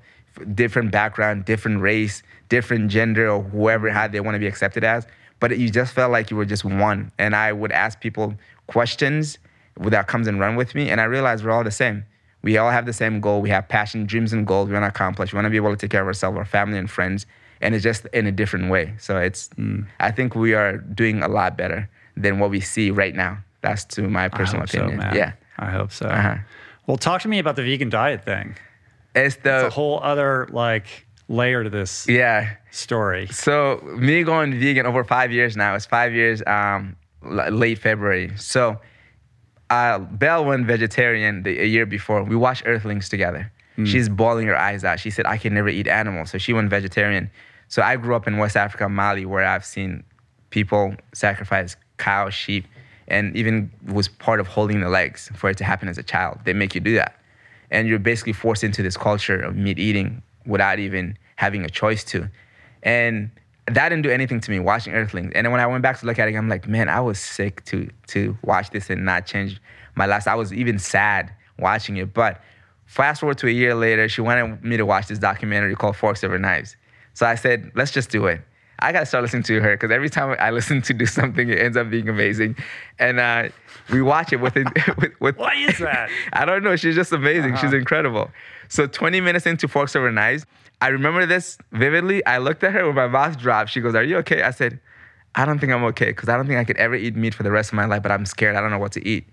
[0.54, 5.06] different background, different race, different gender, or whoever had they want to be accepted as.
[5.40, 7.12] But you just felt like you were just one.
[7.18, 8.34] And I would ask people
[8.66, 9.38] questions
[9.76, 12.04] that comes and run with me, and I realized we're all the same.
[12.42, 13.40] We all have the same goal.
[13.40, 15.32] We have passion, dreams, and goals we want to accomplish.
[15.32, 17.26] We want to be able to take care of ourselves, our family, and friends,
[17.60, 18.94] and it's just in a different way.
[18.98, 19.50] So it's,
[19.98, 23.38] I think we are doing a lot better than what we see right now.
[23.62, 25.16] That's to my personal hope so, man.
[25.16, 26.06] yeah, I hope so.
[26.06, 26.36] Uh-huh.
[26.86, 28.56] Well, talk to me about the vegan diet thing.
[29.14, 32.56] It's It's the a whole other like layer to this yeah.
[32.70, 33.26] story.
[33.28, 35.74] So me going vegan over five years now.
[35.74, 38.32] It's five years, um, l- late February.
[38.36, 38.78] So
[39.70, 42.22] uh, Belle went vegetarian the, a year before.
[42.22, 43.50] We watched Earthlings together.
[43.86, 45.00] She's bawling her eyes out.
[45.00, 47.28] She said, "I can never eat animals," so she went vegetarian.
[47.66, 50.04] So I grew up in West Africa, Mali, where I've seen
[50.50, 52.66] people sacrifice cows, sheep,
[53.08, 56.38] and even was part of holding the legs for it to happen as a child.
[56.44, 57.18] They make you do that,
[57.74, 62.04] and you're basically forced into this culture of meat eating without even having a choice
[62.04, 62.30] to.
[62.82, 63.30] And
[63.66, 65.32] that didn't do anything to me watching Earthlings.
[65.34, 67.18] And then when I went back to look at it, I'm like, man, I was
[67.18, 69.60] sick to to watch this and not change
[69.96, 70.28] my last.
[70.28, 72.14] I was even sad watching it.
[72.14, 72.40] But
[72.86, 76.22] fast forward to a year later, she wanted me to watch this documentary called Forks
[76.22, 76.76] Over Knives.
[77.14, 78.40] So I said, let's just do it.
[78.80, 81.58] I gotta start listening to her because every time I listen to do something, it
[81.58, 82.56] ends up being amazing.
[82.98, 83.48] And uh,
[83.90, 84.54] we watch it with,
[84.98, 86.08] with, with Why is that?
[86.32, 86.76] I don't know.
[86.76, 87.54] She's just amazing.
[87.56, 87.76] She's Uh-huh.
[87.76, 88.30] incredible.
[88.68, 90.46] So 20 minutes into Forks Over Knives,
[90.80, 92.24] I remember this vividly.
[92.26, 93.70] I looked at her with my mouth dropped.
[93.70, 94.42] She goes, Are you okay?
[94.42, 94.80] I said,
[95.34, 97.42] I don't think I'm okay because I don't think I could ever eat meat for
[97.42, 98.56] the rest of my life, but I'm scared.
[98.56, 99.26] I don't know what to eat.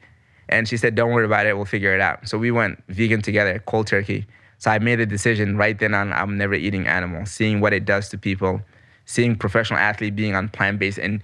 [0.50, 1.56] And she said, Don't worry about it.
[1.56, 2.28] We'll figure it out.
[2.28, 4.26] So we went vegan together, cold turkey.
[4.58, 7.86] So I made a decision right then on I'm never eating animal, seeing what it
[7.86, 8.62] does to people,
[9.06, 11.22] seeing professional athlete being on plant based and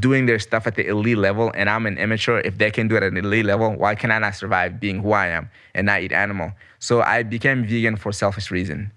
[0.00, 1.52] doing their stuff at the elite level.
[1.54, 2.40] And I'm an immature.
[2.40, 5.00] If they can do it at an elite level, why can I not survive being
[5.00, 6.52] who I am and not eat animal?
[6.78, 8.90] So I became vegan for selfish reason.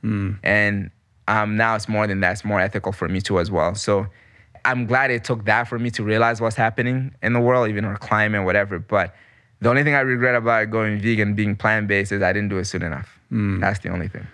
[0.43, 0.91] And
[1.27, 2.31] um, now it's more than that.
[2.31, 3.75] It's more ethical for me too as well.
[3.75, 4.07] So
[4.65, 7.85] I'm glad it took that for me to realize what's happening in the world, even
[7.85, 8.79] our climate, whatever.
[8.79, 9.15] But
[9.61, 12.57] the only thing I regret about going vegan, being plant based, is I didn't do
[12.57, 13.19] it soon enough.
[13.59, 14.25] That's the only thing.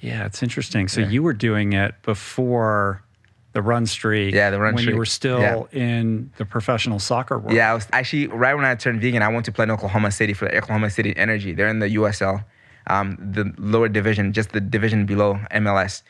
[0.00, 0.88] Yeah, it's interesting.
[0.88, 3.02] So you were doing it before
[3.52, 4.34] the run streak.
[4.34, 4.94] Yeah, the run when streak.
[4.94, 7.52] you were still in the professional soccer world.
[7.52, 9.22] Yeah, I was actually right when I turned vegan.
[9.22, 11.52] I went to play in Oklahoma City for the Oklahoma City Energy.
[11.52, 12.44] They're in the USL,
[12.86, 16.02] um, the lower division, just the division below MLS.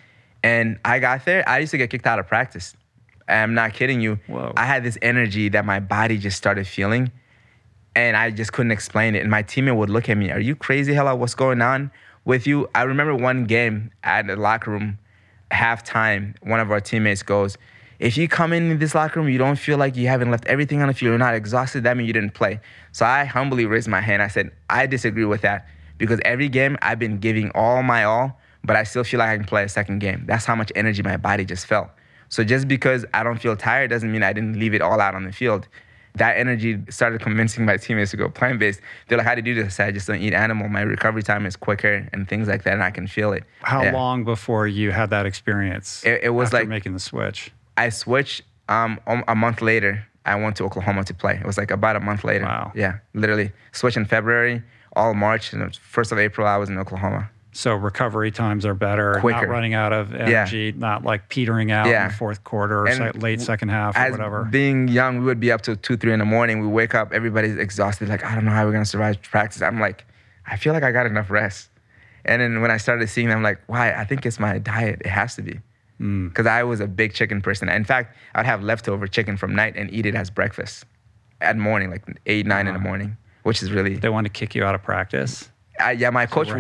[0.43, 1.47] And I got there.
[1.49, 2.75] I used to get kicked out of practice.
[3.29, 4.19] I'm not kidding you.
[4.27, 4.53] Whoa.
[4.57, 7.13] I had this energy that my body just started feeling,
[7.95, 9.21] and I just couldn't explain it.
[9.21, 10.95] And my teammate would look at me, "Are you crazy?
[10.95, 11.91] Hellah, what's going on
[12.25, 14.99] with you?" I remember one game at the locker room.
[15.51, 17.57] Halftime, one of our teammates goes,
[17.99, 20.81] if you come in this locker room, you don't feel like you haven't left everything
[20.81, 22.61] on the field, you're not exhausted, that means you didn't play.
[22.93, 24.23] So I humbly raised my hand.
[24.23, 25.69] I said, I disagree with that
[25.99, 29.37] because every game I've been giving all my all, but I still feel like I
[29.37, 30.25] can play a second game.
[30.27, 31.89] That's how much energy my body just felt.
[32.31, 35.15] So just because I don't feel tired doesn't mean I didn't leave it all out
[35.15, 35.69] on the field.
[36.17, 38.81] That energy started convincing my teammates to go plant based.
[39.09, 40.69] They're like, "How do you do this?" I just don't eat animal.
[40.69, 43.83] My recovery time is quicker and things like that, and I can feel it." How
[43.83, 43.93] Yeah.
[43.93, 46.03] long before you had that experience?
[46.05, 47.51] It- it was after like- making the switch.
[47.77, 50.05] I switched um, a month later.
[50.25, 51.35] I went to Oklahoma to play.
[51.41, 52.45] It was like about a month later.
[52.45, 52.71] Wow.
[52.75, 54.63] Yeah, literally switched in February,
[54.95, 57.31] all March, and the first of April I was in Oklahoma.
[57.61, 62.05] So recovery times are better, not running out of energy, not like petering out Yeah.
[62.05, 64.45] in the fourth quarter or se- late second half or whatever.
[64.45, 66.61] being young, we would be up till two, three in the morning.
[66.61, 68.09] We wake up, everybody's exhausted.
[68.09, 69.61] Like I don't know how we're gonna survive practice.
[69.61, 70.07] I'm like,
[70.47, 71.69] I feel like I got enough rest.
[72.25, 73.93] And then when I started seeing them, I'm like, why?
[73.93, 75.03] I think it's my diet.
[75.05, 75.61] It has to be.
[76.01, 76.31] Mm.
[76.31, 77.69] Because I was a big chicken person.
[77.69, 80.87] In fact, I'd have leftover chicken from night and eat it as breakfast
[81.43, 84.55] at morning, like eight, nine in the morning, which is really they want to kick
[84.55, 85.50] you out of practice.
[85.81, 86.51] I, yeah, my coach,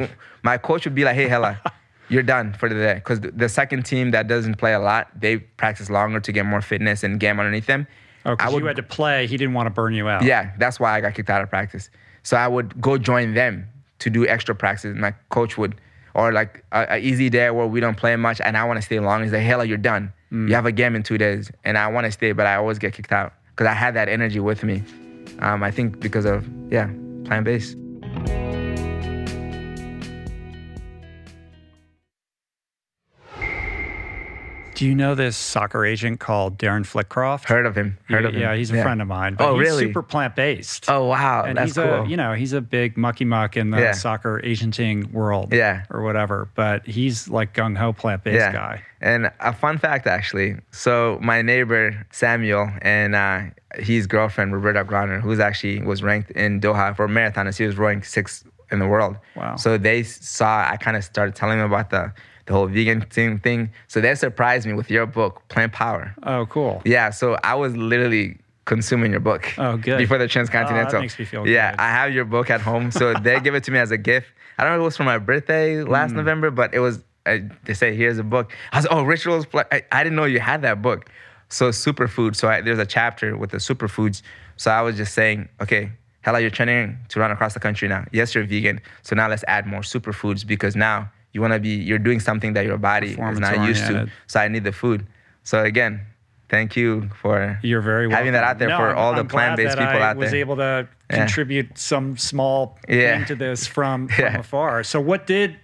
[0.42, 1.60] my coach would be like, "Hey, Hellah,
[2.08, 5.08] you're done for the day." Because the, the second team that doesn't play a lot,
[5.18, 7.86] they practice longer to get more fitness and game underneath them.
[8.26, 9.26] Oh, because you had to play.
[9.26, 10.24] He didn't want to burn you out.
[10.24, 11.90] Yeah, that's why I got kicked out of practice.
[12.22, 13.66] So I would go join them
[14.00, 14.94] to do extra practice.
[14.96, 15.80] My coach would,
[16.14, 18.82] or like a, a easy day where we don't play much, and I want to
[18.82, 19.22] stay long.
[19.22, 20.12] He's like, "Hellah, you're done.
[20.30, 22.78] You have a game in two days," and I want to stay, but I always
[22.78, 24.82] get kicked out because I had that energy with me.
[25.40, 26.90] Um, I think because of yeah,
[27.24, 27.76] plant based.
[34.80, 37.44] Do you know this soccer agent called Darren Flickcroft?
[37.44, 37.98] Heard of him?
[38.08, 38.40] Heard of him?
[38.40, 39.34] Yeah, he's a friend of mine.
[39.34, 39.84] But Oh, he's really?
[39.88, 40.86] super plant based.
[40.88, 41.84] Oh wow, and that's he's cool.
[41.84, 43.92] a you know he's a big mucky muck in the Yeah.
[43.92, 45.82] soccer agenting world Yeah.
[45.90, 48.52] or whatever but he's like gung-ho plant-based yeah.
[48.52, 50.56] guy And a fun fact, actually.
[50.70, 53.40] So my neighbor Samuel and uh,
[53.74, 57.76] his girlfriend Roberta Groner, who's actually was ranked in Doha for marathon, and she was
[57.76, 59.18] ranked sixth in the world.
[59.36, 59.56] Wow.
[59.56, 60.66] So they saw.
[60.70, 62.14] I kind of started telling them about the
[62.50, 63.70] the whole vegan thing thing.
[63.86, 66.14] So they surprised me with your book, Plant Power.
[66.24, 67.10] oh cool Yeah.
[67.10, 69.54] So I was literally consuming your book.
[69.56, 69.98] Oh, good.
[69.98, 70.92] Before the Oh, transcontinental.
[70.92, 71.80] that makes me feel Yeah, good.
[71.80, 72.90] I have your book at home.
[72.90, 74.26] So they give it to me as a gift.
[74.58, 77.04] I don't know if it was for my birthday last November, but it was.
[77.26, 78.52] Uh, they say here's a book.
[78.72, 79.46] I was oh rituals.
[79.54, 81.08] I, I didn't know you had that book.
[81.50, 82.34] So superfood.
[82.34, 84.22] So I, there's a chapter with the superfoods.
[84.56, 88.04] So I was just saying, okay, Hellah, you're training to run across the country now.
[88.12, 88.80] Yes, you're vegan.
[89.02, 91.70] So now let's add more superfoods because now you want to be.
[91.70, 94.10] You're doing something that your body is not used to.
[94.26, 95.06] So I need the food.
[95.44, 96.00] So again,
[96.48, 98.18] thank you for you're very welcome.
[98.18, 100.16] having that out there No, for all the I'm glad plant-based that people I out
[100.16, 101.16] was able to Yeah.
[101.16, 103.18] contribute some small Yeah.
[103.18, 104.38] thing to this from, from Yeah.
[104.38, 105.56] afar so what did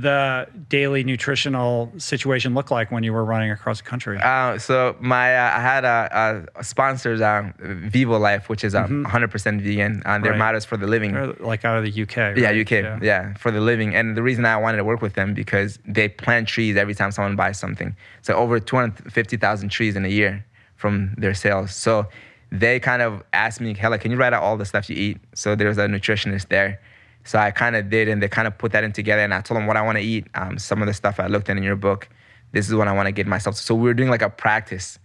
[0.00, 4.94] the daily nutritional situation look like when you were running across the country Uh, so
[5.00, 7.50] my uh, I had a, a sponsors uh,
[7.94, 10.02] Vivo Life, which is um, 100% vegan.
[10.06, 10.38] Uh, their Right.
[10.38, 11.16] motto is for the living.
[11.16, 12.60] Or, like out of the uk Yeah, right?
[12.72, 13.02] UK.
[13.02, 13.34] Yeah.
[13.34, 13.94] for the living.
[13.94, 17.10] And the reason I wanted to work with them because they plant trees every time
[17.10, 17.96] someone buys something.
[18.22, 20.44] So over 250,000 trees in a year
[20.76, 21.74] from their sales.
[21.74, 22.06] So
[22.52, 25.18] they kind of asked me, Hellah, can you write out all the stuff you eat?
[25.34, 26.80] So there was a nutritionist there.
[27.24, 29.22] So I kind of did, and they kind of put that in together.
[29.22, 30.26] And I told them what I want to eat.
[30.34, 32.08] Um, some of the stuff I looked at in your book.
[32.52, 33.56] This is what I want to get myself.
[33.56, 34.98] So we were doing like a practice,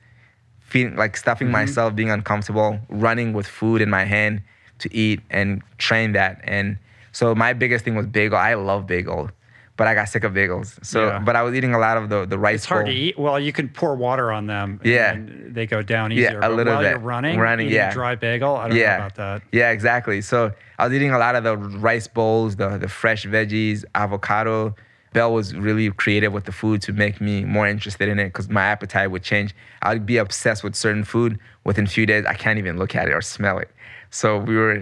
[0.59, 4.41] feeling like stuffing myself, being uncomfortable, running with food in my hand
[4.79, 6.39] to eat and train that.
[6.43, 6.77] And
[7.11, 8.37] so my biggest thing was bagel.
[8.37, 9.29] I love bagel,
[9.83, 10.69] but I got sick of bagels.
[10.85, 11.19] So, Yeah.
[11.19, 12.51] but I was eating a lot of the the rice.
[12.53, 12.55] Bowls.
[12.61, 12.93] It's hard bowl.
[12.93, 15.17] to eat well you can pour water on them Yeah.
[15.57, 16.39] they go down easier.
[16.39, 16.91] Yeah, a little while bit.
[16.91, 17.91] you're running Running, yeah.
[17.91, 18.89] dry bagel i don't yeah.
[18.91, 20.21] know about that Yeah, exactly.
[20.21, 20.37] So
[20.79, 21.55] I was eating a lot of the
[21.89, 24.75] rice bowls, the the fresh veggies, avocado.
[25.15, 28.47] Belle was really creative with the food to make me more interested in it because
[28.49, 29.49] my appetite would change.
[29.83, 31.31] I'd be obsessed with certain food.
[31.65, 33.69] Within a few days, I can't even look at it or smell it.
[34.09, 34.77] So we were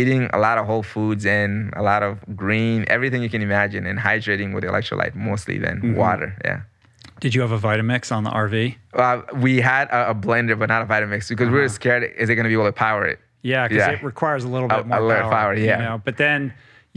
[0.00, 3.82] eating a lot of whole foods and a lot of green, everything you can imagine,
[3.86, 5.94] and hydrating with electrolyte mostly than Mm-hmm.
[6.04, 6.28] water.
[6.44, 6.60] Yeah.
[7.20, 8.54] did you have a vitamix on the rv
[9.04, 12.02] Uh, we had a, a blender, but not a Vitamix because we were scared.
[12.22, 13.18] Is it going to be able to power it?
[13.42, 13.94] Yeah, because Yeah.
[13.96, 15.30] it requires a little A- bit more a little power.
[15.38, 15.78] power, yeah.
[15.78, 15.96] You know?
[16.08, 16.40] But then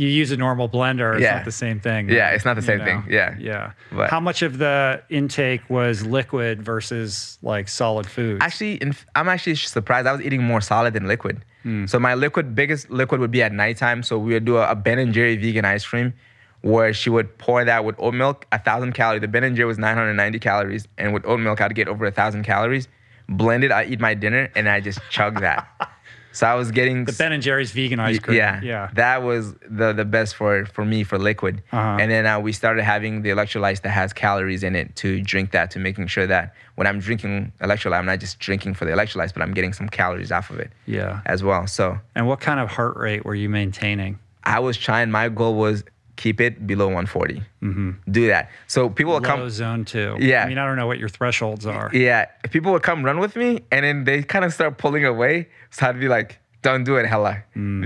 [0.01, 1.35] you use a normal blender, it's Yeah.
[1.37, 2.09] not the same thing.
[2.09, 2.85] Yeah, it's not the you same know?
[2.89, 2.99] thing.
[3.19, 3.35] Yeah.
[3.51, 3.71] Yeah.
[3.97, 8.41] But- How much of the intake was liquid versus like solid food?
[8.41, 10.05] Actually, in, I'm actually surprised.
[10.07, 11.35] I was eating more solid than liquid.
[11.63, 11.85] Hmm.
[11.85, 14.03] So my liquid, biggest liquid would be at nighttime.
[14.03, 16.13] So we would do a, a Ben and Jerry vegan ice cream,
[16.61, 19.21] where she would pour that with oat milk, a thousand calories.
[19.21, 22.11] The Ben and Jerry was 990 calories, and with oat milk, I'd get over a
[22.11, 22.87] thousand calories.
[23.27, 25.67] Blend it, I eat my dinner, and I just chug that.
[26.31, 28.37] So I was getting The Ben and Jerry's vegan ice cream.
[28.37, 28.89] yeah, Yeah.
[28.93, 31.63] That was the the best for for me for liquid.
[31.71, 31.97] Uh-huh.
[31.99, 35.51] And then uh, we started having the electrolytes that has calories in it to drink
[35.51, 38.91] that to making sure that when I'm drinking electrolyte, I'm not just drinking for the
[38.91, 41.21] electrolytes, but I'm getting some calories off of it Yeah.
[41.25, 41.65] as well.
[41.67, 44.19] So And what kind of heart rate were you maintaining?
[44.43, 45.11] I was trying.
[45.11, 45.83] My goal was
[46.23, 47.41] keep it below 140.
[47.63, 48.11] Mm-hmm.
[48.11, 48.49] Do that.
[48.67, 49.49] So people will Low come.
[49.49, 50.17] zone two.
[50.19, 50.43] Yeah.
[50.43, 51.89] I mean, I don't know what your thresholds are.
[51.93, 55.47] Yeah, people would come run with me, and then they kind of start pulling away.
[55.71, 56.29] So I'd be like,
[56.61, 57.37] "Don't do it, Hellah,"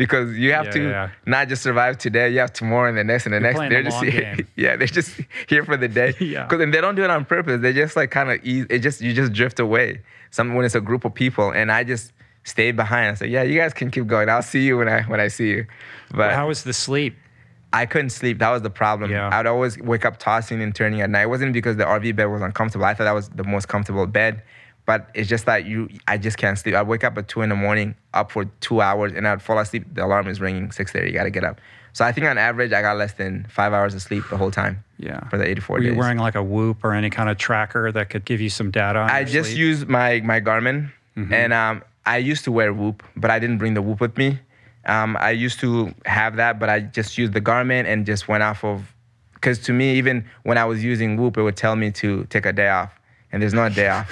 [0.01, 0.75] because you have Mm.
[0.75, 1.09] Yeah, to yeah.
[1.35, 2.27] not just survive today.
[2.33, 3.55] You have tomorrow and the next and the next.
[3.57, 4.47] playing They're the just long here, game.
[4.63, 5.11] yeah, they're just
[5.51, 6.13] here for the day.
[6.19, 6.43] Yeah.
[6.45, 7.61] because and they don't do it on purpose.
[7.61, 8.65] They just like kind of ease.
[8.69, 10.01] It just you just drift away.
[10.31, 12.13] Some when it's a group of people, and I just
[12.45, 13.05] stay behind.
[13.11, 14.27] I said, "Yeah, you guys can keep going.
[14.29, 15.65] I'll see you when I when I see you."
[16.11, 17.15] But How was the sleep?
[17.73, 18.37] I couldn't sleep.
[18.39, 19.11] That was the problem.
[19.11, 19.29] Yeah.
[19.33, 21.23] I'd always wake up tossing and turning at night.
[21.23, 22.85] It wasn't because the RV bed was uncomfortable.
[22.85, 24.43] I thought that was the most comfortable bed.
[24.85, 26.75] But it's just that you, I just can't sleep.
[26.75, 29.57] I'd wake up at two in the morning, up for two hours, and I'd fall
[29.57, 29.85] asleep.
[29.93, 31.07] The alarm is ringing, six thirty.
[31.07, 31.61] You got to get up.
[31.93, 34.51] So I think on average, I got less than five hours of sleep the whole
[34.51, 34.83] time.
[34.99, 35.25] Yeah.
[35.29, 35.93] For the eighty-four Were days.
[35.93, 38.71] you wearing like a Whoop or any kind of tracker that could give you some
[38.71, 38.99] data?
[38.99, 39.59] On I just sleep?
[39.59, 41.33] use my my Garmin, Mm-hmm.
[41.33, 44.39] and um, I used to wear Whoop, but I didn't bring the Whoop with me.
[44.85, 48.43] Um, I used to have that, but I just used the Garmin and just went
[48.43, 48.93] off of.
[49.35, 52.45] Because to me, even when I was using Whoop, it would tell me to take
[52.45, 52.97] a day off,
[53.33, 54.09] and there's no day off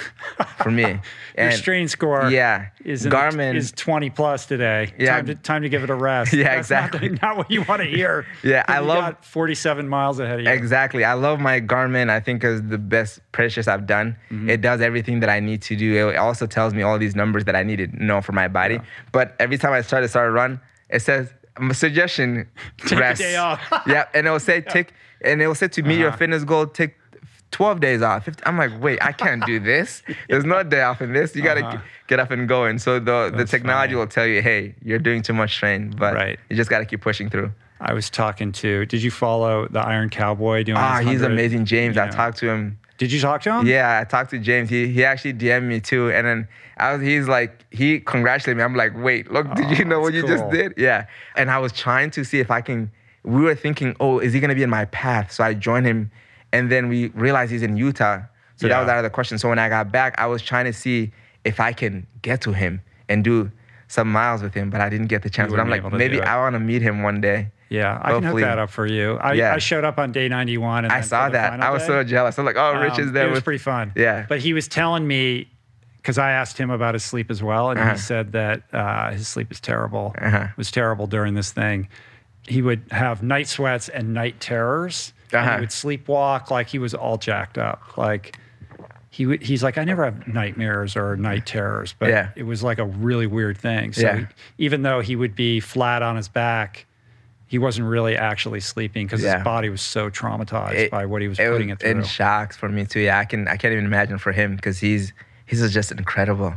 [0.62, 0.98] for me.
[1.38, 4.92] Your strain score yeah, is the- Garmin is 20 plus today.
[4.98, 5.14] Yeah.
[5.16, 6.32] Time to, time to give it a rest.
[6.34, 7.08] Yeah, That's exactly.
[7.22, 8.26] Not, what you want to hear.
[8.42, 10.50] Yeah, I love- got 47 miles ahead of you.
[10.50, 11.04] Exactly.
[11.04, 12.10] I love my Garmin.
[12.10, 14.16] I think is the best purchase I've done.
[14.30, 14.50] Mm-hmm.
[14.50, 16.10] It does everything that I need to do.
[16.10, 18.80] It also tells me all these numbers that I need to know for my body.
[19.12, 22.46] But every time I try to start a run, it says "M- suggestion
[22.78, 23.20] Take a rest.
[23.22, 23.60] day off.
[23.86, 24.92] yeah, and it will say take,
[25.24, 26.16] and it will say to meet your Uh-huh.
[26.18, 26.96] fitness goal, take
[27.52, 28.24] 12 days off.
[28.24, 30.02] 50 I'm like, wait, I can't do this.
[30.28, 31.36] There's no day off in this.
[31.36, 31.78] You got to Uh-huh.
[32.08, 32.78] get up and going.
[32.80, 33.96] So the, the technology funny.
[34.00, 36.38] will tell you, hey, you're doing too much strain, but Right.
[36.50, 37.52] you just got to keep pushing through.
[37.80, 41.96] I was talking to, did you follow the Iron Cowboy doing Ah, he's amazing, James.
[41.96, 43.66] I talked to him Did you talk to him?
[43.66, 44.70] Yeah, I talked to James.
[44.70, 48.62] He he actually DM'd me too, and then I was he's like he congratulated me.
[48.62, 50.74] I'm like, wait, look, did you Oh, know what that's you just did?
[50.76, 52.90] Yeah, and I was trying to see if I can.
[53.24, 55.32] We were thinking, oh, is he gonna be in my path?
[55.32, 56.10] So I joined him,
[56.52, 58.20] and then we realized he's in Utah.
[58.56, 59.38] So that was out of the question.
[59.38, 61.10] So when I got back, I was trying to see
[61.44, 63.50] if I can get to him and do
[63.88, 65.50] some miles with him, but I didn't get the chance.
[65.50, 66.20] But I'm like, maybe.
[66.20, 67.50] I want to meet him one day.
[67.68, 69.16] Yeah, I can hook that up for you.
[69.16, 69.54] I, Yeah.
[69.54, 70.84] I showed up on day 91.
[70.84, 71.60] And I saw that.
[71.60, 72.38] I was day, so jealous.
[72.38, 73.92] I'm like, oh, Rich um, is there It was with pretty fun.
[73.96, 74.26] Yeah.
[74.28, 75.48] But he was telling me,
[75.96, 77.92] because I asked him about his sleep as well, and Uh-huh.
[77.92, 80.14] he said that uh, his sleep is terrible.
[80.20, 80.48] Uh-huh.
[80.56, 81.88] was terrible during this thing.
[82.46, 85.12] He would have night sweats and night terrors.
[85.32, 85.54] And Uh-huh.
[85.56, 87.96] he would sleepwalk like he was all jacked up.
[87.96, 88.36] Like
[89.10, 92.28] he would, he's like, I never have nightmares or night terrors, but Yeah.
[92.36, 93.92] it was like a really weird thing.
[93.92, 94.16] So Yeah.
[94.18, 94.26] he-
[94.64, 96.86] even though he would be flat on his back,
[97.46, 99.34] he wasn't really actually sleeping because Yeah.
[99.36, 101.90] his body was so traumatized it- by what he was it putting it through.
[101.90, 103.00] in shocks for me too.
[103.00, 105.12] Yeah, I can I can't even imagine for him because he's
[105.44, 106.54] he's just incredible,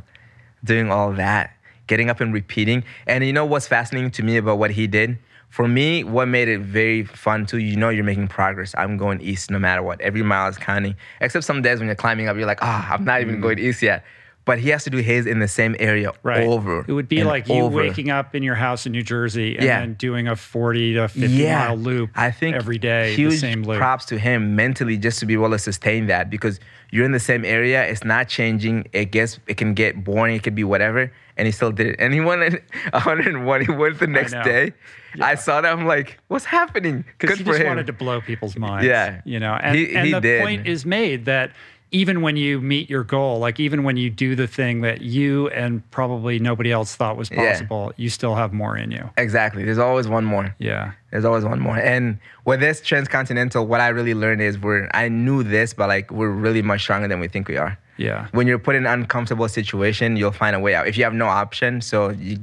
[0.64, 1.52] doing all that,
[1.88, 2.84] getting up and repeating.
[3.06, 5.18] And you know what's fascinating to me about what he did?
[5.56, 8.76] For me, what made it very fun too, you know you're making progress.
[8.78, 10.02] I'm going east no matter what.
[10.02, 10.98] Every mile is counting.
[11.22, 13.82] Except some days when you're climbing up, you're like, ah, I'm not even going east
[13.82, 14.04] yet.
[14.46, 16.46] But he has to do his in the same area right.
[16.46, 16.86] over.
[16.88, 17.76] It would be and like you over.
[17.78, 19.80] waking up in your house in New Jersey and Yeah.
[19.80, 23.64] then doing a 40 to 50 mile loop I think every day, Huge the same
[23.64, 23.80] loop.
[23.80, 26.60] props to him mentally just to be able to sustain that because
[26.92, 27.84] you're in the same area.
[27.88, 28.88] It's not changing.
[28.94, 30.36] It gets it can get boring.
[30.36, 31.96] It could be whatever, and he still did it.
[31.98, 33.66] And he won it 101.
[33.66, 34.44] He went the next know.
[34.44, 34.74] day.
[35.20, 35.72] I saw that.
[35.72, 37.04] I'm like, what's happening?
[37.18, 37.68] because he just him.
[37.68, 38.86] wanted to blow people's minds.
[38.86, 39.22] Yeah.
[39.26, 40.42] you know, and, He- and he the did.
[40.44, 41.52] point is made that
[41.96, 45.48] even when you meet your goal, like even when you do the thing that you
[45.50, 47.38] and probably nobody else thought was Yeah.
[47.54, 49.10] possible, you still have more in you.
[49.18, 49.64] exactly.
[49.64, 50.54] There's always one more.
[50.60, 51.78] Yeah, There's always one more.
[51.78, 56.12] And with this transcontinental, what I really learned is we're I knew this, but like
[56.12, 57.78] we're really much stronger than we think we are.
[57.98, 60.88] Yeah, when you're put in an uncomfortable situation, you'll find a way out.
[60.88, 62.38] If you have no option, so you,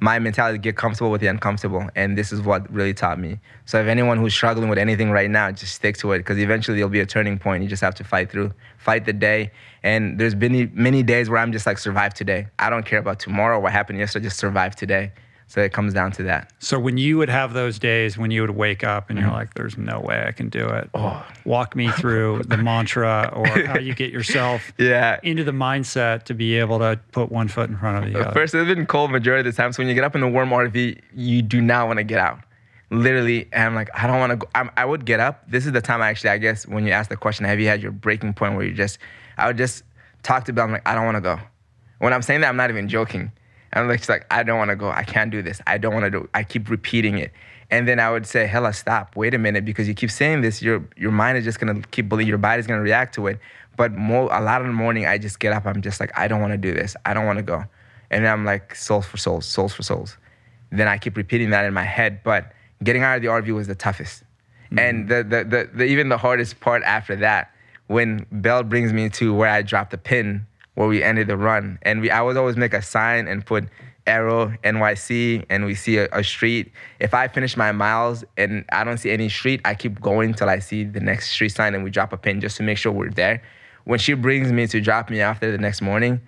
[0.00, 3.38] my mentality get comfortable with the uncomfortable, and this is what really taught me.
[3.66, 6.78] So if anyone who's struggling with anything right now, just stick to it because eventually
[6.78, 7.62] there'll be a turning point.
[7.62, 9.52] You just have to fight through, fight the day.
[9.82, 12.48] And there's been many days where I'm just like survive today.
[12.58, 15.12] I don't care about tomorrow, what happened yesterday, just survive today.
[15.48, 16.52] So it comes down to that.
[16.58, 19.36] So when you would have those days when you would wake up and you're mm-hmm.
[19.36, 21.24] like, "There's no way I can do it," oh.
[21.44, 25.20] walk me through the mantra or how you get yourself Yeah.
[25.22, 28.32] into the mindset to be able to put one foot in front of the other.
[28.32, 29.72] First, it's been cold majority of the time.
[29.72, 32.18] So when you get up in a warm RV, you do not want to get
[32.18, 32.40] out.
[32.90, 34.48] Literally, and I'm like, I don't want to go.
[34.54, 35.48] I'm, I would get up.
[35.48, 37.82] This is the time, actually, I guess, when you ask the question, have you had
[37.82, 38.98] your breaking point where you just,
[39.36, 39.82] I would just
[40.22, 40.64] talk to Bill.
[40.64, 41.38] I'm like, I don't want to go.
[41.98, 43.32] When I'm saying that, I'm not even joking.
[43.76, 44.90] I'm like, she's like, I don't want to go.
[44.90, 45.60] I can't do this.
[45.66, 46.28] I don't want to do.
[46.34, 47.32] I keep repeating it,
[47.70, 49.16] and then I would say, Hellah, stop.
[49.16, 50.62] Wait a minute, because you keep saying this.
[50.62, 52.28] Your your mind is just gonna keep believing.
[52.28, 53.38] Your body's gonna react to it.
[53.76, 55.66] But more, a lot of the morning, I just get up.
[55.66, 56.96] I'm just like, I don't want to do this.
[57.04, 57.64] I don't want to go.
[58.10, 60.16] And then I'm like, Soles4Souls, souls for souls.
[60.70, 62.20] Then I keep repeating that in my head.
[62.24, 64.22] But getting out of the RV was the toughest.
[64.66, 64.78] Mm-hmm.
[64.78, 67.52] And the, the, the, the even the hardest part after that,
[67.86, 70.46] when Belle brings me to where I dropped the pin,
[70.76, 73.64] where we ended the run, and we I would always make a sign and put
[74.06, 76.70] arrow NYC, and we see a, a street.
[77.00, 80.48] If I finish my miles and I don't see any street, I keep going till
[80.48, 82.92] I see the next street sign, and we drop a pin just to make sure
[82.92, 83.42] we're there.
[83.84, 86.20] When she brings me to drop me off there the next morning,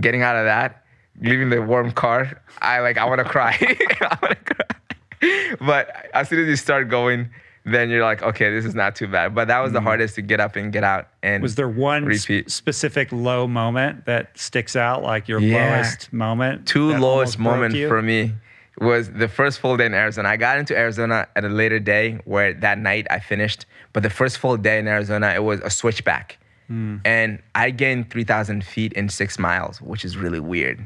[0.00, 0.84] getting out of that,
[1.20, 3.56] leaving the warm car, I like I want to cry.
[3.60, 5.56] I want to cry.
[5.60, 7.30] But as soon as you start going,
[7.66, 9.34] then you're like, okay, this is not too bad.
[9.34, 11.08] But that was the hardest to get up and get out.
[11.22, 12.50] And Was there one s- repeat.
[12.50, 15.74] specific low moment that sticks out, like your Yeah.
[15.74, 16.66] lowest moment?
[16.66, 18.34] two lowest moments for me
[18.78, 20.28] was the first full day in Arizona.
[20.28, 24.10] I got into Arizona at a later day where that night I finished, but the
[24.10, 26.38] first full day in Arizona, it was a switchback.
[26.68, 26.96] Hmm.
[27.04, 30.84] And I gained 3,000 feet in six miles, which is really weird.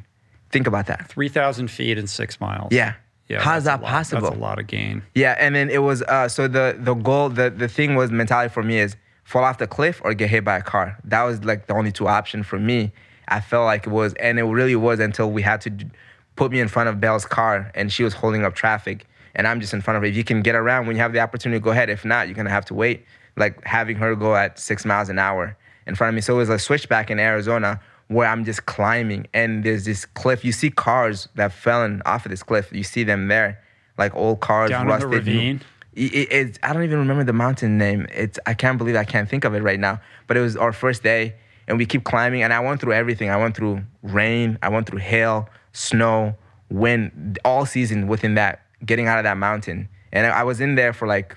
[0.51, 1.09] Think about that.
[1.09, 2.69] 3,000 feet in six miles.
[2.73, 2.95] Yeah.
[3.31, 3.41] Yeah.
[3.41, 4.23] How's that lot- possible?
[4.23, 5.03] That's a lot of gain.
[5.15, 8.53] Yeah, and then it was uh, so the the goal the the thing was mentality
[8.53, 10.99] for me is fall off the cliff or get hit by a car.
[11.05, 12.93] That was like the only two options for me.
[13.29, 15.87] I felt like it was, and it really was until we had to d-
[16.35, 19.61] put me in front of Belle's car, and she was holding up traffic, and I'm
[19.61, 20.09] just in front of her.
[20.09, 21.89] If you can get around when you have the opportunity, go ahead.
[21.89, 23.05] If not, you're gonna have to wait.
[23.37, 26.21] Like having her go at six miles an hour in front of me.
[26.21, 27.81] So it was a switchback in Arizona
[28.11, 30.45] where I'm just climbing, and there's this cliff.
[30.45, 32.73] You see cars that fell in off of this cliff.
[32.73, 33.63] You see them there,
[33.99, 35.61] like old cars Down in the ravine?
[35.95, 38.09] It, it- it's, I don't even remember the mountain name.
[38.13, 40.01] It's I can't believe I can't think of it right now.
[40.27, 41.37] But it was our first day,
[41.69, 42.43] and we keep climbing.
[42.43, 43.31] And I went through everything.
[43.31, 44.59] I went through rain.
[44.61, 46.35] I went through hail, snow,
[46.69, 48.63] wind, all season within that.
[48.85, 51.37] Getting out of that mountain, and I was in there for like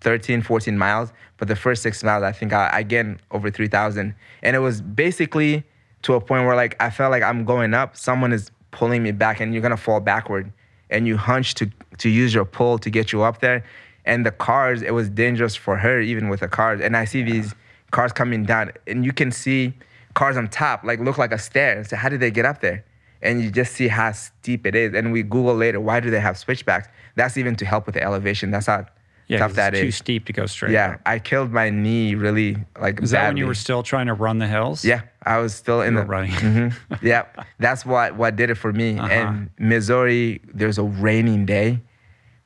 [0.00, 1.12] 13, 14 miles.
[1.36, 4.16] But the first six miles, I think I, I gained over 3,000.
[4.42, 5.64] And it was basically
[6.02, 7.96] to a point where like I felt like I'm going up.
[7.96, 10.52] Someone is pulling me back and you're going to fall backward.
[10.90, 13.64] And you hunch to, to use your pull to get you up there.
[14.06, 16.80] And the cars, it was dangerous for her, even with the cars.
[16.80, 17.54] And I see these
[17.90, 19.74] cars coming down and you can see
[20.14, 21.84] cars on top, like look like a stair.
[21.84, 22.84] So how did they get up there?
[23.20, 24.94] And you just see how steep it is.
[24.94, 26.88] And we Google later, why do they have switchbacks?
[27.16, 28.50] That's even to help with the elevation.
[28.50, 28.86] That's how
[29.28, 29.96] Yeah, tough that it's too is.
[29.96, 30.72] steep to go straight.
[30.72, 31.00] Yeah, up.
[31.04, 33.02] I killed my knee really like.
[33.02, 34.84] Is that when you were still trying to run the hills?
[34.84, 36.30] Yeah, I was still in You the running.
[36.32, 37.00] Mhm.
[37.02, 37.24] Yeah,
[37.58, 38.98] that's what what did it for me.
[38.98, 39.08] Uh-huh.
[39.12, 41.80] And Missouri, there's a raining day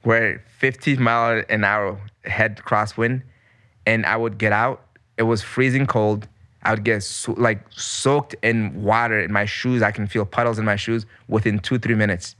[0.02, 3.22] where 50 mile an hour head crosswind,
[3.86, 4.84] and I would get out.
[5.16, 6.26] It was freezing cold.
[6.64, 9.82] I would get so, like soaked in water in my shoes.
[9.82, 12.34] I can feel puddles in my shoes within two three minutes,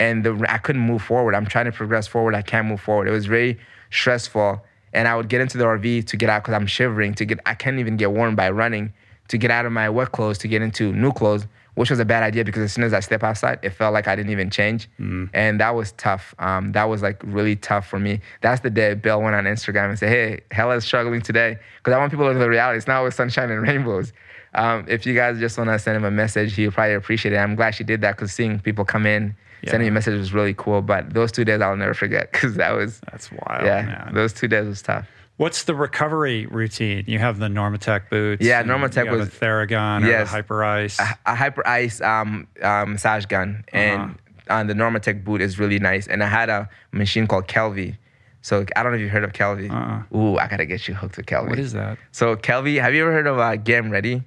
[0.00, 1.36] and the I couldn't move forward.
[1.36, 2.34] I'm trying to progress forward.
[2.34, 3.06] I can't move forward.
[3.06, 3.58] It was very
[3.90, 4.62] stressful.
[4.92, 7.14] And I would get into the RV to get out because I'm shivering.
[7.14, 8.92] To get, I can't even get warm by running.
[9.28, 11.46] To get out of my wet clothes to get into new clothes,
[11.76, 14.08] which was a bad idea because as soon as I step outside, it felt like
[14.08, 14.88] I didn't even change,
[15.34, 16.34] and that was tough.
[16.38, 18.20] Um, that was like really tough for me.
[18.40, 21.98] That's the day Bill went on Instagram and said, "Hey, Hellah's struggling today," because I
[21.98, 22.78] want people to know the reality.
[22.78, 24.12] It's not always sunshine and rainbows.
[24.54, 27.36] Um, if you guys just want to send him a message, he'll probably appreciate it.
[27.36, 29.90] I'm glad she did that because seeing people come in, sending me Yeah.
[29.90, 30.82] messages was really cool.
[30.82, 33.64] But those two days I'll never forget because that was, That's wild.
[33.64, 34.14] yeah, man.
[34.14, 35.06] those two days was tough.
[35.38, 37.04] What's the recovery routine?
[37.06, 38.42] You have the Normatec boots.
[38.44, 40.28] Yeah, Normatec was- a Theragun or Yes.
[40.28, 40.98] a Hyper Ice.
[40.98, 44.14] a Hyperice um, um, massage gun and
[44.48, 46.06] uh, the Normatec boot is really nice.
[46.06, 47.98] And I had a machine called Kelvy.
[48.42, 49.68] So I don't know if you've heard of Kelvy.
[49.68, 50.16] Uh-uh.
[50.16, 51.50] Ooh, I gotta get you hooked with Kelvy.
[51.50, 51.98] what is that?
[52.12, 54.22] So Kelvy, have you ever heard of uh, Game Ready?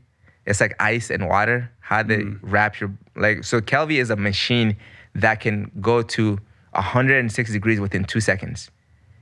[0.46, 1.72] It's like ice and water.
[1.80, 2.40] How they Mm.
[2.44, 3.44] wrap your like.
[3.46, 4.76] So Kelvy is a machine
[5.16, 6.40] that can go to
[6.74, 8.70] 106 degrees within two seconds,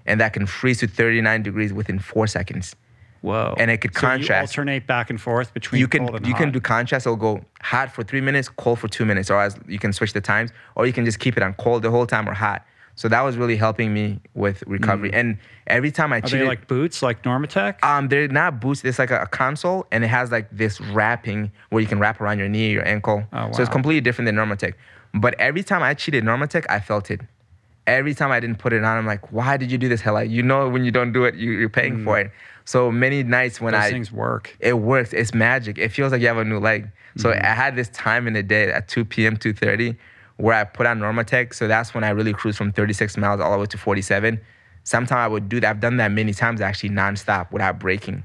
[0.06, 2.76] and that can freeze to 39 degrees within four seconds.
[3.22, 3.56] Whoa.
[3.58, 4.52] And it could So you contrast.
[4.54, 6.54] alternate back and forth between you can cold and you can hot.
[6.54, 7.08] do contrast.
[7.08, 10.14] It'll go hot for three minutes, cold for two minutes, or as you can switch
[10.14, 12.64] the times, or you can just keep it on cold the whole time or hot.
[12.96, 15.12] So that was really helping me with recovery.
[15.14, 15.38] And
[15.68, 16.24] every time I Mm.
[16.24, 17.84] Are cheated, they like boots, like Normatec?
[17.84, 18.84] um, they're not boots.
[18.84, 22.22] It's like a, a console, and it has like this wrapping where you can wrap
[22.22, 23.24] around your knee, your ankle.
[23.34, 23.52] Oh, wow.
[23.52, 24.74] So it's completely different than Normatec.
[25.20, 27.22] But every time I cheated Normatec, I felt it.
[27.86, 30.02] Every time I didn't put it on, I'm like, why did you do this?
[30.02, 32.32] Hell, you know when you don't do it, you, you're paying for it.
[32.66, 33.78] So many nights when Mm.
[33.78, 34.56] Those I things work.
[34.60, 35.14] it works.
[35.14, 35.78] It's magic.
[35.78, 36.90] It feels like you have a new leg.
[37.16, 37.46] So Mm-hmm.
[37.46, 39.96] I had this time in the day at 2 p.m., 2.30,
[40.36, 41.54] where I put on Normatec.
[41.54, 44.40] So that's when I really cruise from 36 miles all the way to 47.
[44.84, 45.70] Sometimes I would do that.
[45.70, 48.24] I've done that many times actually nonstop without breaking.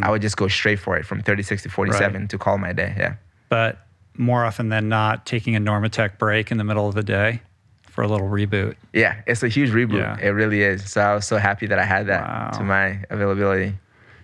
[0.00, 2.20] I would just go straight for it from 36 to 47 Mm.
[2.22, 2.30] Right.
[2.30, 2.92] to call my day.
[2.98, 3.14] Yeah.
[3.50, 3.78] But
[4.18, 7.40] more often than not taking a Normatec break in the middle of the day
[7.88, 8.74] for a little reboot.
[8.92, 9.98] Yeah, it's a huge reboot.
[9.98, 10.18] Yeah.
[10.20, 10.90] It really is.
[10.90, 12.50] So I was so happy that I had that Wow.
[12.58, 13.74] to my availability.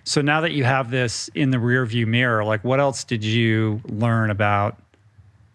[0.03, 3.81] So now that you have this in the rearview mirror, like what else did you
[3.85, 4.77] learn about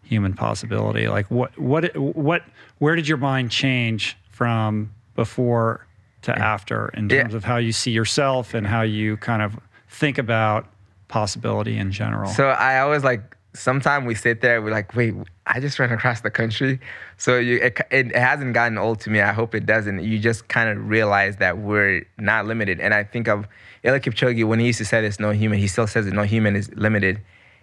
[0.03, 1.07] human possibility?
[1.09, 2.43] Like what what what
[2.79, 5.87] where did your mind change from before
[6.23, 7.23] to after in Yeah.
[7.23, 9.59] terms of how you see yourself and how you kind of
[9.89, 10.67] think about
[11.09, 12.31] possibility in general?
[12.31, 15.15] So I always like sometimes we sit there we're like wait
[15.49, 16.79] I just ran across the country.
[17.17, 19.21] So you it, it hasn't gotten old to me.
[19.21, 20.05] I hope it doesn't.
[20.05, 22.81] You just kind of realize that we're not limited.
[22.81, 23.49] And I think of
[23.83, 25.59] Eliud Kipchoge when he used to say this no human.
[25.59, 27.21] He still says it no human is limited.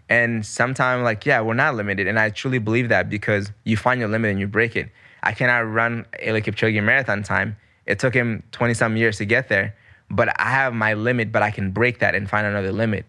[0.10, 2.08] And sometimes like yeah we're not limited.
[2.08, 4.90] And I truly believe that because you find your limit and you break it.
[5.22, 7.56] I cannot run Eliud Kipchoge marathon time.
[7.86, 9.76] It took him 20 some years to get there.
[10.10, 13.06] But I have my limit, but I can break that and find another limit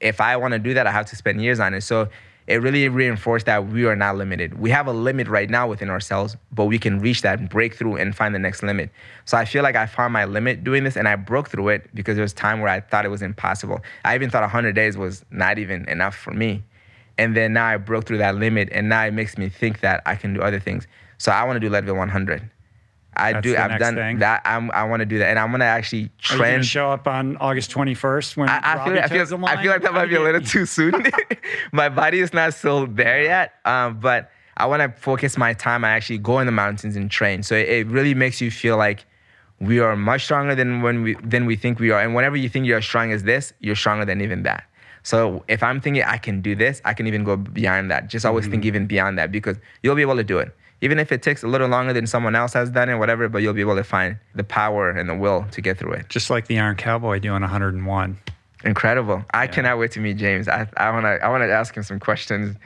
[0.00, 1.82] if I want to do that, I have to spend years on it.
[1.82, 2.08] So
[2.46, 4.58] it really reinforced that we are not limited.
[4.58, 7.74] We have a limit right now within ourselves, but we can reach that and break
[7.74, 8.90] through and find the next limit.
[9.24, 11.90] So I feel like I found my limit doing this and I broke through it
[11.94, 13.80] because there was time where I thought it was impossible.
[14.04, 16.62] I even thought 100 days was not even enough for me.
[17.18, 20.02] And then now I broke through that limit and now it makes me think that
[20.06, 20.86] I can do other things.
[21.18, 22.48] So I want to do Leadville 100.
[23.16, 23.56] I That's do.
[23.56, 24.18] I've done thing.
[24.18, 24.42] that.
[24.44, 27.06] I'm, I want to do that, and I'm gonna actually Are you gonna show up
[27.06, 30.16] on August 21st when I, I feel, I feel, I feel like that might be
[30.16, 31.06] a little too soon.
[31.72, 35.84] my body is not still there yet, um, but I want to focus my time.
[35.84, 37.42] I actually go in the mountains and train.
[37.42, 39.04] So it, it really makes you feel like
[39.60, 42.00] we are much stronger than when we than we think we are.
[42.00, 44.64] And whenever you think you're as strong as this, you're stronger than even that.
[45.02, 48.08] So if I'm thinking I can do this, I can even go beyond that.
[48.08, 50.52] Just always think even beyond that because you'll be able to do it.
[50.80, 53.38] Even if it takes a little longer than someone else has done it, whatever, but
[53.38, 56.08] you'll be able to find the power and the will to get through it.
[56.08, 58.18] Just like the Iron Cowboy doing 101.
[58.64, 59.24] Incredible.
[59.32, 60.48] I cannot wait to meet James.
[60.48, 62.56] I, I wanna I wanna ask him some questions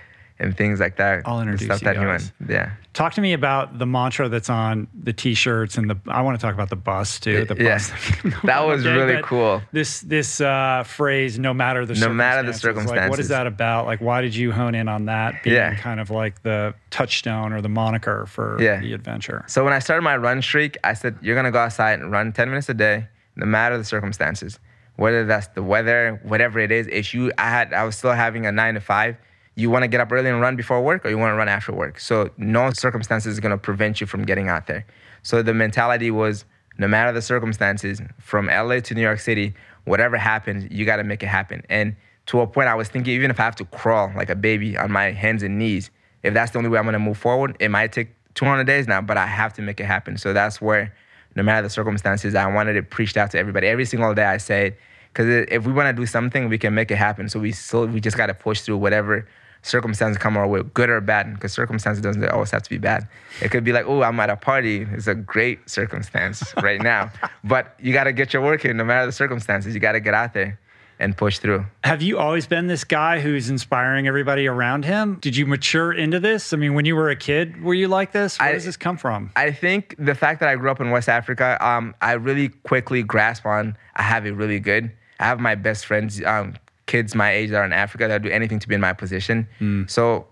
[0.41, 1.23] and things like that.
[1.27, 2.33] I'll the introduce stuff you that he guys.
[2.41, 2.51] went.
[2.51, 2.71] Yeah.
[2.93, 5.97] Talk to me about the mantra that's on the t-shirts and the.
[6.09, 7.45] I want to talk about the bus too.
[7.45, 7.75] The Yeah.
[7.75, 7.93] bus.
[8.45, 9.62] That was Okay, really cool.
[9.71, 13.47] This this uh, phrase, no matter the No matter the circumstances, Like, what is that
[13.47, 13.87] about?
[13.87, 15.75] Like, why did you hone in on that being Yeah.
[15.77, 18.81] kind of like the touchstone or the moniker for Yeah.
[18.81, 19.45] the adventure?
[19.47, 22.33] So when I started my run streak, I said, You're gonna go outside and run
[22.33, 23.07] 10 minutes a day,
[23.37, 24.59] no matter the circumstances.
[24.97, 26.87] Whether that's the weather, whatever it is.
[26.89, 29.17] If you I had I was still having a nine to five,
[29.55, 32.01] you wanna get up early and run before work or you wanna run after work.
[32.01, 34.86] So no circumstances is gonna prevent you from getting out there.
[35.22, 36.44] So the mentality was
[36.78, 39.55] no matter the circumstances, from LA to New York City,
[39.85, 41.62] whatever happens, you gotta make it happen.
[41.68, 41.94] And
[42.27, 44.77] to a point I was thinking even if I have to crawl like a baby
[44.78, 45.90] on my hands and knees,
[46.22, 49.01] if that's the only way I'm gonna move forward, it might take 200 days now,
[49.01, 50.16] but I have to make it happen.
[50.16, 50.94] So that's where,
[51.35, 53.66] no matter the circumstances, I wanted it preached out to everybody.
[53.66, 54.77] Every single day I said,
[55.12, 57.28] because if we wanna do something, we can make it happen.
[57.28, 59.27] So we still, we just gotta push through whatever
[59.62, 63.07] circumstances come our way, good or bad, because circumstances doesn't always have to be bad.
[63.43, 64.87] It could be like, oh, I'm at a party.
[64.93, 67.11] It's a great circumstance right now.
[67.45, 69.74] But you gotta get your work in, no matter the circumstances.
[69.74, 70.59] You gotta get out there
[70.99, 71.65] and push through.
[71.82, 75.16] Have you always been this guy who's inspiring everybody around him?
[75.23, 76.53] Did you mature into this?
[76.53, 78.39] I mean, when you were a kid, were you like this?
[78.39, 79.31] Where I- does this come from?
[79.35, 83.03] I think the fact that I grew up in West Africa, um, I really quickly
[83.03, 84.91] grasp on I have it really good.
[85.19, 86.55] I have my best friends, um,
[86.91, 89.47] kids my age that are in Africa that do anything to be in my position.
[89.89, 90.27] So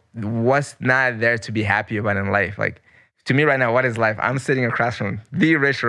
[0.49, 2.59] what's not there to be happy about in life?
[2.59, 2.83] Like
[3.27, 4.19] to me right now, what is life?
[4.21, 5.85] I'm sitting across from the rich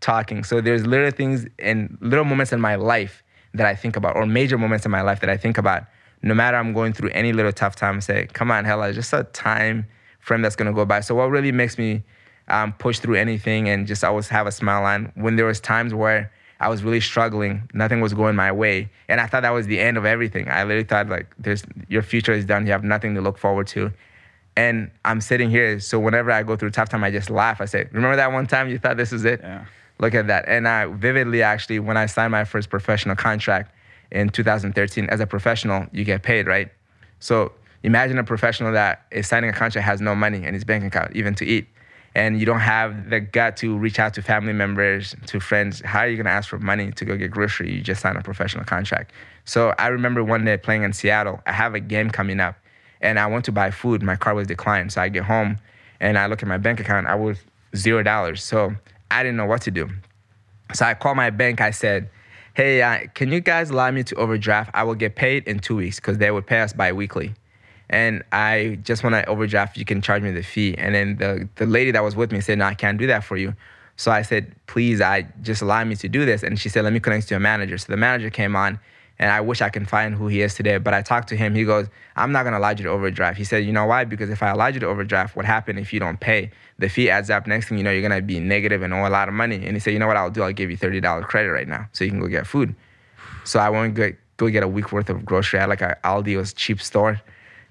[0.00, 0.44] talking.
[0.44, 3.22] So there's little things and little moments in my life
[3.54, 5.84] that I think about, or major moments in my life that I think about.
[6.22, 9.12] No matter I'm going through any little tough time, I say, come on, Hellah, just
[9.12, 9.86] a time
[10.20, 11.00] frame that's gonna go by.
[11.00, 12.02] So what really makes me
[12.48, 15.12] um, push through anything and just always have a smile on.
[15.14, 19.20] When there was times where I was really struggling, nothing was going my way, and
[19.20, 20.48] I thought that was the end of everything.
[20.50, 22.66] I literally thought like, "There's your future is done.
[22.66, 23.90] You have nothing to look forward to."
[24.56, 27.62] And I'm sitting here, so whenever I go through tough time, I just laugh.
[27.62, 29.40] I say, "Remember that one time you thought this is it?
[29.42, 29.64] Yeah.
[29.98, 33.74] Look at that." And I vividly, actually, when I signed my first professional contract
[34.10, 36.70] in 2013, as a professional, you get paid, right?
[37.20, 40.84] So imagine a professional that is signing a contract has no money in his bank
[40.84, 41.68] account, even to eat,
[42.14, 45.80] and you don't have the gut to reach out to family members, to friends.
[45.84, 47.72] How are you gonna ask for money to go get grocery?
[47.72, 49.12] You just signed a professional contract.
[49.44, 51.40] So I remember one day playing in Seattle.
[51.46, 52.56] I have a game coming up,
[53.00, 54.02] and I went to buy food.
[54.02, 55.58] My car was declined, so I get home
[56.00, 57.06] and I look at my bank account.
[57.06, 57.38] I was
[57.76, 58.74] zero dollars, so
[59.10, 59.88] I didn't know what to do.
[60.74, 61.60] So I called my bank.
[61.60, 62.08] I said,
[62.54, 64.70] "Hey, uh, can you guys allow me to overdraft?
[64.74, 67.34] I will get paid in two weeks because they would pay us bi-weekly,
[67.90, 69.76] and I just want to overdraft.
[69.76, 72.40] You can charge me the fee." And then the the lady that was with me
[72.40, 73.54] said, "No, I can't do that for you."
[73.96, 76.94] So I said, "Please, I just allow me to do this." And she said, "Let
[76.94, 78.80] me connect to a manager." So the manager came on,
[79.20, 80.78] And I wish I can find who he is today.
[80.78, 81.54] But I talked to him.
[81.54, 83.36] He goes, I'm not going to allow you to overdraft.
[83.36, 84.04] He said, You know why?
[84.04, 86.50] Because if I allow you to overdraft, what happened if you don't pay?
[86.78, 87.46] The fee adds up.
[87.46, 89.56] Next thing you know, you're going to be negative and owe a lot of money.
[89.66, 90.42] And he said, You know what I'll do?
[90.42, 92.74] I'll give you $30 credit right now so you can go get food.
[93.44, 96.38] So I went go, go get a week worth of grocery at like a Aldi,
[96.38, 97.20] was cheap store.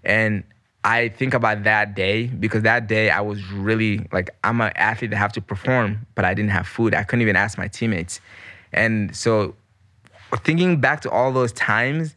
[0.04, 0.44] And
[0.84, 5.12] I think about that day because that day I was really like I'm an athlete
[5.12, 6.94] that have to perform, but I didn't have food.
[6.94, 8.22] I couldn't even ask my teammates.
[8.72, 9.56] And so
[10.38, 12.16] thinking back to all those times,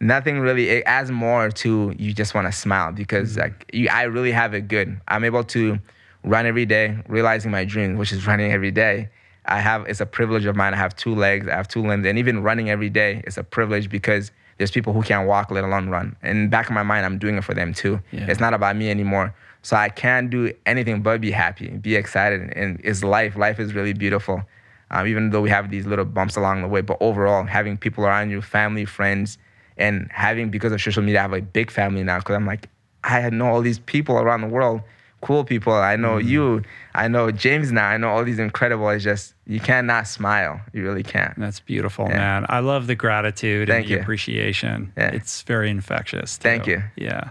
[0.00, 3.40] nothing really it adds more to you just want to smile because Mm-hmm.
[3.40, 4.98] like you, I really have it good.
[5.08, 5.78] I'm able to
[6.24, 9.10] run every day, realizing my dream, which is running every day.
[9.44, 10.72] I have it's a privilege of mine.
[10.72, 13.44] I have two legs, I have two limbs, and even running every day is a
[13.44, 16.14] privilege because there's people who can't walk, let alone run.
[16.22, 18.00] And back in my mind, I'm doing it for them too.
[18.12, 18.26] Yeah.
[18.28, 19.34] It's not about me anymore.
[19.62, 23.36] So I can't do anything but be happy, be excited, and it's life.
[23.36, 24.44] Life is really beautiful
[24.90, 26.80] um, even though we have these little bumps along the way.
[26.80, 29.38] But overall, having people around you, family, friends,
[29.76, 32.18] and having because of social media, I have a big family now.
[32.18, 32.68] Because I'm like,
[33.04, 34.82] I know all these people around the world,
[35.20, 35.72] cool people.
[35.72, 36.62] I know you.
[36.94, 37.88] I know James now.
[37.88, 38.88] I know all these incredible.
[38.90, 40.60] It's just you cannot smile.
[40.72, 41.38] You really can't.
[41.38, 42.16] That's beautiful, Yeah.
[42.16, 42.46] man.
[42.48, 44.00] I love the gratitude Thank and the you.
[44.00, 44.92] appreciation.
[44.96, 45.08] Yeah.
[45.10, 46.38] It's very infectious.
[46.38, 46.42] too.
[46.42, 46.82] Thank you.
[46.96, 47.30] Yeah.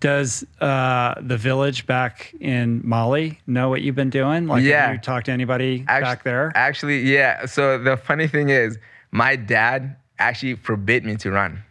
[0.00, 4.46] Does uh, the village back in Mali know what you've been doing?
[4.46, 4.86] Like, Yeah.
[4.86, 6.52] have you talked to anybody Actu- back there?
[6.54, 7.46] Actually, yeah.
[7.46, 8.76] So the funny thing is,
[9.12, 11.62] my dad actually forbid me to run.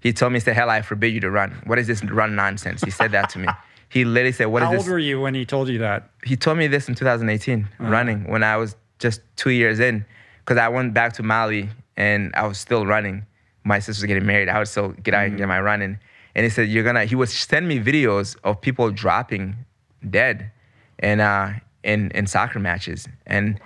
[0.00, 1.60] He told me, he said, hell, I forbid you to run.
[1.64, 2.82] What is this run nonsense?
[2.82, 3.48] He said that to me.
[3.90, 4.80] He literally said, what is How this?
[4.82, 6.10] old were you when he told you that?
[6.24, 7.90] he told me this in 2018 Uh-huh.
[7.90, 10.04] running when i was just two years in
[10.40, 13.24] because i went back to mali and i was still running
[13.64, 15.38] my sister was getting married i would still get out and Mm.
[15.38, 15.98] get my running
[16.34, 19.54] and he said you're gonna he would send me videos of people dropping
[20.10, 20.50] dead
[20.98, 21.54] in uh
[21.84, 23.58] in in soccer matches and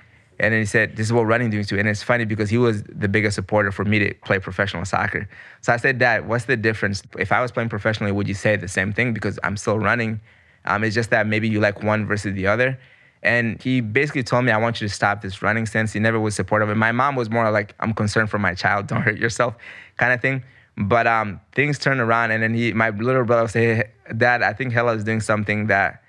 [0.43, 2.59] and then he said, "This is what running doing too." And it's funny because he
[2.59, 5.29] was the biggest supporter for me to play professional soccer.
[5.61, 7.03] So I said, "Dad, what's the difference?
[7.17, 9.15] If I was playing professionally, would you say the same thing?
[9.15, 10.21] Because I'm still running.
[10.65, 12.79] Um, it's just that maybe you like one versus the other."
[13.23, 16.19] And he basically told me, "I want you to stop this running sense." He never
[16.19, 16.69] was supportive.
[16.71, 18.89] And my mom was more like, "I'm concerned for my child.
[18.89, 19.55] Don't hurt yourself,"
[19.97, 20.43] kind of thing.
[20.77, 24.55] But um, things turned around, and then he, my little brother, would say, "Dad, I
[24.55, 26.02] think Hellah is doing something that."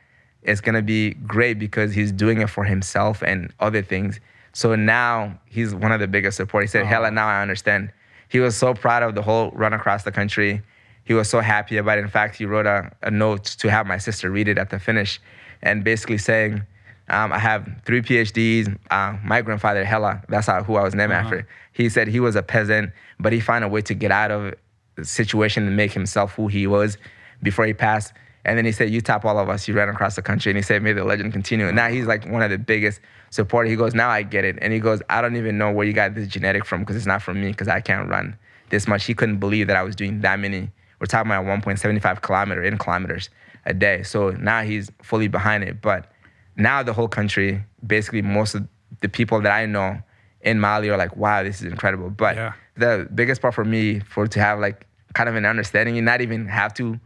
[0.44, 4.20] It's gonna be great because he's doing it for himself and other things.
[4.53, 6.64] So now he's one of the biggest support.
[6.64, 7.91] He said, "Hellah, now I understand."
[8.30, 10.61] He was so proud of the whole run across the country.
[11.06, 12.02] He was so happy about it.
[12.02, 14.80] In fact, he wrote a, a note to have my sister read it at the
[14.80, 15.20] finish,
[15.61, 16.61] and basically saying,
[17.10, 18.76] um, "I have three PhDs.
[18.91, 21.48] Uh, my grandfather, Hellah, that's how, who I was named after.
[21.72, 24.53] He said he was a peasant, but he found a way to get out of
[24.95, 26.98] the situation and make himself who he was
[27.41, 28.14] before he passed."
[28.45, 29.68] And then he said, You top all of us.
[29.68, 30.52] You ran across the country.
[30.52, 31.68] And he said, May the legend continue.
[31.68, 32.99] And now he's like one of the biggest
[33.30, 33.70] supporters.
[33.72, 34.57] He goes, Now I get it.
[34.61, 37.06] And he goes, I don't even know where you got this genetic from because it's
[37.06, 38.38] not from me because I can't run
[38.70, 39.06] this much.
[39.06, 40.70] He couldn't believe that I was doing that many.
[40.99, 43.30] We're talking about 1.75 kilometer in kilometers
[43.65, 44.03] a day.
[44.03, 45.82] So now he's fully behind it.
[45.82, 46.11] But
[46.57, 48.68] now the whole country, basically most of
[49.02, 50.02] the people that I know
[50.41, 52.10] in Mali are like, wow, this is incredible.
[52.10, 52.53] But Yeah.
[52.76, 56.22] the biggest part for me for to have like kind of an understanding and not
[56.22, 56.99] even have to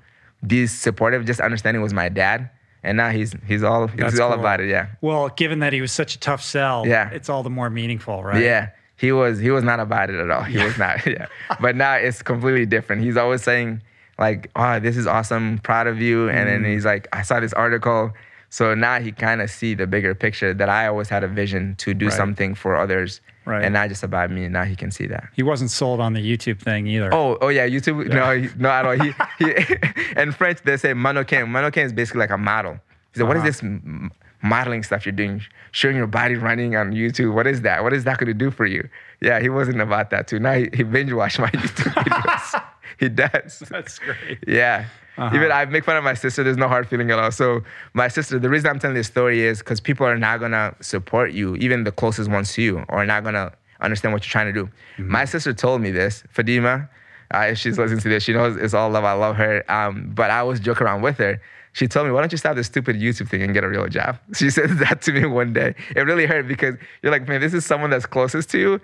[0.46, 2.50] be supportive, just understanding was my dad.
[2.84, 4.40] And now he's he's all he's That's all cool.
[4.40, 4.88] about it, yeah.
[5.02, 7.10] Well, given that he was such a tough sell, Yeah.
[7.10, 8.42] it's all the more meaningful, right?
[8.42, 8.70] Yeah.
[8.96, 10.44] He was he was not about it at all.
[10.44, 11.06] He was not.
[11.06, 11.26] Yeah.
[11.60, 13.02] But now it's completely different.
[13.04, 13.82] He's always saying
[14.20, 15.58] like, "Oh, this is awesome.
[15.60, 16.64] Proud of you." And Mm.
[16.64, 18.14] then he's like, "I saw this article."
[18.50, 21.76] So now he kind of see the bigger picture that I always had a vision
[21.80, 22.14] to do Right.
[22.16, 23.64] something for others, Right.
[23.64, 24.48] and not just about me.
[24.50, 25.30] Now he can see that.
[25.34, 27.14] He wasn't sold on the YouTube thing either.
[27.14, 28.08] Oh, oh yeah, YouTube.
[28.10, 29.00] No, he, no, at all.
[29.00, 29.76] He, he
[30.22, 31.50] in French they say mannequin.
[31.52, 32.74] Mannequin is basically like a model.
[33.14, 33.48] He said, "What is Uh-huh.
[33.50, 34.12] this m-
[34.44, 35.42] modeling stuff you're doing?
[35.72, 37.34] Showing your body running on YouTube.
[37.34, 37.84] What is that?
[37.84, 38.88] What is that going to do for you?"
[39.22, 40.40] Yeah, he wasn't about that too.
[40.40, 42.64] Now he, he binge watched my YouTube videos.
[43.00, 43.64] he does.
[43.70, 44.40] That's great.
[44.46, 44.86] Yeah.
[45.18, 45.36] Uh-huh.
[45.36, 46.44] Even I make fun of my sister.
[46.44, 47.32] There's no hard feeling at all.
[47.32, 47.62] So
[47.94, 51.32] my sister, the reason I'm telling this story is because people are not gonna support
[51.32, 54.54] you, even the closest ones to you, or not gonna understand what you're trying to
[54.54, 54.66] do.
[54.66, 55.12] Mm-hmm.
[55.12, 56.90] My sister told me this, Fadima.
[57.34, 59.04] Uh, if she's listening to this, she knows it's all love.
[59.04, 59.70] I love her.
[59.70, 61.42] Um, but I always joke around with her.
[61.74, 63.88] She told me, "Why don't you stop this stupid YouTube thing and get a real
[63.88, 65.76] job?" She said that to me one day.
[65.96, 68.82] It really hurt because you're like, man, this is someone that's closest to you,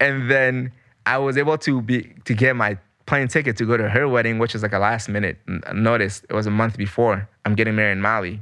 [0.00, 0.72] and then
[1.06, 2.78] I was able to be to get my
[3.12, 5.36] plane ticket to go to her wedding, which is like a last minute
[5.74, 6.22] notice.
[6.30, 7.28] It was a month before.
[7.44, 8.40] I'm getting married in Mali.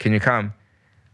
[0.00, 0.54] Can you come?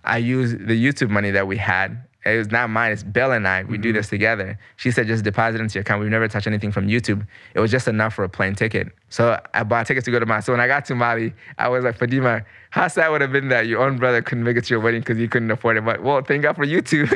[0.04, 2.02] I used the YouTube money that we had.
[2.24, 2.92] It was not mine.
[2.92, 3.64] It's Belle and I.
[3.64, 4.58] We do this together.
[4.76, 6.00] She said just deposit into your account.
[6.00, 7.26] We've never touched anything from YouTube.
[7.54, 8.88] It was just enough for a plane ticket.
[9.10, 10.40] So I bought tickets to go to Mali.
[10.40, 13.48] So when I got to Mali, I was like, Fadima, how sad would have been
[13.48, 15.84] that your own brother couldn't make it to your wedding because you couldn't afford it.
[15.84, 17.10] But well, thank God for YouTube.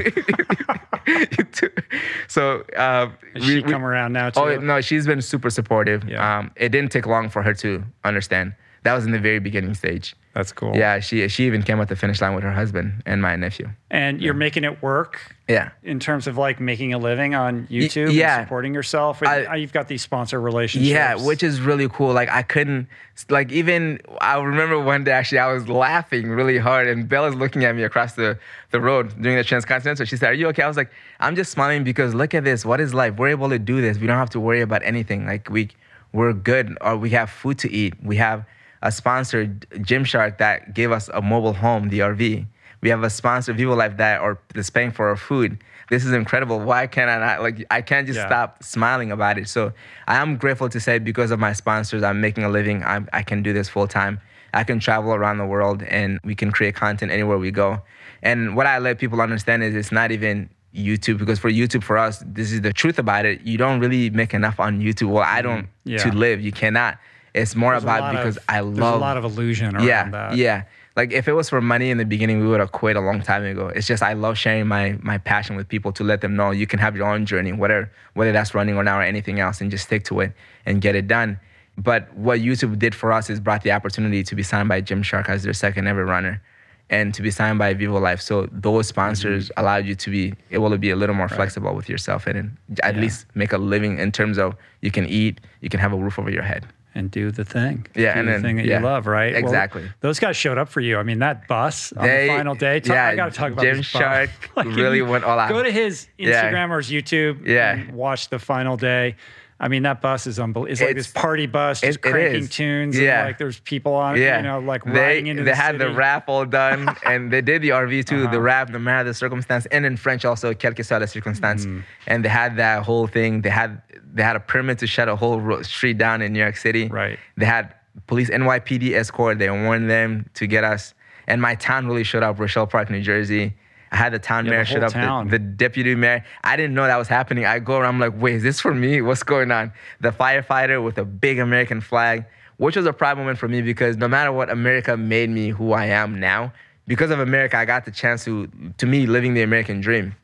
[2.28, 4.40] so uh, Has she come around now too?
[4.40, 6.06] Oh no, she's been super supportive.
[6.09, 6.39] Yeah.
[6.39, 8.55] Um, it didn't take long for her to understand.
[8.84, 10.14] That was in the very beginning stage.
[10.34, 10.76] That's cool.
[10.76, 13.68] Yeah, she she even came at the finish line with her husband and my nephew.
[13.90, 15.70] And you're making it work Yeah.
[15.82, 18.38] in terms of like making a living on YouTube yeah.
[18.38, 19.20] and supporting yourself.
[19.20, 20.88] I- you've got these sponsor relationships.
[20.90, 22.12] Yeah, which is really cool.
[22.12, 22.86] Like I couldn't
[23.28, 27.64] like even I remember one day actually I was laughing really hard and Belle's looking
[27.64, 28.38] at me across the,
[28.70, 30.06] the road during the transcontinental.
[30.06, 30.62] She said, Are you okay?
[30.62, 32.64] I was like, I'm just smiling because look at this.
[32.64, 33.16] What is life?
[33.16, 33.98] We're able to do this.
[33.98, 35.26] We don't have to worry about anything.
[35.26, 35.70] Like we
[36.12, 37.94] we're good or we have food to eat.
[38.05, 38.44] We have
[38.82, 42.46] a sponsor, Gymshark, that gave us a mobile home, the RV.
[42.80, 45.59] We have a sponsor, Vivo Life, that or that's paying for our food.
[45.90, 46.60] This is incredible.
[46.60, 48.26] Why can't I not like I can't just Yeah.
[48.26, 49.48] stop smiling about it.
[49.48, 49.72] So
[50.06, 52.84] I am grateful to say because of my sponsors, I'm making a living.
[52.84, 54.20] I'm, I can do this full time.
[54.55, 57.80] I can travel around the world and we can create content anywhere we go.
[58.22, 61.98] And what I let people understand is it's not even YouTube because for YouTube for
[61.98, 63.40] us, this is the truth about it.
[63.40, 65.09] You don't really make enough on YouTube.
[65.10, 65.90] Well, I don't Mm-hmm.
[65.90, 65.98] Yeah.
[65.98, 66.40] to live.
[66.40, 66.98] You cannot.
[67.34, 70.09] It's more There's about because of- I There's love a lot of illusion around yeah,
[70.10, 70.36] that.
[70.36, 70.62] Yeah.
[70.96, 73.22] Like if it was for money in the beginning, we would have quit a long
[73.22, 73.68] time ago.
[73.68, 76.66] It's just I love sharing my my passion with people to let them know you
[76.66, 79.70] can have your own journey, whether whether that's running or now or anything else, and
[79.70, 80.32] just stick to it
[80.66, 81.38] and get it done.
[81.76, 85.28] But what YouTube did for us is brought the opportunity to be signed by Gymshark
[85.28, 86.42] as their second ever runner,
[86.90, 88.20] and to be signed by Vivo Life.
[88.20, 89.60] So those sponsors Mm-hmm.
[89.60, 92.36] allowed you to be able to be a little more flexible with yourself and,
[92.68, 93.00] and at Yeah.
[93.02, 96.18] least make a living in terms of you can eat, you can have a roof
[96.18, 96.66] over your head.
[96.94, 97.86] And do the thing.
[97.94, 99.32] Yeah, do and the then- thing that yeah, you love, right?
[99.35, 99.89] Well, exactly.
[100.01, 100.97] those guys showed up for you.
[100.98, 102.81] I mean, that bus on They- the final day.
[102.81, 103.86] Talk, I got to talk about Jim this.
[103.86, 105.48] Shark if really went all out.
[105.51, 106.51] Go to his Yeah.
[106.51, 107.47] Instagram or his YouTube.
[107.47, 107.73] Yeah.
[107.74, 109.15] And watch the final day.
[109.60, 110.70] I mean, that bus is unbelievable.
[110.72, 112.51] It's like It's- this party bus, just it- it cranking is.
[112.51, 112.98] tunes.
[112.98, 113.18] Yeah.
[113.20, 115.56] And like there's people on it, Yeah, you know, like they riding into the city.
[115.56, 118.30] they the had the wrap all done, and they did the RV too, Uh-huh.
[118.30, 121.80] the wrap, the matter the circumstance, and in French also quelque soit la circonstance, Mm-hmm.
[122.06, 123.43] and they had that whole thing.
[123.43, 123.82] They had
[124.14, 126.86] they had a permit to shut a whole street down in New York City.
[126.89, 127.18] Right.
[127.36, 127.74] They had
[128.06, 129.39] police NYPD escort.
[129.39, 130.94] They warned them to get us,
[131.26, 133.55] and my town really showed up, Rochelle Park, New Jersey.
[133.90, 136.24] I had the town Yeah, mayor showed whole up, the- the deputy mayor.
[136.44, 137.47] I didn't know that was happening.
[137.47, 139.01] I go around, I'm like, wait, is this for me?
[139.01, 139.73] What's going on?
[140.01, 142.24] The firefighter with a big American flag,
[142.59, 145.73] which was a proud moment for me because no matter what, America made me who
[145.73, 146.52] I am now.
[146.86, 148.48] Because of America, I got the chance to,
[148.78, 150.15] to me, living the American dream.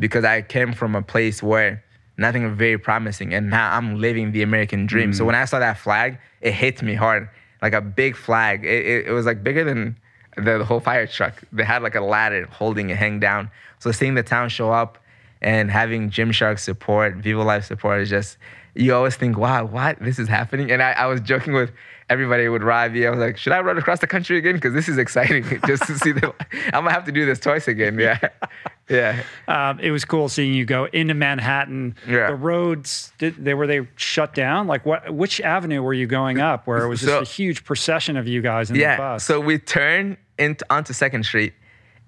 [0.00, 1.82] Because I came from a place where
[2.16, 5.12] nothing was very promising, and now I'm living the American dream.
[5.12, 7.28] So when I saw that flag, it hit me hard,
[7.62, 8.64] like a big flag.
[8.64, 9.96] It, it, it was like bigger than
[10.44, 11.42] the, the whole fire truck.
[11.52, 13.50] They had like a ladder holding it hang down.
[13.78, 14.98] So seeing the town show up
[15.40, 18.38] and having Gymshark support, Vivo Life support is just
[18.74, 20.70] you always think, wow, what this is happening.
[20.70, 21.72] And I, I was joking with
[22.10, 23.06] everybody with Robbie.
[23.06, 24.54] I was like, should I run across the country again?
[24.54, 26.32] Because this is exciting just to see the.
[26.66, 27.98] I'm gonna have to do this twice again.
[27.98, 28.18] Yeah,
[28.88, 29.22] yeah.
[29.48, 31.96] Um, it was cool seeing you go into Manhattan.
[32.06, 32.28] Yeah.
[32.28, 34.66] The roads, did, they were they shut down?
[34.68, 35.12] Like what?
[35.12, 36.66] Which avenue were you going up?
[36.66, 38.96] Where it was just So- a huge procession of you guys in the Yeah.
[38.96, 39.24] bus.
[39.24, 41.52] So we turn into onto Second Street,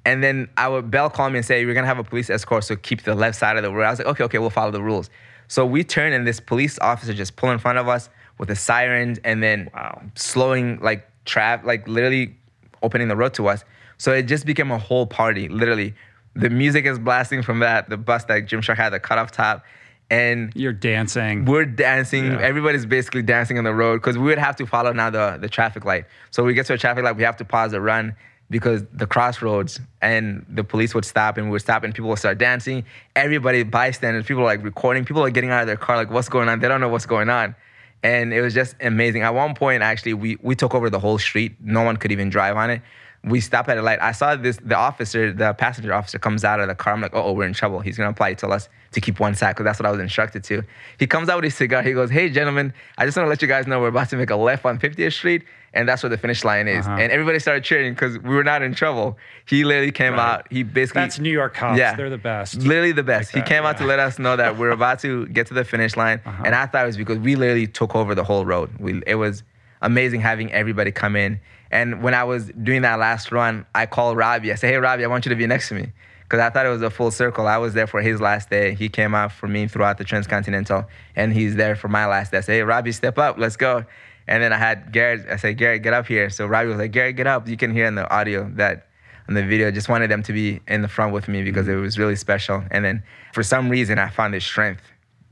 [0.04, 2.76] and then our Bell called me and say we're gonna have a police escort, so
[2.76, 3.84] keep the left side of the road.
[3.84, 5.10] I was like, okay, okay, we'll follow the rules.
[5.48, 8.08] So we turn, and this police officer just pull in front of us
[8.38, 10.02] with a siren, and then Wow.
[10.14, 12.36] slowing like trap, like literally
[12.82, 13.64] opening the road to us.
[13.98, 15.94] So it just became a whole party, literally.
[16.34, 19.64] The music is blasting from that, the bus that Gymshark had, the cutoff top.
[20.10, 21.44] And You're dancing.
[21.44, 22.26] we're dancing.
[22.26, 22.40] Yeah.
[22.40, 25.48] Everybody's basically dancing on the road because we would have to follow now the, the
[25.48, 26.04] traffic light.
[26.32, 28.16] So we get to a traffic light, we have to pause the run
[28.50, 32.18] because the crossroads and the police would stop and we would stop and people would
[32.18, 32.84] start dancing.
[33.14, 35.04] Everybody, bystanders, people are like recording.
[35.04, 36.58] People are getting out of their car like, what's going on?
[36.58, 37.54] They don't know what's going on.
[38.02, 39.22] And it was just amazing.
[39.22, 41.54] At one point, actually, we, we took over the whole street.
[41.60, 42.82] No one could even drive on it.
[43.22, 44.00] We stop at a light.
[44.00, 46.94] I saw this, the officer, the passenger officer comes out of the car.
[46.94, 47.80] I'm like, oh, we're in trouble.
[47.80, 49.90] He's going to apply to tell us to keep one side because that's what I
[49.90, 50.62] was instructed to.
[50.98, 51.82] He comes out with his cigar.
[51.82, 54.16] He goes, hey, gentlemen, I just want to let you guys know we're about to
[54.16, 55.42] make a left on 50th Street.
[55.74, 56.86] And that's where the finish line is.
[56.86, 56.96] Uh-huh.
[56.98, 59.18] And everybody started cheering because we were not in trouble.
[59.46, 60.18] He literally came Right.
[60.36, 60.46] out.
[60.50, 61.02] He basically.
[61.02, 61.78] That's New York cops.
[61.78, 61.94] Yeah.
[61.94, 62.56] They're the best.
[62.56, 63.28] Literally the best.
[63.34, 65.54] Like he that, came out to let us know that we're about to get to
[65.54, 66.20] the finish line.
[66.24, 66.42] Uh-huh.
[66.46, 68.70] And I thought it was because we literally took over the whole road.
[68.80, 69.44] We, it was
[69.82, 71.40] amazing having everybody come in.
[71.70, 74.52] And when I was doing that last run, I called Robbie.
[74.52, 75.92] I said, hey, Robbie, I want you to be next to me.
[76.22, 77.46] Because I thought it was a full circle.
[77.46, 78.74] I was there for his last day.
[78.74, 80.86] He came out for me throughout the Transcontinental.
[81.16, 82.38] And he's there for my last day.
[82.38, 83.36] I said, hey, Robbie, step up.
[83.38, 83.84] Let's go.
[84.28, 85.26] And then I had Garrett.
[85.28, 86.30] I said, Garrett, get up here.
[86.30, 87.48] So Robbie was like, Garrett, get up.
[87.48, 88.86] You can hear in the audio that
[89.28, 89.72] on the video.
[89.72, 92.62] Just wanted them to be in the front with me because it was really special.
[92.70, 93.02] And then
[93.32, 94.82] for some reason, I found this strength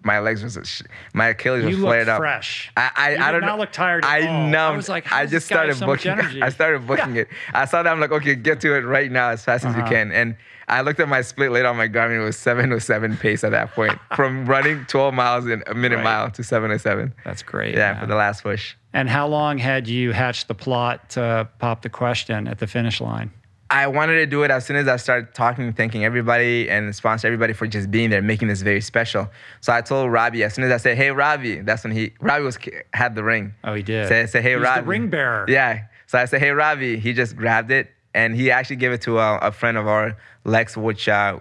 [0.05, 2.19] my legs was sh- my Achilles was look flared up.
[2.19, 2.71] fresh.
[2.77, 4.55] I I, You I don't not look tired at I all.
[4.73, 6.13] I was like, I just this guy have started booking.
[6.13, 6.43] energy?
[6.43, 7.29] I started booking it.
[7.53, 9.83] I saw that I'm like, okay, get to it right now as fast as you
[9.83, 9.91] Uh-huh.
[9.91, 10.13] can.
[10.13, 10.37] And
[10.69, 12.21] I looked at my split later on my Garmin.
[12.21, 16.05] It was 707 pace at that point, from running 12 miles in a minute Right.
[16.05, 17.15] mile to 707.
[17.25, 17.75] That's great.
[17.75, 18.01] Yeah, man.
[18.03, 18.75] for the last push.
[18.93, 23.01] And how long had you hatched the plot to pop the question at the finish
[23.01, 23.31] line?
[23.71, 27.27] I wanted to do it as soon as I started talking, thanking everybody and sponsor
[27.27, 29.29] everybody for just being there, making this very special.
[29.61, 32.45] So I told Robbie as soon as I said, "Hey, Robbie," that's when he Robbie
[32.45, 32.59] was
[32.95, 33.53] had the ring.
[33.65, 34.09] Oh, he did.
[34.31, 34.81] Say, hey, He's Robbie.
[34.81, 35.45] the ring bearer.
[35.49, 35.83] Yeah.
[36.07, 39.19] So I said, "Hey, Robbie." He just grabbed it and he actually gave it to
[39.19, 41.39] a, a friend of our, Lex, which uh,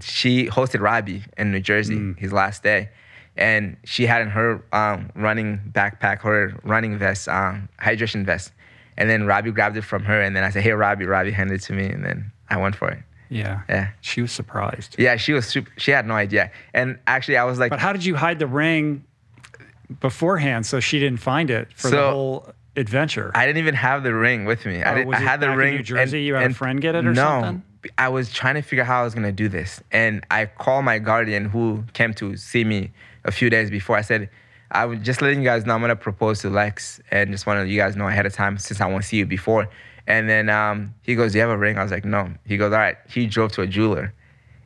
[0.00, 2.18] she hosted Robbie in New Jersey Mm.
[2.18, 2.88] his last day.
[3.36, 8.50] And she had in her um, running backpack, her running vest, um, hydration vest.
[8.98, 10.20] And then Robbie grabbed it from her.
[10.20, 11.86] And then I said, Hey, Robbie, Robbie handed it to me.
[11.86, 12.98] And then I went for it.
[13.28, 13.62] Yeah.
[13.68, 13.88] Yeah.
[14.00, 14.96] She was surprised.
[14.98, 16.50] Yeah, she was super, she had no idea.
[16.72, 19.04] And actually, I was like, But how did you hide the ring
[20.00, 23.30] beforehand so she didn't find it for the whole adventure?
[23.34, 24.82] I didn't even have the ring with me.
[24.82, 25.76] I, Oh, did, was I had the back in ring.
[25.76, 26.22] New Jersey?
[26.22, 27.62] You had a friend get it or no, something?
[27.98, 30.84] I was trying to figure out how I was gonna do this, and I called
[30.84, 32.90] my guardian who came to see me
[33.24, 33.96] a few days before.
[33.96, 34.28] I said,
[34.70, 37.58] "I was just letting you guys know I'm gonna propose to Lex, and just want
[37.58, 39.68] to let you guys know ahead of time since I want to see you before."
[40.06, 42.56] And then um, he goes, "Do you have a ring?" I was like, "No." He
[42.56, 44.12] goes, "All right." He drove to a jeweler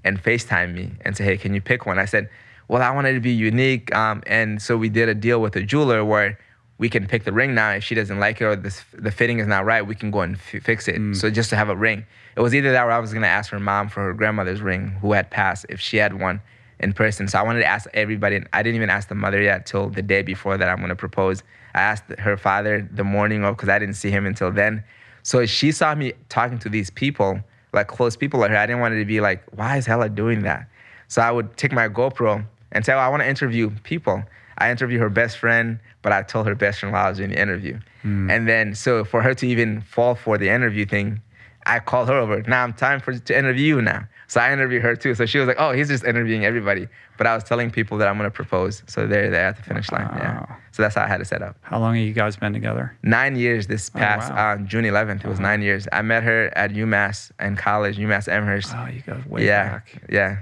[0.04, 2.28] and FaceTime me and said, "Hey, can you pick one?" I said,
[2.68, 5.62] "Well, I wanted to be unique," um, and so we did a deal with a
[5.62, 6.38] jeweler where
[6.78, 7.70] we can pick the ring now.
[7.72, 10.20] If she doesn't like it or this, the fitting is not right, we can go
[10.22, 10.96] and f- fix it.
[11.14, 12.06] So just to have a ring,
[12.36, 14.96] it was either that or I was gonna ask her mom for her grandmother's ring,
[15.02, 16.40] who had passed, if she had one
[16.80, 17.28] in person.
[17.28, 18.36] So I wanted to ask everybody.
[18.36, 20.96] and I didn't even ask the mother yet till the day before that I'm gonna
[20.96, 21.42] propose.
[21.74, 24.82] I asked her father the morning of because I didn't see him until then.
[25.22, 27.40] So she saw me talking to these people,
[27.72, 28.56] like close people like her.
[28.56, 30.68] I didn't want it to be like, why is Hellah doing that?
[31.08, 34.24] So I would take my GoPro and say, oh, I want to interview people.
[34.58, 37.30] I interviewed her best friend, but I told her best friend while I was doing
[37.30, 37.78] the interview.
[38.02, 38.30] Hmm.
[38.30, 41.20] And then, so for her to even fall for the interview thing,
[41.66, 42.42] I called her over.
[42.42, 44.06] Now I'm time for to interview you now.
[44.30, 45.16] So I interviewed her too.
[45.16, 46.86] So she was like, "Oh, he's just interviewing everybody."
[47.18, 48.84] But I was telling people that I'm gonna propose.
[48.86, 50.08] So they're there at the finish line.
[50.16, 50.46] Yeah.
[50.70, 51.56] So that's how I had it set up.
[51.62, 52.96] How long have you guys been together?
[53.02, 54.52] Nine years this past Oh, wow.
[54.54, 54.62] Uh-huh.
[54.62, 55.24] uh, June 11th.
[55.24, 55.88] It was nine years.
[55.92, 58.72] I met her at UMass in college, UMass Amherst.
[58.76, 60.00] Oh, you guys way yeah, back.
[60.08, 60.36] yeah.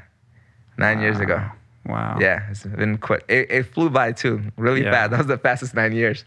[0.77, 1.43] Nine years ago.
[1.87, 2.19] Wow.
[2.21, 3.25] Yeah, it's been quick.
[3.29, 4.93] It, it flew by too, really Yeah.
[4.93, 5.11] fast.
[5.13, 6.27] That was the fastest nine years.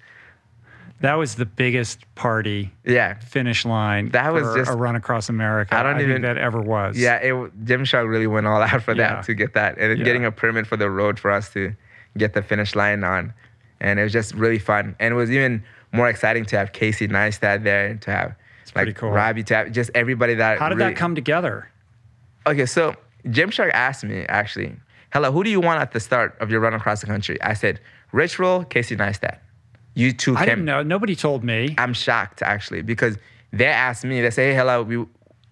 [1.02, 5.30] That was the biggest party Yeah, finish line That was for just- a run across
[5.30, 5.76] America.
[5.76, 6.98] I don't think even- that ever was.
[6.98, 7.16] yeah.
[7.18, 7.34] It
[7.66, 9.16] Gymshark really went all out for Yeah.
[9.16, 10.06] that to get that, and Yeah.
[10.06, 11.74] getting a permit for the road for us to
[12.18, 13.34] get the finish line on,
[13.80, 14.96] and it was just really fun.
[15.00, 18.36] And it was even more exciting to have Casey Neistat there, and to have
[18.76, 19.12] like cool.
[19.12, 20.58] Robbie, to have just everybody that.
[20.60, 21.68] How did really- that come together?
[22.48, 22.96] Okay, so
[23.28, 24.76] Gymshark asked me actually,
[25.10, 27.42] Hellah, who do you want at the start of your run across the country?
[27.42, 27.82] I said,
[28.14, 29.40] Rich Roll, Casey Neistat.
[29.94, 30.84] You two I didn't know.
[30.84, 31.76] Nobody told me.
[31.78, 33.18] I'm shocked actually because
[33.52, 35.06] they asked me, they say, hey, Hellah, we,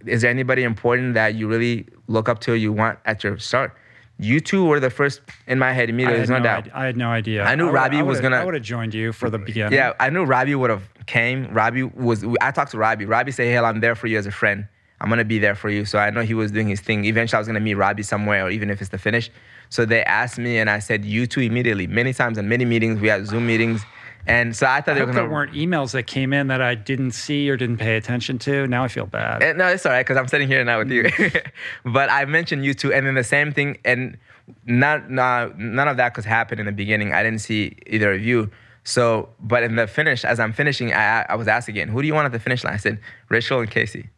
[0.06, 3.76] is there anybody important that you really look up to you want at your start?
[4.22, 6.18] You two were the first in my head immediately.
[6.18, 6.60] There's no, no doubt.
[6.60, 7.44] idea, I had no idea.
[7.44, 9.74] I knew would- Robbie was gonna- I would have joined you for the beginning.
[9.74, 11.48] Yeah, I knew Robbie would have came.
[11.54, 12.26] Robbie was.
[12.42, 13.06] I talked to Robbie.
[13.06, 14.68] Robbie said, "Hey, I'm there for you as a friend.
[15.02, 17.06] I'm gonna be there for you." So I know he was doing his thing.
[17.06, 19.32] Eventually, I was gonna meet Robbie somewhere, or even if it's the finish.
[19.70, 23.00] So they asked me, and I said, "You two immediately." Many times in many meetings,
[23.00, 23.86] we had Zoom meetings,
[24.28, 25.34] and so I thought I they were there gonna.
[25.34, 28.68] weren't emails that came in that I didn't see or didn't pay attention to.
[28.68, 29.42] Now I feel bad.
[29.42, 31.04] Eh, No, it's all right because I'm sitting here now with you.
[31.04, 31.46] Mm.
[31.86, 34.18] but I mentioned you two, and then the same thing, and
[34.66, 37.14] not, nah, none of that could happen in the beginning.
[37.14, 38.50] I didn't see either of you.
[38.84, 42.08] So, but in the finish, as I'm finishing, I, I was asked again, "Who do
[42.08, 44.10] you want at the finish line?" I said, Rich Roll and Casey.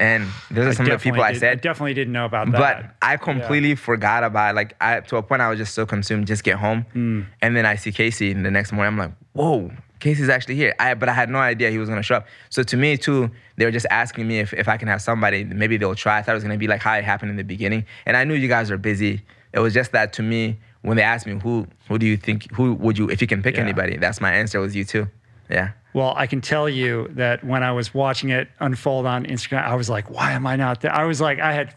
[0.00, 1.60] And those are some of the people I did- said.
[1.60, 2.58] definitely didn't know about that.
[2.58, 6.26] But I completely forgot about like I to a point I was just so consumed,
[6.26, 7.22] just get home, Hmm.
[7.42, 10.74] and then I see Casey, and the next morning I'm like, whoa, Casey's actually here.
[10.80, 12.26] I but I had no idea he was gonna show up.
[12.48, 15.44] So to me too, they were just asking me if, if I can have somebody,
[15.44, 16.16] maybe they'll try.
[16.18, 18.24] I thought it was gonna be like how it happened in the beginning, and I
[18.24, 19.20] knew you guys are busy.
[19.52, 22.50] It was just that to me when they asked me who who do you think
[22.54, 23.62] who would you if you can pick Yeah.
[23.64, 25.08] anybody, that's my answer was you too.
[25.50, 25.72] Yeah.
[25.92, 29.74] Well, I can tell you that when I was watching it unfold on Instagram, I
[29.74, 30.92] was like, why am I not there?
[30.92, 31.74] I was like, I had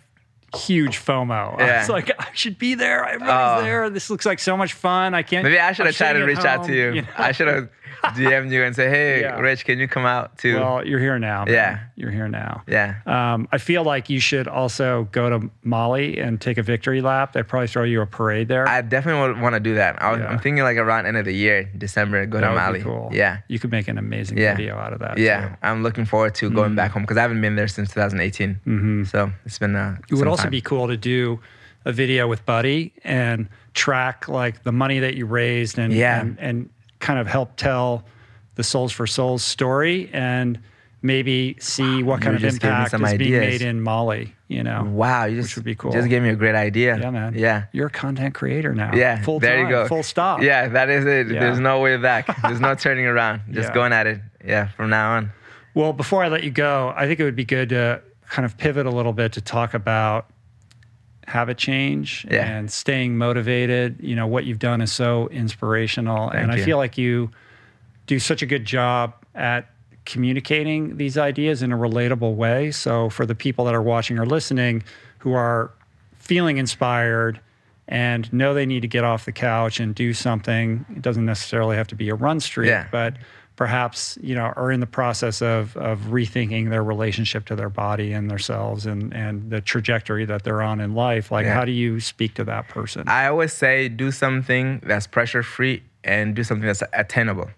[0.58, 1.56] huge FOMO.
[1.60, 1.80] I Yeah.
[1.80, 3.04] was like, I should be there.
[3.06, 3.64] Everybody's Oh.
[3.64, 3.90] there.
[3.90, 5.14] This looks like so much fun.
[5.14, 5.44] I can't.
[5.44, 7.02] Maybe I should have tried to reach out to home, you.
[7.02, 7.08] know?
[7.18, 7.70] I should have
[8.16, 9.40] DM'd you and say, hey, Yeah.
[9.40, 10.60] Rich, can you come out too?
[10.60, 11.46] Well, you're here now.
[11.46, 11.54] man.
[11.54, 11.80] Yeah.
[11.96, 12.64] You're here now.
[12.68, 12.96] yeah.
[13.06, 17.32] Um, I feel like you should also go to Mali and take a victory lap.
[17.34, 18.68] They probably throw you a parade there.
[18.68, 20.02] I definitely would want to do that.
[20.02, 20.28] I was, Yeah.
[20.28, 22.82] I'm thinking like around end of the year, December, go that to Mali.
[22.82, 23.10] cool.
[23.14, 23.38] Yeah.
[23.48, 24.56] You could make an amazing Yeah.
[24.56, 25.18] video out of that.
[25.18, 25.56] Yeah, too.
[25.64, 28.60] I'm looking forward to going back home because I haven't been there since 2018.
[28.68, 29.04] Mm-hmm.
[29.06, 29.76] So it's been.
[29.78, 30.52] Uh, It would also time.
[30.52, 31.40] be cool to do
[31.86, 36.22] a video with Buddy and track like the money that you raised and Yeah.
[36.22, 38.06] and, and kind of help tell
[38.56, 40.60] the Soles4Souls story and
[41.02, 43.60] maybe see what kind You of just gave me impact is some being ideas.
[43.60, 44.34] made in Mali.
[44.48, 45.92] You know, Wow, you just would be cool.
[45.92, 46.98] Just gave me a great idea.
[47.00, 47.34] yeah, man.
[47.36, 47.64] Yeah.
[47.72, 48.92] you're a content creator now.
[48.94, 49.88] Yeah, full there time, you go.
[49.88, 50.42] full stop.
[50.44, 51.32] Yeah, that is it.
[51.32, 51.40] Yeah.
[51.40, 52.28] There's no way back.
[52.44, 53.42] There's no turning around.
[53.52, 53.74] Just Yeah.
[53.74, 54.22] going at it.
[54.46, 55.32] Yeah, from now on.
[55.74, 58.56] Well, before I let you go, I think it would be good to kind of
[58.58, 60.28] pivot a little bit to talk about
[61.28, 62.46] habit change Yeah.
[62.46, 63.98] and staying motivated.
[64.02, 66.30] You know, what you've done is so inspirational.
[66.30, 66.64] and I you.
[66.64, 67.32] feel like you
[68.08, 69.70] do such a good job at
[70.06, 72.72] communicating these ideas in a relatable way.
[72.72, 74.84] So, for the people that are watching or listening
[75.20, 75.72] who are
[76.18, 77.40] feeling inspired
[77.88, 81.76] and know they need to get off the couch and do something, it doesn't necessarily
[81.78, 82.88] have to be a run streak, Yeah.
[82.92, 83.16] but
[83.56, 88.12] perhaps you know are in the process of of rethinking their relationship to their body
[88.12, 91.54] and themselves and and the trajectory that they're on in life like Yeah.
[91.54, 95.84] how do you speak to that person I always say do something that's pressure free
[96.04, 97.50] and do something that's attainable.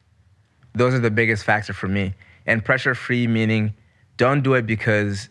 [0.73, 2.13] Those are the biggest factor for me.
[2.45, 3.73] And pressure free meaning
[4.17, 5.29] don't do it because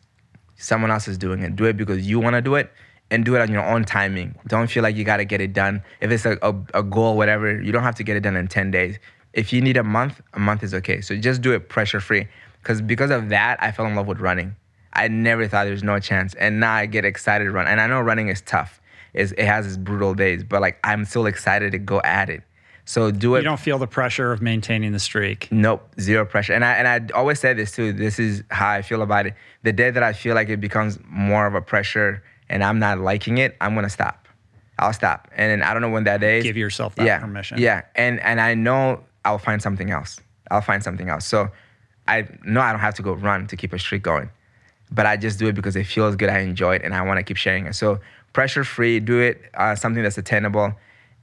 [0.56, 1.54] someone else is doing it.
[1.54, 2.72] Do it because you want to do it
[3.10, 4.34] and do it on your own timing.
[4.48, 5.82] Don't feel like you got to get it done.
[6.00, 8.48] If it's a, a, a goal, whatever, you don't have to get it done in
[8.48, 8.98] 10 days.
[9.35, 11.01] If you need a month, a month is okay.
[11.01, 12.28] So just do it pressure free.
[12.62, 14.56] Because because of that, I fell in love with running.
[14.93, 16.35] I never thought there was no chance.
[16.35, 17.66] And now I get excited to run.
[17.66, 18.81] And I know running is tough.
[19.12, 22.43] It's, it has its brutal days, but like I'm still excited to go at it.
[22.86, 23.39] So do it.
[23.39, 26.52] you don't feel the pressure of maintaining the streak Nope, zero pressure.
[26.52, 27.93] And I and I always say this too.
[27.93, 29.35] This is how I feel about it.
[29.62, 32.98] The day that I feel like it becomes more of a pressure and I'm not
[32.98, 34.28] liking it, I'm gonna stop.
[34.78, 35.28] I'll stop.
[35.35, 36.44] And then I don't know when that day is.
[36.44, 40.20] give yourself that yeah, permission Yeah, and and I know I'll find something else.
[40.51, 41.24] I'll find something else.
[41.26, 41.51] So
[42.06, 44.30] I know I don't have to go run to keep a streak going,
[44.90, 46.28] but I just do it because it feels good.
[46.28, 47.74] I enjoy it, and I want to keep sharing it.
[47.74, 48.01] So
[48.32, 49.40] pressure free, do it.
[49.55, 50.74] Uh, something that's attainable,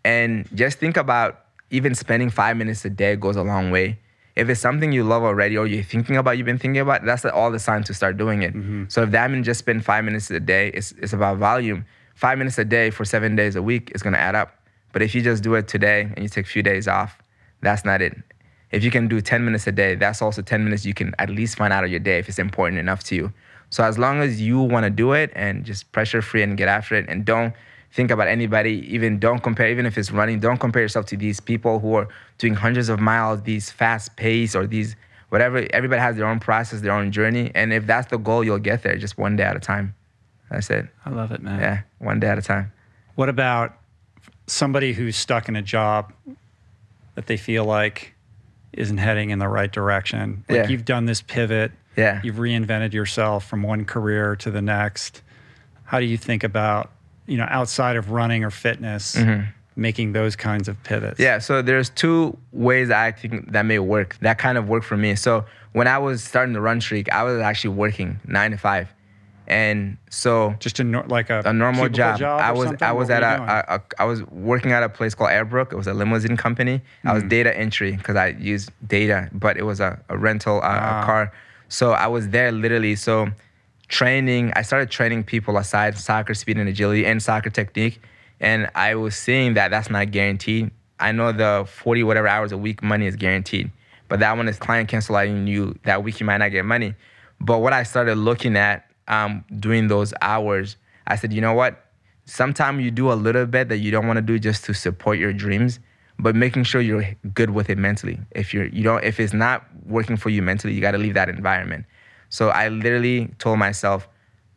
[0.03, 3.99] and just think about even spending five minutes a day goes a long way.
[4.36, 7.26] If it's something you love already or you're thinking about, you've been thinking about, that's
[7.26, 8.53] all the sign to start doing it.
[8.90, 11.86] So if that means just spend five minutes a day, it's, it's about volume.
[12.15, 14.56] Five minutes a day for seven days a week is gonna add up.
[14.94, 17.22] But if you just do it today and you take a few days off,
[17.62, 18.18] that's not it.
[18.72, 21.30] If you can do 10 minutes a day, that's also 10 minutes you can at
[21.30, 23.34] least find out of your day if it's important enough to you.
[23.70, 26.96] So as long as you wanna do it and just pressure free and get after
[26.96, 27.54] it and don't
[27.92, 31.40] think about anybody, even don't compare, even if it's running, don't compare yourself to these
[31.42, 32.08] people who are
[32.38, 34.96] doing hundreds of miles, these fast pace or these
[35.30, 35.66] whatever.
[35.74, 37.52] Everybody has their own process, their own journey.
[37.54, 39.94] And if that's the goal, you'll get there just one day at a time.
[40.50, 40.88] That's it.
[41.06, 42.72] i love it man Yeah, one day at a time.
[43.16, 43.78] what about
[44.48, 46.12] somebody who's stuck in a job
[47.16, 48.14] that they feel like
[48.74, 50.68] isn't heading in the right direction like Yeah.
[50.68, 52.22] you've done this pivot Yeah.
[52.24, 55.22] you've reinvented yourself from one career to the next
[55.84, 56.92] how do you think about
[57.28, 59.18] you know outside of running or fitness
[59.76, 61.22] making those kinds of pivots Mm-hmm.
[61.24, 64.18] Yeah, so there's two ways I think that may work.
[64.20, 65.16] That kind of work for me.
[65.16, 68.90] So when I was starting the run streak, I was actually working nine to five,
[69.47, 72.39] and so just a nor- like a, a normal cubicle job.
[72.41, 72.73] I was?
[72.81, 75.72] I was What at a, a, a I was working at a place called Airbrook.
[75.73, 76.81] It was a limousine company.
[77.03, 77.13] I Hmm.
[77.15, 81.01] was data entry because I used data, but it was a, a rental uh, Ah.
[81.01, 81.34] a car.
[81.69, 82.95] So I was there literally.
[82.95, 83.30] So
[83.88, 88.01] training, I started training people aside soccer speed and agility and soccer technique,
[88.39, 90.72] and I was seeing that that's not guaranteed.
[90.99, 93.72] I know the forty whatever hours a week money is guaranteed,
[94.07, 96.95] but that one is client canceling you that week you might not get money.
[97.39, 101.86] But what I started looking at um, doing those hours, I said, you know what?
[102.26, 105.20] Sometimes you do a little bit that you don't want to do just to support
[105.20, 105.80] your dreams,
[106.18, 108.20] but making sure you're good with it mentally.
[108.32, 111.14] If you're you don't if it's not working for you mentally, you got to leave
[111.16, 111.86] that environment.
[112.30, 114.08] So I literally told myself,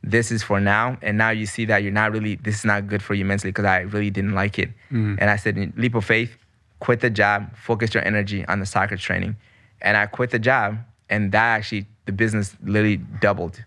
[0.05, 2.87] this is for now, and now you see that you're not really this is not
[2.87, 4.71] good for you mentally because I really didn't like it.
[5.19, 6.37] And I said, leap of faith,
[6.79, 9.35] quit the job, focus your energy on the soccer training,
[9.81, 10.79] and I quit the job,
[11.09, 13.65] and that actually the business literally doubled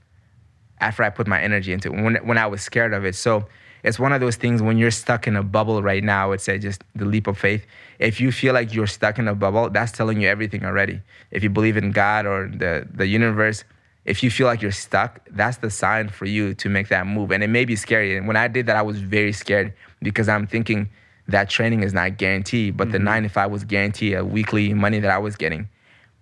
[0.79, 3.15] after I put my energy into it, when when I was scared of it.
[3.15, 3.47] So
[3.83, 6.41] it's one of those things when you're stuck in a bubble right now, I would
[6.41, 7.65] say just the leap of faith.
[7.99, 11.01] If you feel like you're stuck in a bubble, that's telling you everything already.
[11.31, 13.63] If you believe in God or the, the universe,
[14.05, 17.31] if you feel like you're stuck, that's the sign for you to make that move.
[17.31, 18.17] And it may be scary.
[18.17, 20.89] And when I did that, I was very scared because I'm thinking
[21.27, 23.05] that training is not guaranteed, but the mm-hmm.
[23.05, 25.67] nine to five was guaranteed a weekly money that I was getting.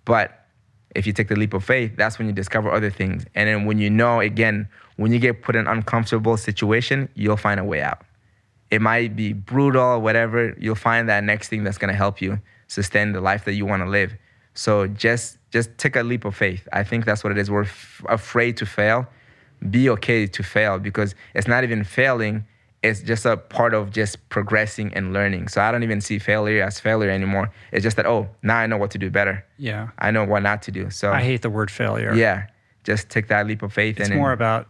[0.04, 0.45] But
[0.96, 3.24] if you take the leap of faith, that's when you discover other things.
[3.34, 7.36] And then when you know, again, when you get put in an uncomfortable situation, you'll
[7.36, 8.02] find a way out.
[8.70, 10.56] It might be brutal, whatever.
[10.58, 13.82] You'll find that next thing that's gonna help you sustain the life that you want
[13.82, 14.14] to live.
[14.54, 16.66] So just just take a leap of faith.
[16.72, 17.50] I think that's what it is.
[17.50, 19.06] We're f- afraid to fail.
[19.70, 22.44] Be okay to fail because it's not even failing.
[22.88, 25.48] It's just a part of just progressing and learning.
[25.48, 27.50] So I don't even see failure as failure anymore.
[27.72, 29.44] It's just that oh, now I know what to do better.
[29.58, 29.88] Yeah.
[29.98, 30.90] I know what not to do.
[30.90, 32.14] So I hate the word failure.
[32.14, 32.46] yeah,
[32.84, 34.00] just take that leap of faith.
[34.00, 34.68] It's and more about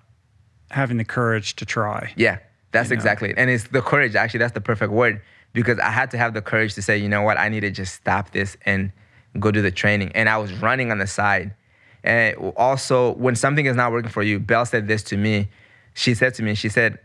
[0.71, 2.13] having the courage to try.
[2.17, 2.39] yeah,
[2.73, 3.01] that's You know?
[3.01, 3.39] exactly it.
[3.39, 4.15] And it's the courage.
[4.17, 5.21] Actually, that's the perfect word
[5.53, 7.71] because I had to have the courage to say, you know what, I need to
[7.71, 8.93] just stop this and
[9.39, 10.13] go do the training.
[10.15, 11.55] And I was running on the side.
[12.05, 15.49] And also, when something is not working for you, Belle said this to me.
[15.95, 16.99] She said to me, she said,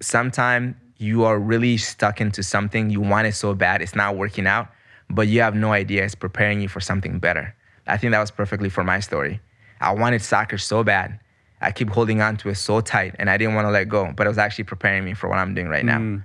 [0.00, 4.46] sometime you are really stuck into something, you want it so bad, it's not working
[4.46, 4.68] out,
[5.10, 7.54] but you have no idea it's preparing you for something better.
[7.86, 9.40] I think that was perfectly for my story.
[9.80, 11.20] I wanted soccer so bad.
[11.60, 14.12] I keep holding on to it so tight and I didn't want to let go,
[14.16, 15.98] but it was actually preparing me for what I'm doing right now.
[15.98, 16.24] Mm.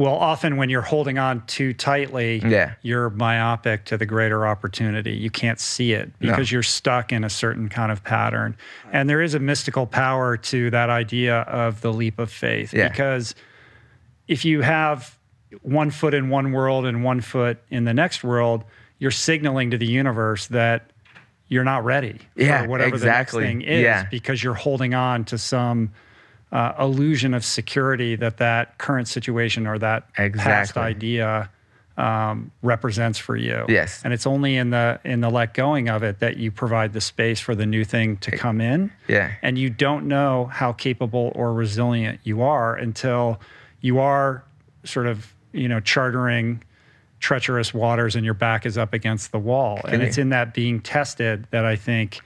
[0.00, 2.72] Well, often when you're holding on too tightly, Yeah.
[2.80, 5.12] you're myopic to the greater opportunity.
[5.12, 6.30] You can't see it No.
[6.30, 8.56] because you're stuck in a certain kind of pattern.
[8.94, 12.88] And there is a mystical power to that idea of the leap of faith Yeah.
[12.88, 13.34] because
[14.26, 15.18] if you have
[15.60, 18.64] one foot in one world and one foot in the next world,
[18.98, 20.88] you're signaling to the universe that
[21.48, 23.42] you're not ready Yeah, for whatever exactly.
[23.42, 24.04] the next thing is Yeah.
[24.10, 25.90] because you're holding on to some
[26.52, 31.48] uh, illusion of security that that current situation or that past idea
[31.96, 33.64] um, represents for you.
[33.68, 34.00] Yes.
[34.04, 37.00] and it's only in the in the let going of it that you provide the
[37.00, 38.90] space for the new thing to come in.
[39.06, 39.32] Yeah.
[39.42, 43.38] and you don't know how capable or resilient you are until
[43.80, 44.44] you are
[44.84, 46.62] sort of you know chartering
[47.18, 50.54] treacherous waters and your back is up against the wall and you- it's in that
[50.54, 52.20] being tested that i think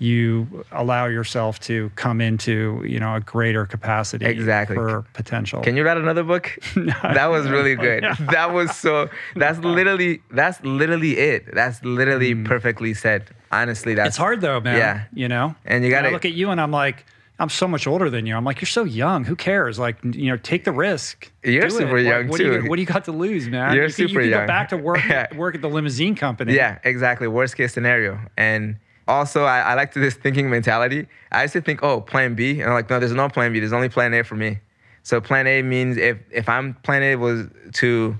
[0.00, 4.74] you allow yourself to come into you know a greater capacity Exactly.
[4.74, 6.58] for potential Can you write another book?
[6.76, 8.02] no, that was really good.
[8.32, 9.08] That was so.
[9.36, 10.22] That's literally.
[10.30, 11.54] That's literally it.
[11.54, 13.28] That's literally perfectly said.
[13.52, 14.08] Honestly, that's Mm.
[14.08, 15.02] it's hard though man Yeah.
[15.12, 17.04] you know And you gotta- look at you and i'm like
[17.40, 20.28] i'm so much older than you i'm like you're so young who cares like you
[20.30, 21.70] know take the risk You're Do it.
[21.72, 22.68] super Like, young, what Do you, too.
[22.68, 24.42] what do you got to lose man You're you super you could young.
[24.42, 25.26] go back to work Yeah.
[25.36, 27.26] work at the limousine company Yeah, exactly.
[27.28, 28.20] Worst case scenario.
[28.36, 28.76] And
[29.10, 31.08] also, I, I like to this thinking mentality.
[31.32, 32.60] I used to think, oh, plan B.
[32.60, 33.58] And I'm like, no, there's no plan B.
[33.58, 34.60] There's only plan A for me.
[35.02, 38.16] So plan A means if if I'm plan A was to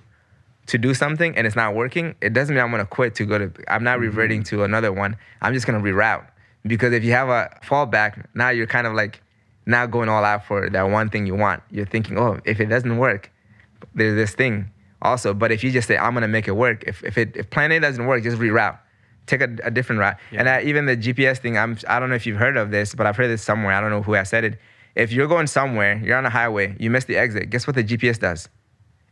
[0.66, 3.38] to do something and it's not working, it doesn't mean I'm gonna quit to go
[3.38, 3.52] to.
[3.68, 4.56] I'm not reverting mm-hmm.
[4.56, 5.16] to another one.
[5.42, 6.26] I'm just gonna reroute
[6.66, 9.22] because if you have a fallback, now you're kind of like
[9.66, 11.62] not going all out for that one thing you want.
[11.70, 13.30] You're thinking, oh, if it doesn't work,
[13.94, 14.70] there's this thing
[15.02, 15.34] also.
[15.34, 17.70] But if you just say, I'm gonna make it work, if if it if plan
[17.72, 18.78] A doesn't work, just reroute.
[19.30, 20.16] Take a, a different route.
[20.32, 22.96] And I, even the GPS thing, I'm I don't know if you've heard of this,
[22.96, 23.72] but I've heard this somewhere.
[23.72, 24.58] I don't know who has said it.
[24.96, 27.48] If you're going somewhere, you're on a highway, you miss the exit.
[27.48, 28.48] Guess what the GPS does?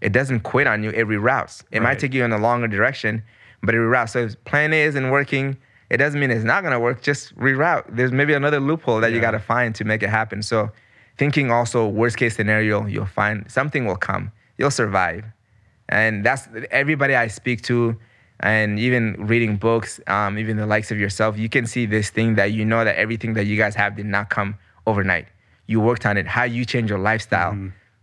[0.01, 0.91] It doesn't quit on you.
[0.91, 1.63] It reroutes.
[1.71, 3.23] It might take you in a longer direction,
[3.63, 4.11] but it reroutes.
[4.11, 5.57] So if plan A isn't working,
[5.89, 7.01] it doesn't mean it's not gonna work.
[7.01, 7.85] Just reroute.
[7.89, 10.43] There's maybe another loophole that you gotta find to make it happen.
[10.43, 10.71] So
[11.17, 14.33] thinking also worst case scenario, you'll find something will come.
[14.57, 15.25] You'll survive.
[15.89, 17.97] And that's everybody I speak to,
[18.41, 22.37] and even reading books, um, even the likes of yourself, you can see this thing
[22.37, 24.57] that you know that everything that you guys have did not come
[24.87, 25.27] overnight.
[25.67, 27.53] You worked on it, how you change your lifestyle.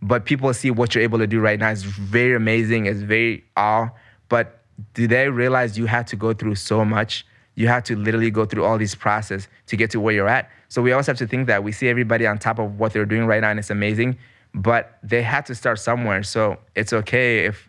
[0.02, 3.44] But people see what you're able to do right now is very amazing, it's very
[3.56, 3.88] awe.
[4.28, 4.60] But
[4.94, 7.26] do they realize you had to go through so much?
[7.54, 10.50] You had to literally go through all these process to get to where you're at.
[10.68, 13.06] So we always have to think that we see everybody on top of what they're
[13.06, 14.18] doing right now, and it's amazing.
[14.54, 16.22] But they had to start somewhere.
[16.22, 17.68] So it's okay if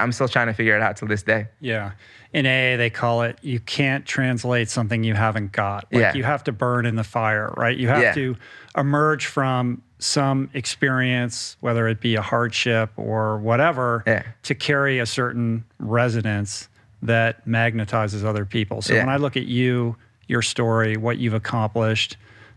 [0.00, 1.46] I'm still trying to figure it out till this day.
[1.60, 1.92] Yeah.
[2.32, 5.86] In AA, they call it you can't translate something you haven't got.
[5.92, 6.14] Like Yeah.
[6.14, 7.76] you have to burn in the fire, right?
[7.76, 8.12] You have Yeah.
[8.14, 8.36] to
[8.76, 14.22] emerge from some experience, whether it be a hardship or whatever, Yeah.
[14.44, 16.68] to carry a certain resonance
[17.02, 18.80] that magnetizes other people.
[18.82, 19.96] So when I look at you,
[20.28, 22.16] your story, what you've accomplished,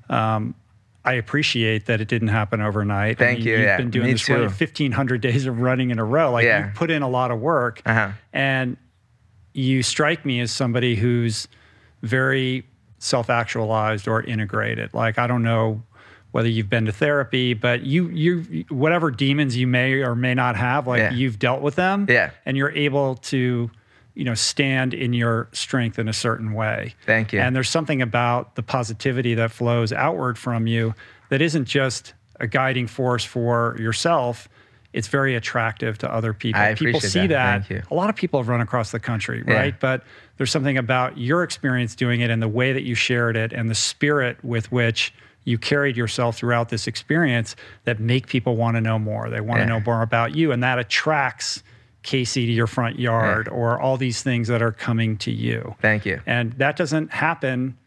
[0.10, 0.54] um,
[1.06, 3.18] I appreciate that it didn't happen overnight.
[3.22, 3.54] I Thank mean, you.
[3.56, 6.32] You've Yeah, been doing me this for 1,500 days of running in a row.
[6.32, 6.68] Like Yeah.
[6.68, 7.82] you put in a lot of work.
[7.86, 8.12] Uh-huh.
[8.32, 8.78] And
[9.54, 11.48] you strike me as somebody who's
[12.02, 12.66] very
[13.00, 14.94] self actualized or integrated.
[14.94, 15.84] Like, I don't know
[16.32, 20.56] whether you've been to therapy, but you, you, whatever demons you may or may not
[20.56, 21.12] have, like Yeah.
[21.14, 22.08] you've dealt with them.
[22.10, 22.32] Yeah.
[22.46, 23.70] And you're able to,
[24.16, 26.94] you know, stand in your strength in a certain way.
[27.06, 27.40] Thank you.
[27.40, 30.94] And there's something about the positivity that flows outward from you
[31.30, 34.48] that isn't just a guiding force for yourself.
[34.92, 36.62] It's very attractive to other people.
[36.62, 37.28] I people appreciate see that.
[37.28, 37.68] that.
[37.68, 37.88] Thank you.
[37.90, 39.54] A lot of people have run across the country, Yeah.
[39.56, 39.80] right?
[39.80, 40.04] But
[40.38, 43.70] there's something about your experience doing it and the way that you shared it and
[43.70, 45.12] the spirit with which
[45.46, 49.30] you carried yourself throughout this experience that make people want to know more.
[49.32, 49.66] They want Yeah.
[49.66, 50.52] to know more about you.
[50.52, 51.64] And that attracts
[52.04, 55.76] Casey to your front yard or all these things that are coming to you.
[55.82, 56.22] Thank you.
[56.26, 57.78] And that doesn't happen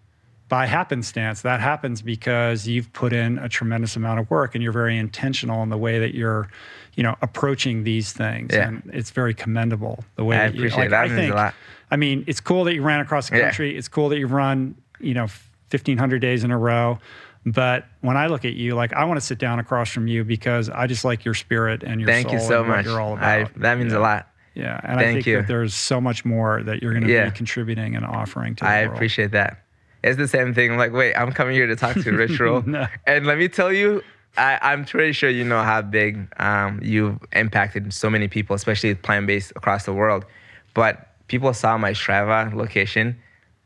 [0.48, 1.42] by happenstance.
[1.42, 5.62] That happens because you've put in a tremendous amount of work and you're very intentional
[5.62, 6.48] in the way that you're,
[6.94, 8.54] you know, approaching these things.
[8.54, 8.68] Yeah.
[8.68, 11.04] And it's very commendable the way I that you, appreciate like, that.
[11.04, 11.54] I That means a think, lot.
[11.90, 13.42] I mean, it's cool that you ran across the Yeah.
[13.44, 13.76] country.
[13.76, 15.26] It's cool that you've run, you know,
[15.70, 16.98] 1500 days in a row.
[17.48, 20.24] But when I look at you, like I want to sit down across from you
[20.24, 22.86] because I just like your spirit and your Thank soul you so and what much.
[22.86, 23.60] you're all I, about.
[23.60, 23.98] that means Yeah.
[23.98, 24.28] a lot.
[24.54, 25.36] Yeah, and I Thank think you.
[25.36, 27.26] that there's so much more that you're going to Yeah.
[27.26, 28.94] be contributing and offering to the I world.
[28.96, 29.62] appreciate that.
[30.02, 30.76] It's the same thing.
[30.76, 32.62] Like, wait, I'm coming here to talk to Rich Roll.
[32.62, 32.86] No.
[33.06, 34.02] And let me tell you,
[34.38, 38.94] I, I'm pretty sure you know how big um, you've impacted so many people, especially
[38.94, 40.24] plant based across the world.
[40.74, 43.16] But people saw my Strava location.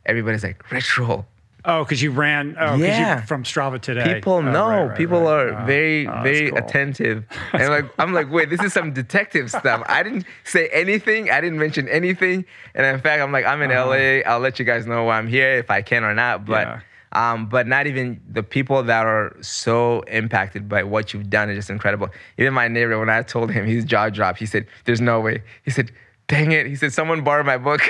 [0.06, 1.24] Everybody's like, Rich Roll.
[1.64, 2.56] Oh, because you ran.
[2.58, 3.20] Oh, Yeah.
[3.20, 4.14] you, from Strava today.
[4.14, 4.68] People Oh, know.
[4.68, 5.30] right, right, people right.
[5.30, 6.58] are Oh, very, oh, very cool.
[6.58, 7.24] attentive.
[7.52, 9.82] and like, I'm like, wait, this is some detective stuff.
[9.86, 11.30] I didn't say anything.
[11.30, 12.44] I didn't mention anything.
[12.74, 13.88] And in fact, I'm like, I'm in Uh-huh.
[13.90, 14.20] LA.
[14.30, 16.46] I'll let you guys know why I'm here if I can or not.
[16.46, 16.80] But, Yeah.
[17.32, 21.56] um, but not even the people that are so impacted by what you've done is
[21.56, 22.08] just incredible.
[22.38, 25.42] Even my neighbor, when I told him his jaw dropped, he said, "There's no way."
[25.64, 25.90] He said.
[26.30, 26.66] Dang it.
[26.66, 27.80] He said, someone borrowed my book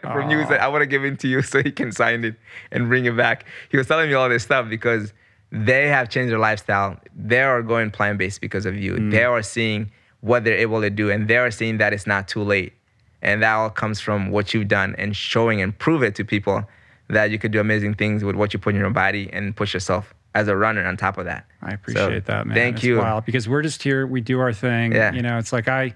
[0.00, 0.38] from you.
[0.38, 2.34] He said, I want to give it to you so he can sign it
[2.72, 3.44] and bring it back.
[3.70, 5.12] He was telling me all this stuff because
[5.52, 6.98] they have changed their lifestyle.
[7.14, 8.94] They are going plant based because of you.
[8.94, 9.10] Mm.
[9.10, 9.90] They are seeing
[10.20, 12.72] what they're able to do and they are seeing that it's not too late.
[13.22, 16.64] And that all comes from what you've done and showing and prove it to people
[17.08, 19.74] that you could do amazing things with what you put in your body and push
[19.74, 21.46] yourself as a runner on top of that.
[21.62, 22.54] I So, appreciate that, man.
[22.56, 22.98] Thank It's you.
[22.98, 24.06] Wild because we're just here.
[24.06, 24.92] We do our thing.
[24.92, 25.12] Yeah.
[25.12, 25.94] You know, it's like I,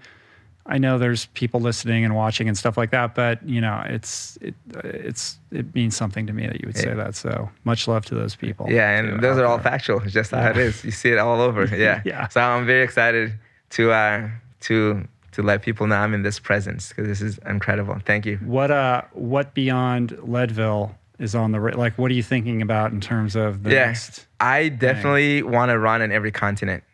[0.70, 4.38] I know there's people listening and watching and stuff like that, but you know, it's
[4.40, 7.16] it, it's it means something to me that you would say that.
[7.16, 8.66] So much love to those people.
[8.70, 9.64] Yeah, and too, those are all there.
[9.64, 10.00] factual.
[10.02, 10.84] It's just how it is.
[10.84, 11.68] You see it all over.
[11.80, 12.02] Yeah.
[12.04, 12.28] Yeah.
[12.28, 13.32] So I'm very excited
[13.70, 14.28] to uh,
[14.60, 17.98] to to let people know I'm in this presence because this is incredible.
[18.04, 18.36] Thank you.
[18.38, 21.98] What uh, what beyond Leadville is on the like?
[21.98, 24.26] What are you thinking about in terms of the yeah, next?
[24.38, 26.84] I definitely want to run in every continent.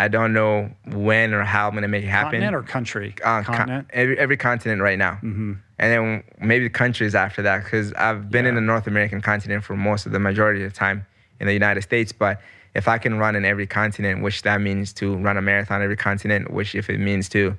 [0.00, 2.40] I don't know when or how I'm gonna make it happen.
[2.40, 3.14] Continent or country?
[3.22, 3.88] Uh, con- continent.
[3.92, 5.12] every, every continent right now.
[5.22, 5.52] Mm-hmm.
[5.78, 9.62] And then maybe the countries after that, because I've been in the North American continent
[9.62, 11.04] for most of the majority of the time
[11.38, 12.12] in the United States.
[12.12, 12.40] But
[12.74, 15.96] if I can run in every continent, which that means to run a marathon every
[15.98, 17.54] continent, which if it means to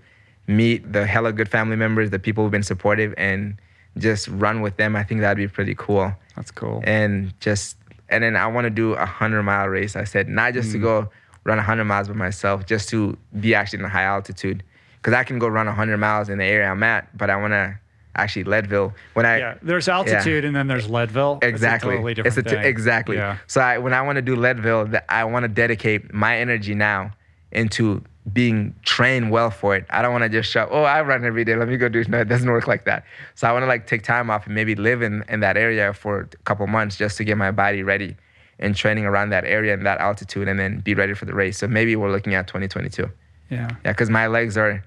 [0.47, 3.55] meet the Hellah Good family members, the people who've been supportive, and
[3.99, 6.81] just run with them, I think that'd be pretty cool That's cool.
[6.85, 7.77] and just
[8.09, 9.95] and then I want to do a hundred mile race.
[9.95, 10.81] I said not just to Mm.
[10.81, 11.09] go
[11.43, 14.63] run hundred miles by myself, just to be actually in a high altitude,
[14.97, 17.53] because I can go run hundred miles in the area I'm at, but I want
[17.53, 17.77] to
[18.15, 21.39] actually Leadville when I yeah, there's altitude and then there's Leadville.
[21.41, 22.65] Exactly, It's totally it's different t- thing.
[22.65, 23.15] exactly.
[23.15, 23.37] Yeah.
[23.47, 27.11] So I, when I want to do Leadville, I want to dedicate my energy now
[27.51, 29.85] into being trained well for it.
[29.89, 31.55] I don't want to just show, oh, I run every day.
[31.55, 32.09] Let me go do it.
[32.09, 33.03] No, it doesn't work like that.
[33.35, 35.93] So I want to like take time off and maybe live in, in that area
[35.93, 38.15] for a couple months just to get my body ready
[38.61, 41.57] and training around that area and that altitude and then be ready for the race.
[41.57, 43.09] So maybe we're looking at 2022.
[43.49, 43.69] Yeah.
[43.83, 44.83] Yeah, because my legs are,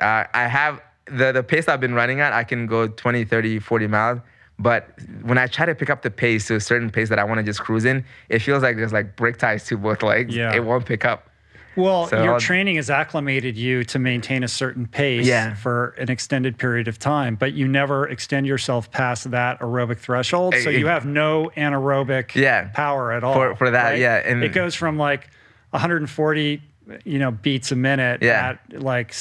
[0.00, 3.58] uh, I have the, the pace I've been running at, I can go 20, 30,
[3.60, 4.20] 40 miles.
[4.58, 7.24] But when I try to pick up the pace to a certain pace that I
[7.24, 10.34] want to just cruise in, it feels like there's like brick ties to both legs.
[10.34, 10.54] Yeah.
[10.54, 11.28] It won't pick up.
[11.76, 15.54] Well, So your I'll- training has acclimated you to maintain a certain pace Yeah.
[15.54, 20.54] for an extended period of time, but you never extend yourself past that aerobic threshold.
[20.56, 22.68] So Eh, you eh, have no anaerobic Yeah.
[22.74, 23.34] power at all.
[23.34, 23.98] For- for that, right?
[23.98, 25.28] yeah, and- it goes from like
[25.72, 26.62] 140
[27.04, 28.56] you know beats a minute Yeah.
[28.72, 29.14] at like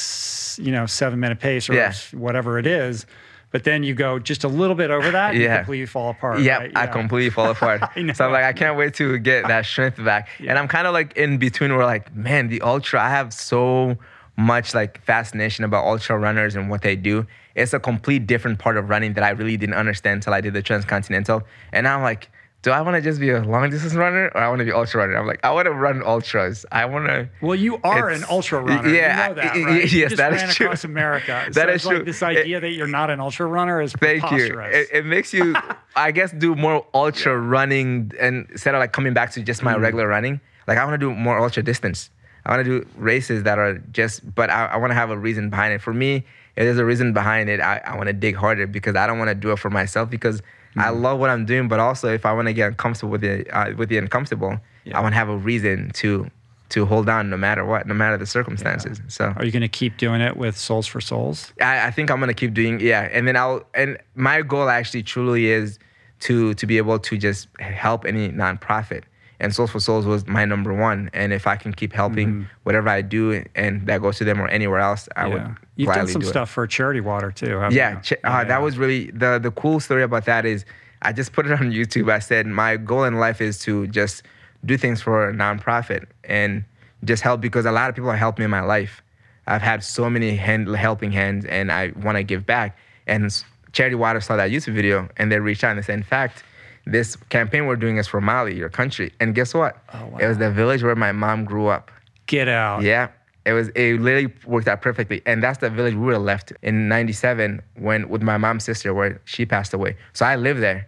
[0.58, 1.94] you know seven minute pace or Yeah.
[2.12, 3.06] whatever it is
[3.54, 5.58] but then you go just a little bit over that you Yeah.
[5.60, 6.72] completely fall apart Yep, right?
[6.76, 7.82] I completely fall apart.
[8.16, 10.28] So I'm like, I can't wait to get that strength back.
[10.46, 13.96] And I'm kind of like in between where like, man, the ultra, I have so
[14.36, 17.28] much like fascination about ultra runners and what they do.
[17.54, 20.54] It's a complete different part of running that I really didn't understand until I did
[20.56, 21.44] the transcontinental.
[21.72, 22.30] And I'm like,
[22.64, 24.72] do I want to just be a long distance runner or I want to be
[24.72, 25.16] ultra runner?
[25.18, 26.66] I'm like, I want to run ultras.
[26.72, 27.30] I want to.
[27.42, 28.90] Well, you are an ultra runner.
[28.90, 29.92] yeah, you know that, right?
[29.92, 30.66] you yes, just that is ran true.
[30.68, 31.44] across America.
[31.54, 32.06] That so is it's like true.
[32.06, 34.60] This idea that you're not an ultra runner is Thank you.
[34.60, 35.56] It, it makes you,
[35.96, 39.66] I guess, do more ultra running and instead of like coming back to just Mm.
[39.66, 40.40] my regular running.
[40.66, 42.10] Like I want to do more ultra distance.
[42.46, 45.18] I want to do races that are just, but I, I want to have a
[45.18, 45.82] reason behind it.
[45.82, 46.16] For me,
[46.56, 49.18] if there's a reason behind it, I, I want to dig harder because I don't
[49.20, 50.42] want to do it for myself because
[50.76, 51.02] I Mm.
[51.02, 51.68] love what I'm doing.
[51.68, 54.98] But also, if I want to get uncomfortable with the uh, with the uncomfortable, Yeah.
[54.98, 56.30] I want to have a reason to
[56.70, 59.00] to hold on no matter what, no matter the circumstances.
[59.08, 61.52] So Are you going to keep doing it with Soles4Souls?
[61.62, 65.04] I, I think I'm gonna keep doing yeah, and then I'll and my goal actually
[65.04, 65.78] truly is
[66.22, 69.04] to to be able to just help any nonprofit.
[69.40, 71.10] And Soles4Souls was my number one.
[71.14, 74.48] And if I can keep helping whatever I do and that goes to them or
[74.48, 75.44] anywhere else, I would
[75.76, 76.30] You've done some do it.
[76.30, 77.68] stuff for Charity Water too.
[77.72, 78.02] Yeah, you?
[78.02, 80.66] ch- uh, that was really the the cool story about that is
[81.02, 82.12] I just put it on YouTube.
[82.12, 84.24] I said my goal in life is to just
[84.66, 86.64] do things for a nonprofit and
[87.04, 89.02] just help because a lot of people have helped me in my life.
[89.46, 92.78] I've had so many hand, helping hands, and I want to give back.
[93.08, 93.30] And
[93.74, 96.44] Charity Water saw that YouTube video, and they reached out and they said, in fact,
[96.86, 99.12] this campaign we're doing is for Mali, your country.
[99.20, 99.78] And guess what?
[99.94, 100.18] Oh, wow.
[100.20, 101.92] It was the village where my mom grew up.
[102.26, 102.84] Get out.
[102.84, 103.10] Yeah.
[103.46, 105.22] It was it literally worked out perfectly.
[105.26, 108.94] And that's the village we were left in ninety seven when with my mom's sister
[108.94, 109.98] where she passed away.
[110.14, 110.88] So I lived there.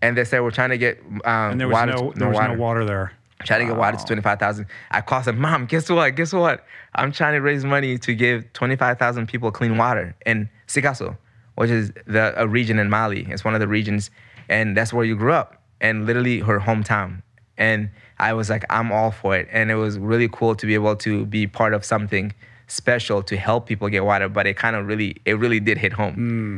[0.00, 2.38] And they said we're trying to get um, And there was water no, there was
[2.40, 3.12] no water there.
[3.44, 4.06] Trying to get water to Wow.
[4.06, 4.66] twenty five thousand.
[4.90, 6.10] I called them, Mom, guess what?
[6.16, 6.64] Guess what?
[6.94, 11.16] I'm trying to raise money to give twenty five thousand people clean water in Sikasso,
[11.54, 13.26] which is the a region in Mali.
[13.28, 14.10] It's one of the regions,
[14.48, 17.22] and that's where you grew up, and literally her hometown.
[17.58, 17.90] And
[18.22, 19.48] I was like, I'm all for it.
[19.52, 22.32] And it was really cool to be able to be part of something
[22.68, 24.28] special to help people get water.
[24.30, 26.14] But it kind of really, it really did hit home.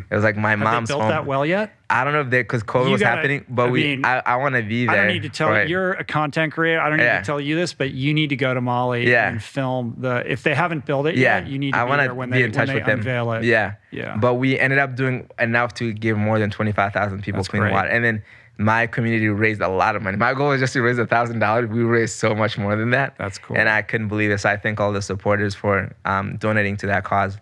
[0.06, 0.12] Mm.
[0.12, 1.10] It was like my Have mom's they built home.
[1.10, 1.72] that well yet?
[1.90, 4.04] I don't know if they because COVID You was gotta- happening, but I we, mean,
[4.04, 4.94] I, I want to be there.
[4.94, 5.68] I don't need to tell it.
[5.68, 6.80] you're a content creator.
[6.80, 7.18] I don't need Yeah.
[7.20, 9.28] to tell you this, but you need to go to Mali Yeah.
[9.28, 10.22] and film the.
[10.30, 12.38] If they haven't built it yeah, yet, you need to I be there when be
[12.38, 12.98] they in touch when they with them.
[13.00, 13.44] unveil it.
[13.44, 14.16] Yeah, Yeah.
[14.16, 17.48] But we ended up doing enough to give more than twenty five thousand people That's
[17.48, 17.72] clean great.
[17.72, 18.22] water, and then
[18.56, 20.16] my community raised a lot of money.
[20.16, 21.68] My goal was just to raise a thousand dollars.
[21.68, 23.14] We raised so much more than that.
[23.18, 23.56] That's cool.
[23.56, 24.38] And I couldn't believe it.
[24.38, 27.36] So I thank all the supporters for um, donating to that cause.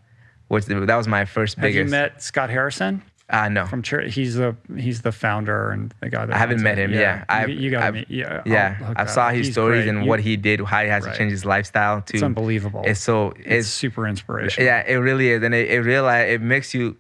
[0.48, 1.84] Which that was my first Have biggest.
[1.86, 3.64] you met Scott Harrison Uh, no.
[3.66, 4.14] from church?
[4.14, 6.90] He's the he's the founder and the guy that I haven't met it.
[6.90, 6.93] him.
[6.98, 8.10] Yeah, you, you gotta I've- meet.
[8.10, 8.93] Yeah, yeah.
[8.97, 9.34] I saw up.
[9.34, 9.89] his He's stories great.
[9.94, 11.12] and You- what he did, how he has Right.
[11.12, 12.02] to change his lifestyle.
[12.02, 12.82] To It's unbelievable.
[12.84, 14.66] It's so It's it's super inspirational.
[14.66, 16.97] Yeah, it really is, and it, it realize it makes you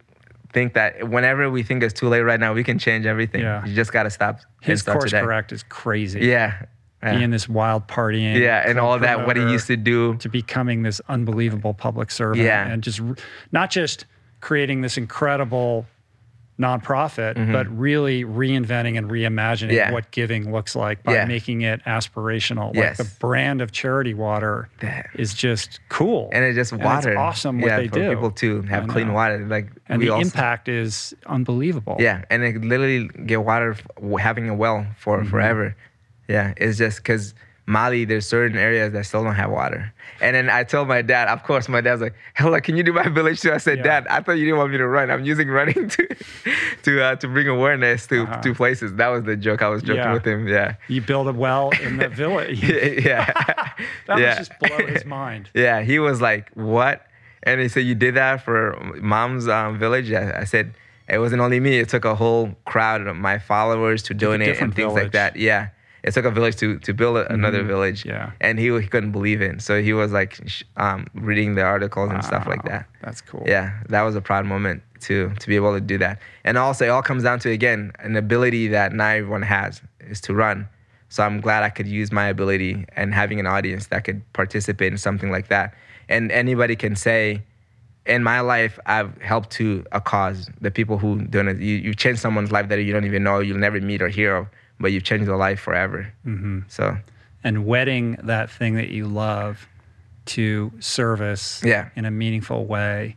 [0.52, 3.42] think that whenever we think it's too late right now, we can change everything.
[3.42, 3.64] Yeah.
[3.64, 4.40] You just gotta stop.
[4.60, 5.20] His course today.
[5.20, 6.20] correct is crazy.
[6.20, 6.66] Yeah,
[7.02, 8.38] yeah, being this wild partying.
[8.38, 10.16] yeah, and all that what he used to do.
[10.16, 12.44] to becoming this unbelievable public servant.
[12.44, 12.66] Yeah.
[12.66, 13.00] and just
[13.50, 14.06] not just
[14.40, 15.86] creating this incredible
[16.60, 19.72] nonprofit, but really reinventing and reimagining Mm-hmm.
[19.72, 19.92] Yeah.
[19.92, 21.24] what giving looks like by Yeah.
[21.24, 22.74] making it aspirational.
[22.74, 22.98] Yes.
[22.98, 24.68] Like the brand of charity water
[25.14, 26.28] is just cool.
[26.32, 27.10] And it just water.
[27.12, 28.08] it's awesome what yeah, they for do.
[28.10, 29.38] people to have clean water.
[29.46, 31.96] Like and the also, impact is unbelievable.
[31.98, 33.76] Yeah, and it literally get water
[34.20, 35.30] having a well for Mm-hmm.
[35.30, 35.76] forever.
[36.28, 37.34] Yeah, it's just because
[37.66, 39.92] Mali, there's certain areas that still don't have water.
[40.22, 42.92] And then I told my dad, of course, my dad's like, "Hellah, can you do
[42.92, 43.84] my village too?" I said, Yeah.
[43.84, 45.10] "Dad, I thought you didn't want me to run.
[45.10, 46.16] I'm using running to
[46.84, 48.40] to uh, to bring awareness to Uh-huh.
[48.42, 50.12] to places." That was the joke I was joking Yeah.
[50.14, 50.46] with him.
[50.48, 52.62] Yeah, You build a well in the village.
[52.62, 53.26] yeah,
[54.06, 54.26] That yeah.
[54.36, 55.50] must just blow his mind.
[55.54, 57.04] Yeah, he was like, "What?"
[57.42, 60.72] And he said, "You did that for mom's um, village." I, I said,
[61.08, 61.78] "It wasn't only me.
[61.78, 65.02] It took a whole crowd of my followers to donate and things village.
[65.02, 65.68] like that." Yeah,
[66.02, 68.00] it took a village to to build a, another village.
[68.00, 68.10] Mm-hmm.
[68.10, 68.32] Yeah.
[68.40, 69.62] and he he couldn't believe it.
[69.62, 72.86] So he was like sh- um, reading the articles and stuff like that.
[73.02, 73.44] That's cool.
[73.46, 76.18] Yeah, that was a proud moment to to be able to do that.
[76.44, 80.20] And also, it all comes down to again an ability that not everyone has is
[80.22, 80.68] to run.
[81.08, 84.92] So I'm glad I could use my ability and having an audience that could participate
[84.92, 85.74] in something like that.
[86.08, 87.42] And anybody can say,
[88.06, 90.48] in my life, I've helped to a cause.
[90.62, 93.40] The people who doing it, you you changed someone's life that you don't even know,
[93.40, 94.46] you'll never meet or hear of,
[94.80, 96.12] but you've changed their life forever.
[96.26, 96.60] Mm-hmm.
[96.68, 96.96] So
[97.44, 99.66] and wedding that thing that you love
[100.26, 101.88] to service Yeah.
[101.96, 103.16] in a meaningful way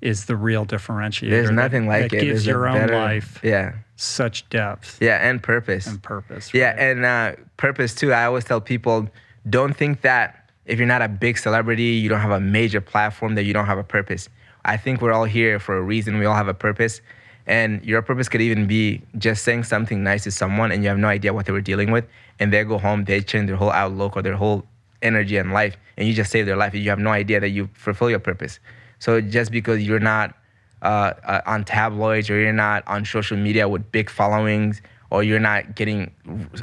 [0.00, 1.30] is the real differentiator.
[1.30, 2.20] there's that- nothing like that it.
[2.20, 5.86] gives There's your own better- life Yeah, such depth yeah, and purpose.
[5.86, 6.52] and purpose.
[6.52, 6.78] Yeah, right?
[6.78, 8.12] and uh, purpose too.
[8.12, 9.08] I always tell people,
[9.48, 13.34] don't think that if you're not a big celebrity, you don't have a major platform,
[13.36, 14.28] that you don't have a purpose.
[14.64, 16.18] I think we're all here for a reason.
[16.18, 17.00] We all have a purpose,
[17.46, 20.98] and your purpose could even be just saying something nice to someone, and you have
[20.98, 22.04] no idea what they were dealing with,
[22.38, 24.64] and they go home, they change their whole outlook or their whole
[25.02, 26.72] energy and life, and you just save their life.
[26.72, 28.58] And you have no idea that you fulfill your purpose.
[28.98, 30.34] So just because you're not
[30.82, 35.40] uh, uh, on tabloids or you're not on social media with big followings or you're
[35.40, 36.10] not getting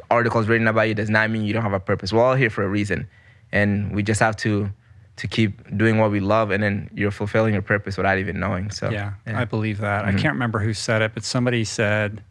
[0.09, 2.11] articles written about you does not mean you don't have a purpose.
[2.11, 3.07] We're all here for a reason,
[3.51, 4.71] and we just have to
[5.19, 8.71] to keep doing what we love, and then you're fulfilling your purpose without even knowing.
[8.71, 10.05] So yeah, I believe that.
[10.05, 12.23] I can't remember who said it, but somebody said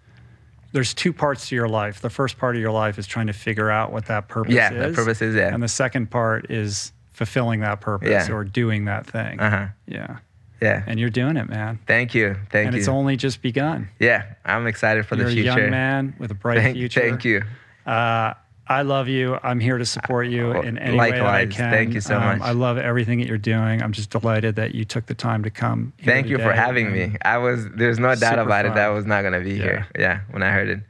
[0.72, 2.00] there's two parts to your life.
[2.00, 4.72] The first part of your life is trying to figure out what that purpose Yeah,
[4.72, 4.78] is.
[4.78, 5.52] that purpose is, yeah.
[5.54, 8.30] And the second part is fulfilling that purpose Yeah.
[8.34, 9.40] or doing that thing.
[9.40, 9.66] Uh huh.
[9.86, 10.18] Yeah.
[10.60, 10.82] Yeah.
[10.86, 11.78] And you're doing it, man.
[11.86, 12.34] Thank you.
[12.34, 12.66] Thank and you.
[12.68, 13.88] And it's only just begun.
[13.98, 17.00] yeah, I'm excited for You're the a young man with a bright Thank, future.
[17.00, 17.42] thank you.
[17.86, 18.34] Uh,
[18.68, 19.38] I love you.
[19.42, 21.70] I'm here to support you Oh, in any way that I can.
[21.70, 22.40] Thank you so Um, much.
[22.42, 23.82] I love everything that you're doing.
[23.82, 25.92] I'm just delighted that you took the time to come.
[25.96, 27.16] here Thank you for having me.
[27.22, 29.86] I was there's no doubt about it that I was not gonna be here.
[29.98, 30.80] Yeah, when I heard it.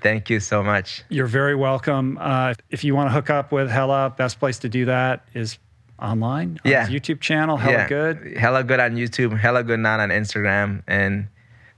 [0.00, 1.02] Thank you so much.
[1.08, 2.18] You're very welcome.
[2.20, 5.58] Uh, if you want to hook up with Hellah, best place to do that is
[6.00, 6.86] online on Yeah.
[6.86, 7.88] his YouTube channel, Hellah yeah.
[7.88, 8.36] Good.
[8.38, 9.36] Hellah Good on YouTube.
[9.36, 11.26] Hellah Good now on Instagram, and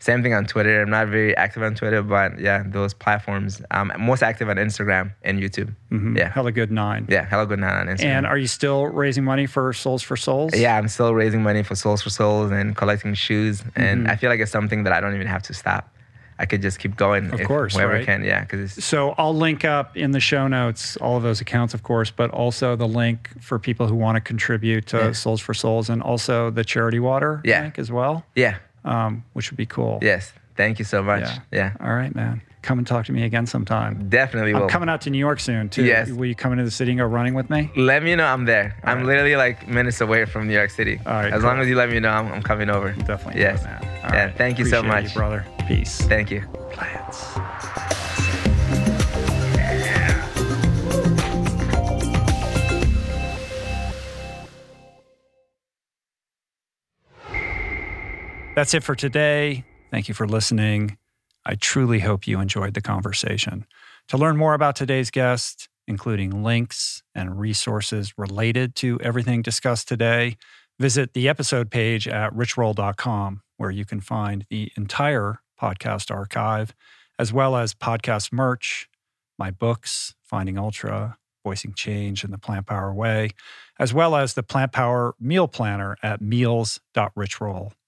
[0.01, 0.81] Same thing on Twitter.
[0.83, 3.61] I'm not very active on Twitter, but yeah, those platforms.
[3.71, 5.75] I'm most active on Instagram and YouTube.
[5.93, 6.17] Mhm.
[6.19, 6.31] Yeah.
[6.31, 7.07] Hellah Good nine.
[7.09, 8.05] Yeah, Hellah Good Nine on Instagram.
[8.17, 10.57] And are you still raising money for Soles4Souls?
[10.57, 14.11] yeah, I'm still raising money for Soles4Souls and collecting shoes, and Mm-hmm.
[14.11, 15.95] I feel like it's something that I don't even have to stop.
[16.39, 17.35] I could just keep going.
[17.35, 18.01] Of course, wherever right?
[18.03, 18.25] I can.
[18.25, 21.83] Yeah, because So I'll link up in the show notes all of those accounts, of
[21.83, 25.09] course, but also the link for people who want to contribute to Yeah.
[25.11, 27.61] Soles4Souls and also the charity water Yeah.
[27.61, 29.99] link as well, yeah, um, which would be cool.
[30.03, 30.33] yes.
[30.57, 31.23] Thank you so much.
[31.23, 31.39] Yeah.
[31.53, 32.43] Yeah, All right, man.
[32.61, 34.11] Come and talk to me again sometime.
[34.11, 34.65] definitely will.
[34.65, 35.83] I'm coming out to New York soon too.
[35.85, 36.11] Yes.
[36.11, 37.71] Will you come into the city and go running with me?
[37.77, 38.77] Let me know I'm there.
[38.85, 39.07] I'm right.
[39.07, 41.01] literally like minutes away from New York City.
[41.07, 41.49] All right, As cool.
[41.49, 42.93] long as you let me know, I'm, I'm coming over.
[42.93, 43.41] Definitely.
[43.41, 43.65] Yes.
[43.65, 44.37] All Yeah, right.
[44.37, 45.15] thank you so Appreciate much.
[45.15, 45.47] brother.
[45.67, 46.03] Peace.
[46.03, 46.43] Thank you.
[46.73, 48.00] Plants.
[58.61, 59.65] That's it for today.
[59.91, 60.99] Thank you for listening.
[61.47, 63.65] I truly hope you enjoyed the conversation.
[64.09, 70.37] To learn more about today's guest, including links and resources related to everything discussed today,
[70.79, 76.75] visit the episode page at richroll.com, where you can find the entire podcast archive,
[77.19, 78.91] as well as podcast merch,
[79.39, 83.31] my books, Finding Ultra, Voicing Change in the Plant Power Way,
[83.79, 87.71] as well as the Plant Power Meal Planner at meals.richroll.com.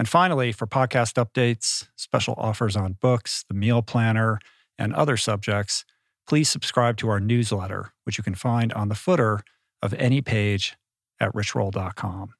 [0.00, 4.38] And finally, for podcast updates, special offers on books, the meal planner,
[4.78, 5.84] and other subjects,
[6.26, 9.42] please subscribe to our newsletter, which you can find on the footer
[9.82, 10.74] of any page
[11.20, 12.32] at richroll.com.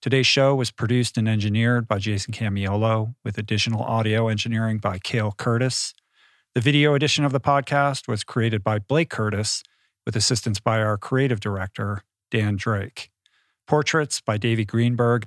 [0.00, 5.34] Today's show was produced and engineered by Jason Camiolo, with additional audio engineering by Cale
[5.36, 5.92] Curtis.
[6.54, 9.62] The video edition of the podcast was created by Blake Curtis,
[10.06, 13.10] with assistance by our creative director, Dan Drake.
[13.66, 15.26] Portraits by Davey Greenberg,